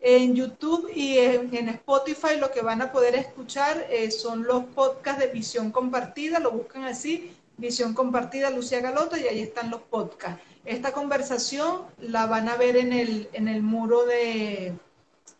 En 0.05 0.35
YouTube 0.35 0.91
y 0.93 1.17
en, 1.17 1.69
Spotify 1.69 2.37
lo 2.37 2.51
que 2.51 2.61
van 2.61 2.81
a 2.81 2.91
poder 2.91 3.15
escuchar 3.15 3.87
eh, 3.89 4.11
son 4.11 4.43
los 4.43 4.65
podcasts 4.65 5.21
de 5.21 5.27
Visión 5.31 5.71
Compartida, 5.71 6.39
lo 6.39 6.51
buscan 6.51 6.83
así, 6.83 7.31
Visión 7.55 7.93
Compartida 7.93 8.49
Lucía 8.49 8.81
Galota 8.81 9.17
y 9.17 9.27
ahí 9.27 9.39
están 9.39 9.69
los 9.69 9.81
podcasts. 9.81 10.43
Esta 10.65 10.91
conversación 10.91 11.83
la 11.99 12.25
van 12.25 12.49
a 12.49 12.57
ver 12.57 12.75
en 12.75 12.91
el, 12.91 13.29
en 13.31 13.47
el 13.47 13.63
muro 13.63 14.05
de, 14.05 14.73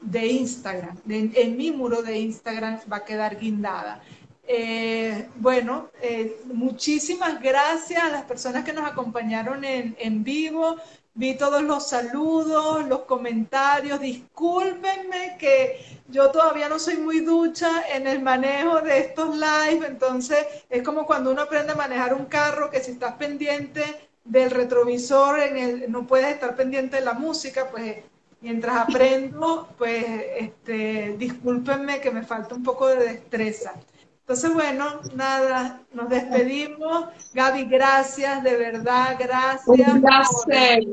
de 0.04 0.28
Instagram, 0.28 0.98
en 1.08 1.58
mi 1.58 1.72
muro 1.72 2.02
de 2.02 2.20
Instagram 2.20 2.80
va 2.92 2.98
a 2.98 3.06
quedar 3.06 3.40
guindada. 3.40 4.02
Eh, 4.46 5.30
bueno, 5.38 5.90
eh, 6.02 6.42
muchísimas 6.46 7.42
gracias 7.42 8.04
a 8.04 8.10
las 8.10 8.24
personas 8.24 8.66
que 8.66 8.74
nos 8.74 8.86
acompañaron 8.86 9.64
en, 9.64 9.96
en 10.00 10.24
vivo 10.24 10.78
vi 11.16 11.36
todos 11.38 11.62
los 11.62 11.88
saludos, 11.88 12.88
los 12.88 13.02
comentarios. 13.02 14.00
Discúlpenme 14.00 15.38
que 15.40 15.80
yo 16.08 16.32
todavía 16.32 16.70
no 16.70 16.80
soy 16.80 16.98
muy 16.98 17.20
ducha 17.20 17.84
en 17.94 18.08
el 18.08 18.22
manejo 18.22 18.82
de 18.82 19.00
estos 19.00 19.36
live, 19.36 19.86
entonces 19.86 20.46
es 20.70 20.82
como 20.84 21.06
cuando 21.06 21.32
uno 21.32 21.44
aprende 21.44 21.74
a 21.74 21.76
manejar 21.76 22.14
un 22.14 22.26
carro, 22.26 22.70
que 22.70 22.80
si 22.80 22.92
estás 22.92 23.16
pendiente 23.16 23.84
del 24.24 24.52
retrovisor, 24.52 25.40
en 25.40 25.58
el, 25.58 25.92
no 25.92 26.08
puedes 26.08 26.28
estar 26.28 26.56
pendiente 26.56 26.98
de 26.98 27.04
la 27.04 27.14
música, 27.14 27.70
pues 27.70 27.98
mientras 28.44 28.76
aprendo, 28.76 29.70
pues 29.78 30.06
este, 30.38 31.16
discúlpenme 31.18 32.02
que 32.02 32.12
me 32.12 32.24
falta 32.24 32.54
un 32.54 32.62
poco 32.62 32.88
de 32.88 32.98
destreza. 32.98 33.74
Entonces, 34.20 34.54
bueno, 34.54 35.00
nada, 35.16 35.82
nos 35.94 36.10
despedimos. 36.10 37.08
Gaby, 37.34 37.66
gracias, 37.66 38.44
de 38.44 38.58
verdad, 38.58 39.16
gracias. 39.18 39.88
Un 39.88 40.02
placer, 40.02 40.84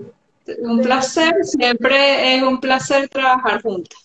un 0.61 0.81
placer, 0.81 1.45
siempre 1.45 2.37
es 2.37 2.43
un 2.43 2.61
placer 2.61 3.09
trabajar 3.09 3.63
juntas. 3.63 3.99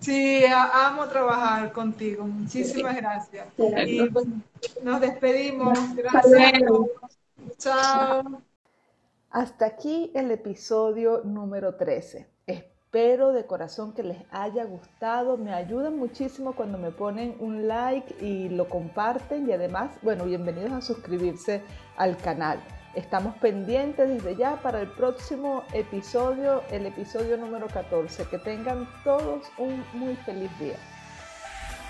Sí, 0.00 0.44
amo 0.46 1.06
trabajar 1.08 1.72
contigo. 1.72 2.24
Muchísimas 2.24 2.96
gracias. 2.96 3.46
Y 3.86 4.08
nos 4.82 5.00
despedimos. 5.00 5.76
Gracias. 5.96 6.62
Chao. 7.58 8.42
Hasta 9.30 9.66
aquí 9.66 10.10
el 10.14 10.30
episodio 10.30 11.22
número 11.24 11.74
13. 11.74 12.37
Espero 12.90 13.32
de 13.34 13.44
corazón 13.44 13.92
que 13.92 14.02
les 14.02 14.16
haya 14.30 14.64
gustado. 14.64 15.36
Me 15.36 15.52
ayudan 15.52 15.98
muchísimo 15.98 16.54
cuando 16.54 16.78
me 16.78 16.90
ponen 16.90 17.36
un 17.38 17.68
like 17.68 18.16
y 18.24 18.48
lo 18.48 18.66
comparten. 18.66 19.46
Y 19.46 19.52
además, 19.52 19.90
bueno, 20.00 20.24
bienvenidos 20.24 20.72
a 20.72 20.80
suscribirse 20.80 21.60
al 21.98 22.16
canal. 22.16 22.58
Estamos 22.94 23.36
pendientes 23.36 24.08
desde 24.08 24.36
ya 24.36 24.56
para 24.62 24.80
el 24.80 24.88
próximo 24.88 25.64
episodio, 25.74 26.62
el 26.70 26.86
episodio 26.86 27.36
número 27.36 27.66
14. 27.66 28.24
Que 28.24 28.38
tengan 28.38 28.88
todos 29.04 29.44
un 29.58 29.84
muy 29.92 30.16
feliz 30.16 30.50
día. 30.58 30.78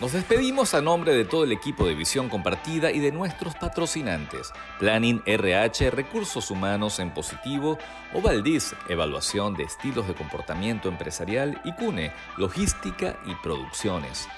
Nos 0.01 0.13
despedimos 0.13 0.75
a 0.75 0.81
nombre 0.81 1.13
de 1.13 1.25
todo 1.25 1.43
el 1.43 1.51
equipo 1.51 1.85
de 1.85 1.97
Visión 1.97 2.29
Compartida 2.29 2.93
y 2.93 3.01
de 3.01 3.11
nuestros 3.11 3.57
patrocinantes, 3.57 4.53
Planning 4.79 5.23
RH, 5.27 5.91
Recursos 5.91 6.53
Humanos 6.53 7.01
en 7.01 7.13
Positivo, 7.13 7.79
Ovaldiz, 8.15 8.77
Evaluación 8.89 9.55
de 9.55 9.65
Estilos 9.65 10.07
de 10.07 10.15
Comportamiento 10.15 10.89
Empresarial 10.89 11.61
y 11.65 11.73
CUNE, 11.73 12.13
Logística 12.37 13.19
y 13.27 13.35
Producciones. 13.43 14.29